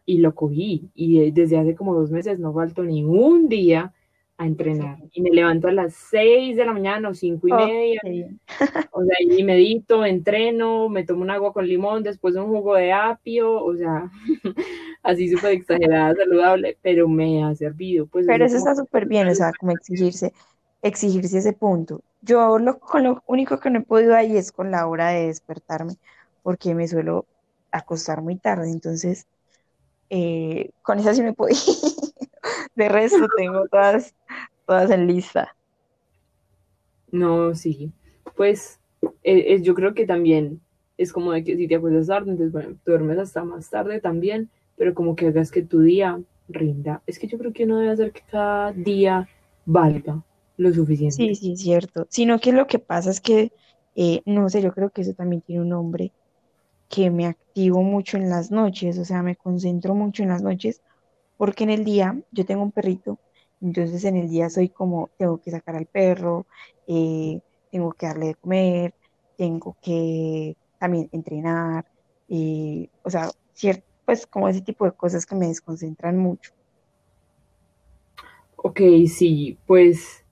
y 0.06 0.18
lo 0.18 0.34
cogí. 0.34 0.90
Y 0.94 1.30
desde 1.30 1.58
hace 1.58 1.74
como 1.74 1.94
dos 1.94 2.10
meses 2.10 2.38
no 2.38 2.52
falto 2.52 2.82
ni 2.82 3.04
un 3.04 3.48
día 3.48 3.92
a 4.40 4.46
entrenar. 4.46 4.96
Y 5.12 5.20
me 5.20 5.30
levanto 5.30 5.68
a 5.68 5.72
las 5.72 5.92
seis 5.92 6.56
de 6.56 6.64
la 6.64 6.72
mañana 6.72 7.10
o 7.10 7.14
cinco 7.14 7.46
y 7.46 7.52
media. 7.52 8.00
O 8.90 9.04
sea, 9.04 9.16
y 9.20 9.44
medito, 9.44 10.02
entreno, 10.06 10.88
me 10.88 11.04
tomo 11.04 11.20
un 11.20 11.30
agua 11.30 11.52
con 11.52 11.68
limón, 11.68 12.02
después 12.02 12.34
un 12.36 12.46
jugo 12.46 12.74
de 12.74 12.90
apio, 12.90 13.62
o 13.62 13.76
sea, 13.76 14.10
así 15.02 15.28
súper 15.28 15.52
exagerada, 15.52 16.14
saludable, 16.14 16.78
pero 16.80 17.06
me 17.06 17.44
ha 17.44 17.54
servido, 17.54 18.06
pues 18.06 18.26
Pero 18.26 18.46
eso 18.46 18.56
eso 18.56 18.64
como 18.64 18.70
está 18.70 18.82
súper 18.82 19.06
bien, 19.06 19.28
o 19.28 19.34
sea, 19.34 19.52
como 19.60 19.72
exigirse, 19.78 20.32
exigirse 20.82 21.38
ese 21.38 21.52
punto. 21.52 22.02
Yo 22.22 22.58
lo, 22.58 22.78
con 22.80 23.04
lo 23.04 23.22
único 23.26 23.58
que 23.60 23.70
no 23.70 23.80
he 23.80 23.82
podido 23.82 24.14
ahí 24.14 24.36
es 24.36 24.52
con 24.52 24.70
la 24.70 24.86
hora 24.86 25.08
de 25.10 25.26
despertarme, 25.26 25.96
porque 26.42 26.74
me 26.74 26.88
suelo 26.88 27.26
acostar 27.72 28.22
muy 28.22 28.36
tarde, 28.36 28.70
entonces 28.70 29.26
eh, 30.10 30.70
con 30.82 30.98
esa 30.98 31.14
sí 31.14 31.22
me 31.22 31.32
puedo 31.32 31.54
De 32.74 32.88
resto 32.88 33.26
tengo 33.36 33.66
todas, 33.68 34.14
todas 34.66 34.90
en 34.90 35.06
lista. 35.06 35.54
No, 37.12 37.54
sí, 37.54 37.92
pues 38.36 38.80
eh, 39.02 39.54
eh, 39.54 39.62
yo 39.62 39.74
creo 39.74 39.94
que 39.94 40.06
también 40.06 40.60
es 40.96 41.12
como 41.12 41.32
de 41.32 41.44
que 41.44 41.56
si 41.56 41.66
te 41.66 41.76
acuestas 41.76 42.06
tarde, 42.06 42.30
entonces 42.30 42.52
bueno, 42.52 42.76
duermes 42.84 43.18
hasta 43.18 43.44
más 43.44 43.70
tarde 43.70 44.00
también, 44.00 44.50
pero 44.76 44.94
como 44.94 45.16
que 45.16 45.28
hagas 45.28 45.50
que 45.50 45.62
tu 45.62 45.80
día 45.80 46.20
rinda. 46.48 47.02
Es 47.06 47.18
que 47.18 47.26
yo 47.26 47.38
creo 47.38 47.52
que 47.52 47.64
uno 47.64 47.78
debe 47.78 47.92
hacer 47.92 48.12
que 48.12 48.22
cada 48.30 48.72
día 48.72 49.28
valga 49.64 50.22
lo 50.60 50.72
Sí, 51.06 51.34
suficiente. 51.34 51.34
sí, 51.34 51.52
es 51.54 51.60
cierto. 51.60 52.06
Sino 52.10 52.38
que 52.38 52.52
lo 52.52 52.66
que 52.66 52.78
pasa 52.78 53.10
es 53.10 53.20
que, 53.20 53.52
eh, 53.94 54.22
no 54.26 54.48
sé, 54.48 54.62
yo 54.62 54.72
creo 54.72 54.90
que 54.90 55.02
eso 55.02 55.14
también 55.14 55.42
tiene 55.42 55.62
un 55.62 55.68
nombre, 55.70 56.14
que 56.88 57.10
me 57.10 57.26
activo 57.26 57.82
mucho 57.82 58.16
en 58.18 58.30
las 58.30 58.50
noches, 58.52 58.98
o 58.98 59.04
sea, 59.04 59.22
me 59.22 59.36
concentro 59.36 59.94
mucho 59.94 60.22
en 60.24 60.30
las 60.30 60.42
noches, 60.42 60.82
porque 61.36 61.64
en 61.64 61.70
el 61.70 61.84
día 61.84 62.20
yo 62.32 62.44
tengo 62.46 62.62
un 62.64 62.72
perrito, 62.72 63.20
entonces 63.60 64.04
en 64.04 64.16
el 64.16 64.28
día 64.30 64.50
soy 64.50 64.70
como, 64.70 65.12
tengo 65.18 65.40
que 65.40 65.50
sacar 65.52 65.76
al 65.76 65.86
perro, 65.88 66.46
eh, 66.86 67.40
tengo 67.70 67.92
que 67.94 68.06
darle 68.06 68.26
de 68.28 68.34
comer, 68.36 68.94
tengo 69.36 69.76
que 69.82 70.56
también 70.78 71.08
entrenar, 71.12 71.86
eh, 72.28 72.88
o 73.02 73.10
sea, 73.10 73.30
cier- 73.56 73.84
pues 74.06 74.26
como 74.26 74.48
ese 74.48 74.62
tipo 74.62 74.84
de 74.86 74.92
cosas 74.94 75.26
que 75.26 75.36
me 75.36 75.48
desconcentran 75.48 76.16
mucho. 76.18 76.52
Ok, 78.56 78.80
sí, 79.08 79.58
pues 79.66 80.24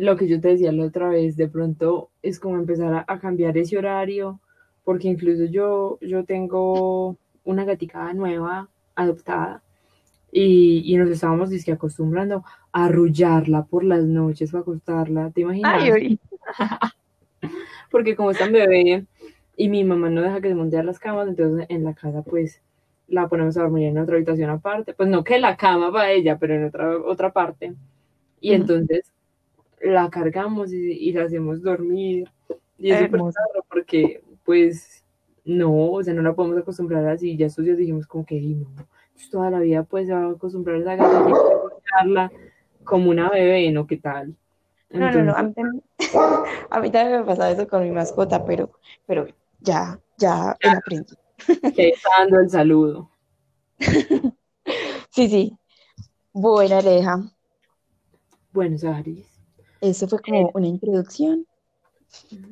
lo 0.00 0.16
que 0.16 0.28
yo 0.28 0.40
te 0.40 0.48
decía 0.48 0.72
la 0.72 0.84
otra 0.86 1.08
vez, 1.08 1.36
de 1.36 1.48
pronto 1.48 2.10
es 2.22 2.40
como 2.40 2.56
empezar 2.56 2.92
a, 2.94 3.04
a 3.06 3.18
cambiar 3.20 3.56
ese 3.58 3.78
horario, 3.78 4.40
porque 4.84 5.08
incluso 5.08 5.44
yo, 5.46 5.98
yo 6.00 6.24
tengo 6.24 7.16
una 7.44 7.64
gatica 7.64 8.12
nueva, 8.14 8.68
adoptada, 8.94 9.62
y, 10.32 10.82
y 10.92 10.96
nos 10.96 11.10
estábamos 11.10 11.50
dizque, 11.50 11.72
acostumbrando 11.72 12.44
a 12.72 12.86
arrullarla 12.86 13.64
por 13.64 13.84
las 13.84 14.04
noches 14.04 14.50
para 14.52 14.62
acostarla, 14.62 15.30
¿te 15.30 15.42
Ay, 15.62 15.88
imaginas? 15.88 15.88
Porque 17.90 18.16
como 18.16 18.30
es 18.30 18.38
tan 18.38 18.52
bebé 18.52 19.06
y 19.56 19.68
mi 19.68 19.84
mamá 19.84 20.08
no 20.10 20.22
deja 20.22 20.40
que 20.40 20.54
se 20.54 20.82
las 20.82 20.98
camas, 20.98 21.28
entonces 21.28 21.66
en 21.68 21.84
la 21.84 21.94
casa 21.94 22.22
pues 22.22 22.62
la 23.08 23.28
ponemos 23.28 23.56
a 23.56 23.62
dormir 23.62 23.88
en 23.88 23.98
otra 23.98 24.16
habitación 24.16 24.50
aparte, 24.50 24.94
pues 24.94 25.08
no 25.08 25.22
que 25.24 25.38
la 25.38 25.56
cama 25.56 25.92
para 25.92 26.10
ella, 26.12 26.38
pero 26.38 26.54
en 26.54 26.64
otra, 26.66 26.96
otra 26.98 27.32
parte. 27.32 27.74
Y 28.40 28.52
entonces 28.54 29.11
la 29.82 30.08
cargamos 30.10 30.72
y, 30.72 30.92
y 30.92 31.12
la 31.12 31.24
hacemos 31.24 31.62
dormir. 31.62 32.30
Y 32.78 32.90
es 32.90 33.00
súper 33.00 33.20
porque, 33.68 34.22
pues, 34.44 35.04
no, 35.44 35.92
o 35.92 36.02
sea, 36.02 36.14
no 36.14 36.22
la 36.22 36.34
podemos 36.34 36.58
acostumbrar 36.58 37.06
así. 37.08 37.36
Ya 37.36 37.46
estos 37.46 37.64
días 37.64 37.76
dijimos 37.76 38.06
como 38.06 38.24
que, 38.24 38.36
"Ey, 38.36 38.54
no, 38.54 38.66
pues, 39.14 39.30
toda 39.30 39.50
la 39.50 39.60
vida 39.60 39.82
pues 39.84 40.06
se 40.06 40.14
va 40.14 40.24
a 40.24 40.30
acostumbrar 40.30 40.76
a 40.88 40.94
esa 40.94 42.30
como 42.84 43.10
una 43.10 43.30
bebé, 43.30 43.70
¿no? 43.70 43.86
¿Qué 43.86 43.96
tal? 43.96 44.34
No, 44.90 45.10
no, 45.10 45.22
no, 45.22 45.34
a 45.34 45.42
mí 45.42 45.52
también. 45.54 45.82
A 46.70 46.80
mí 46.80 46.90
también 46.90 47.20
me 47.20 47.26
pasa 47.26 47.50
eso 47.50 47.66
con 47.68 47.82
mi 47.82 47.90
mascota, 47.90 48.44
pero, 48.44 48.70
pero 49.06 49.26
ya, 49.60 49.98
ya 50.18 50.56
él 50.60 50.70
aprendió. 50.70 51.16
Que 51.74 51.90
está 51.90 52.08
dando 52.18 52.40
el 52.40 52.50
saludo. 52.50 53.10
Sí, 55.10 55.28
sí. 55.28 55.58
Bueno, 56.32 56.76
Aleja, 56.76 57.20
Buenos 58.52 58.82
Aires. 58.84 59.26
Eso 59.82 60.08
fue 60.08 60.20
como 60.20 60.50
una 60.54 60.66
introducción. 60.66 61.46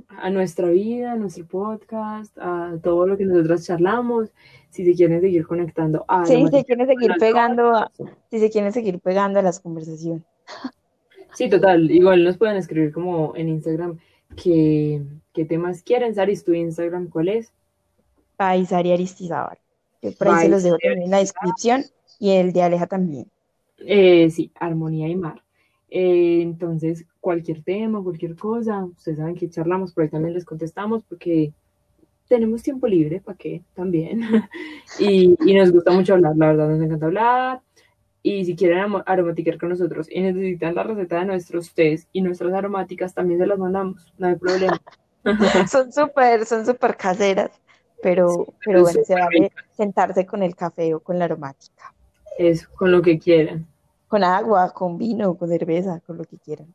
A 0.09 0.31
nuestra 0.31 0.69
vida, 0.69 1.13
a 1.13 1.17
nuestro 1.17 1.47
podcast, 1.47 2.37
a 2.39 2.77
todo 2.83 3.07
lo 3.07 3.17
que 3.17 3.25
nosotros 3.25 3.65
charlamos. 3.67 4.31
Si 4.71 4.85
se 4.85 4.95
quieren 4.95 5.21
seguir 5.21 5.47
conectando 5.47 6.05
a 6.09 6.25
Sí, 6.27 6.45
quieren 6.67 6.87
seguir 6.87 7.13
pegando, 7.19 7.75
a- 7.77 7.91
si 8.31 8.39
se 8.39 8.51
quieren 8.51 8.73
seguir 8.73 9.01
pegando 9.01 9.39
a 9.39 9.43
las 9.43 9.61
conversaciones. 9.61 10.23
Sí, 11.35 11.49
total. 11.49 11.91
Igual 11.91 12.25
nos 12.25 12.37
pueden 12.39 12.57
escribir 12.57 12.93
como 12.93 13.35
en 13.37 13.49
Instagram 13.49 13.99
qué, 14.37 15.03
qué 15.33 15.45
temas 15.45 15.83
quieren. 15.83 16.15
Saris, 16.15 16.45
¿tu 16.45 16.53
Instagram 16.53 17.09
cuál 17.09 17.29
es? 17.29 17.53
Paisari 18.37 18.93
Aristizábal. 18.93 19.59
Yo 20.03 20.13
por 20.13 20.29
ahí 20.29 20.43
se 20.45 20.49
los 20.49 20.63
dejo 20.63 20.77
en 20.83 21.11
la 21.11 21.19
descripción 21.19 21.85
y 22.19 22.31
el 22.31 22.53
de 22.53 22.63
Aleja 22.63 22.87
también. 22.87 23.27
Eh, 23.79 24.31
sí, 24.31 24.51
Armonía 24.59 25.09
y 25.09 25.17
Mar. 25.17 25.43
Eh, 25.91 26.41
entonces, 26.41 27.05
cualquier 27.21 27.63
tema, 27.63 28.03
cualquier 28.03 28.37
cosa, 28.37 28.85
ustedes 28.85 29.19
saben 29.19 29.35
que 29.35 29.51
charlamos, 29.51 29.93
por 29.93 30.05
ahí 30.05 30.11
también 30.11 30.35
les 30.35 30.45
contestamos 30.45 31.03
porque 31.03 31.53
tenemos 32.29 32.63
tiempo 32.63 32.87
libre, 32.87 33.21
¿para 33.21 33.37
qué? 33.37 33.63
También. 33.75 34.21
Y, 34.99 35.37
y 35.47 35.55
nos 35.55 35.71
gusta 35.73 35.93
mucho 35.93 36.15
hablar, 36.15 36.37
la 36.37 36.49
verdad, 36.49 36.69
nos 36.69 36.83
encanta 36.83 37.07
hablar. 37.07 37.61
Y 38.23 38.45
si 38.45 38.55
quieren 38.55 38.85
aromatiquear 39.07 39.57
con 39.57 39.71
nosotros 39.71 40.09
y 40.11 40.21
necesitan 40.21 40.75
la 40.75 40.83
receta 40.83 41.21
de 41.21 41.27
nuestros 41.27 41.73
tés 41.73 42.07
y 42.13 42.21
nuestras 42.21 42.53
aromáticas, 42.53 43.15
también 43.15 43.41
se 43.41 43.47
las 43.47 43.59
mandamos, 43.59 44.13
no 44.19 44.27
hay 44.27 44.37
problema. 44.37 44.81
Son 45.71 45.93
súper, 45.93 46.47
son 46.47 46.65
súper 46.65 46.97
caseras, 46.97 47.51
pero, 48.03 48.47
pero 48.65 48.85
son 48.87 48.95
bueno, 48.95 49.05
se 49.05 49.15
vale 49.15 49.53
sentarse 49.77 50.25
con 50.25 50.43
el 50.43 50.57
café 50.57 50.95
o 50.95 51.01
con 51.01 51.19
la 51.19 51.27
aromática, 51.27 51.93
Eso, 52.39 52.69
con 52.75 52.91
lo 52.91 53.03
que 53.03 53.19
quieran. 53.19 53.67
Con 54.11 54.25
agua, 54.25 54.73
con 54.75 54.99
vino, 54.99 55.37
con 55.37 55.49
cerveza, 55.49 56.01
con 56.05 56.19
lo 56.19 56.25
que 56.25 56.37
quieran. 56.37 56.67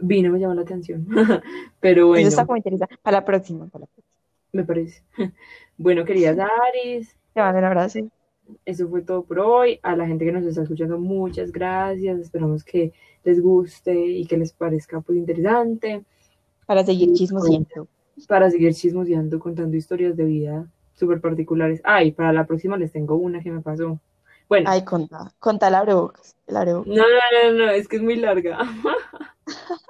Vino 0.00 0.32
me 0.32 0.40
llama 0.40 0.56
la 0.56 0.62
atención, 0.62 1.06
pero 1.80 2.08
bueno. 2.08 2.20
Eso 2.20 2.28
está 2.30 2.44
como 2.44 2.56
interesante. 2.56 2.96
Para 3.00 3.18
la 3.20 3.24
próxima, 3.24 3.68
para 3.68 3.82
la 3.82 3.86
próxima. 3.86 4.12
Me 4.52 4.64
parece. 4.64 5.02
Bueno, 5.78 6.04
queridas 6.04 6.36
Aris, 6.38 7.16
Te 7.32 7.40
mando 7.40 7.58
un 7.58 7.64
abrazo. 7.64 7.98
eso 8.66 8.88
fue 8.88 9.02
todo 9.02 9.24
por 9.24 9.38
hoy. 9.40 9.80
A 9.82 9.96
la 9.96 10.06
gente 10.06 10.24
que 10.24 10.30
nos 10.32 10.44
está 10.44 10.62
escuchando, 10.62 10.98
muchas 10.98 11.50
gracias. 11.50 12.20
Esperamos 12.20 12.62
que 12.62 12.92
les 13.24 13.40
guste 13.40 13.94
y 13.94 14.26
que 14.26 14.36
les 14.36 14.52
parezca 14.52 15.00
pues 15.00 15.16
interesante 15.18 16.04
Para 16.66 16.84
seguir 16.84 17.12
chismoseando. 17.14 17.88
para 18.28 18.50
seguir 18.50 18.74
chismoseando, 18.74 19.38
contando 19.40 19.76
historias 19.76 20.16
de 20.16 20.24
vida 20.24 20.66
súper 20.94 21.20
particulares. 21.20 21.80
Ay, 21.84 22.12
para 22.12 22.32
la 22.32 22.46
próxima 22.46 22.76
les 22.76 22.92
tengo 22.92 23.16
una 23.16 23.40
que 23.42 23.50
me 23.50 23.60
pasó. 23.62 23.98
Bueno, 24.52 24.68
Ay, 24.70 24.84
conta, 24.84 25.32
conta 25.38 25.70
la 25.70 25.78
abrebocas, 25.78 26.36
abrebocas. 26.54 26.94
no, 26.94 27.02
no, 27.04 27.52
no, 27.52 27.64
no, 27.66 27.70
es 27.70 27.88
que 27.88 27.96
es 27.96 28.02
muy 28.02 28.16
larga. 28.16 28.58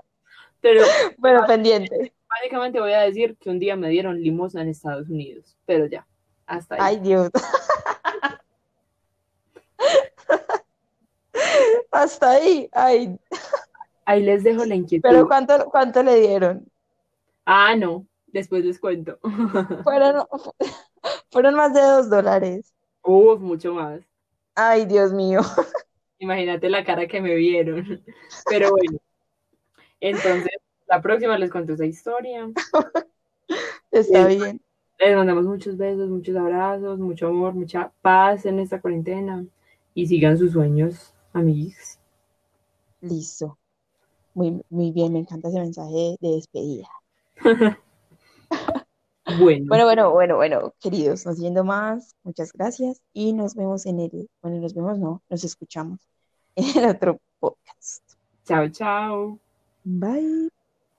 Pero 0.60 0.82
Bueno, 1.18 1.44
pendiente. 1.48 2.14
básicamente 2.28 2.78
voy 2.78 2.92
a 2.92 3.00
decir 3.00 3.36
que 3.40 3.50
un 3.50 3.58
día 3.58 3.74
me 3.74 3.88
dieron 3.88 4.22
limosna 4.22 4.62
en 4.62 4.68
Estados 4.68 5.08
Unidos, 5.08 5.56
pero 5.66 5.86
ya, 5.86 6.06
hasta 6.46 6.76
ahí. 6.76 6.80
Ay, 6.84 7.00
Dios. 7.00 7.30
Hasta 11.90 12.30
ahí. 12.32 12.68
Ay, 12.72 13.18
Ahí 14.04 14.22
les 14.22 14.44
dejo 14.44 14.64
la 14.64 14.74
inquietud. 14.74 15.08
pero 15.08 15.26
¿cuánto, 15.26 15.66
cuánto 15.70 16.02
le 16.02 16.20
dieron? 16.20 16.66
Ah, 17.44 17.74
no, 17.76 18.06
después 18.28 18.64
les 18.64 18.78
cuento. 18.78 19.18
Fueron, 19.82 20.24
fueron 21.30 21.54
más 21.54 21.74
de 21.74 21.82
dos 21.82 22.10
dólares. 22.10 22.72
Uf, 23.04 23.40
mucho 23.40 23.74
más. 23.74 24.00
Ay, 24.54 24.86
Dios 24.86 25.12
mío. 25.12 25.40
Imagínate 26.18 26.68
la 26.68 26.84
cara 26.84 27.06
que 27.06 27.20
me 27.20 27.34
vieron. 27.34 28.02
Pero 28.48 28.70
bueno, 28.70 28.98
entonces 30.00 30.52
la 30.86 31.00
próxima 31.00 31.38
les 31.38 31.50
cuento 31.50 31.72
esa 31.72 31.86
historia. 31.86 32.50
Está 33.90 34.26
bien. 34.26 34.60
Les 34.98 35.16
mandamos 35.16 35.44
muchos 35.44 35.76
besos, 35.76 36.08
muchos 36.08 36.36
abrazos, 36.36 36.98
mucho 36.98 37.26
amor, 37.26 37.54
mucha 37.54 37.92
paz 38.02 38.46
en 38.46 38.60
esta 38.60 38.80
cuarentena 38.80 39.44
y 39.94 40.06
sigan 40.06 40.38
sus 40.38 40.52
sueños, 40.52 41.12
amigos. 41.32 41.98
Listo. 43.00 43.58
Muy, 44.34 44.62
muy 44.70 44.92
bien, 44.92 45.12
me 45.12 45.18
encanta 45.18 45.48
ese 45.48 45.58
mensaje 45.58 46.16
de 46.20 46.28
despedida. 46.28 46.88
Bueno, 49.38 49.66
Bueno, 49.68 49.84
bueno, 49.84 50.10
bueno, 50.10 50.36
bueno, 50.36 50.74
queridos, 50.80 51.26
no 51.26 51.32
siendo 51.34 51.64
más, 51.64 52.14
muchas 52.22 52.52
gracias 52.52 53.00
y 53.12 53.32
nos 53.32 53.54
vemos 53.54 53.86
en 53.86 54.00
el, 54.00 54.28
bueno, 54.42 54.60
nos 54.60 54.74
vemos, 54.74 54.98
no, 54.98 55.22
nos 55.28 55.44
escuchamos 55.44 56.00
en 56.56 56.84
el 56.84 56.90
otro 56.90 57.18
podcast. 57.40 58.02
chao, 58.44 58.68
chao. 58.68 59.38
Bye. 59.84 60.61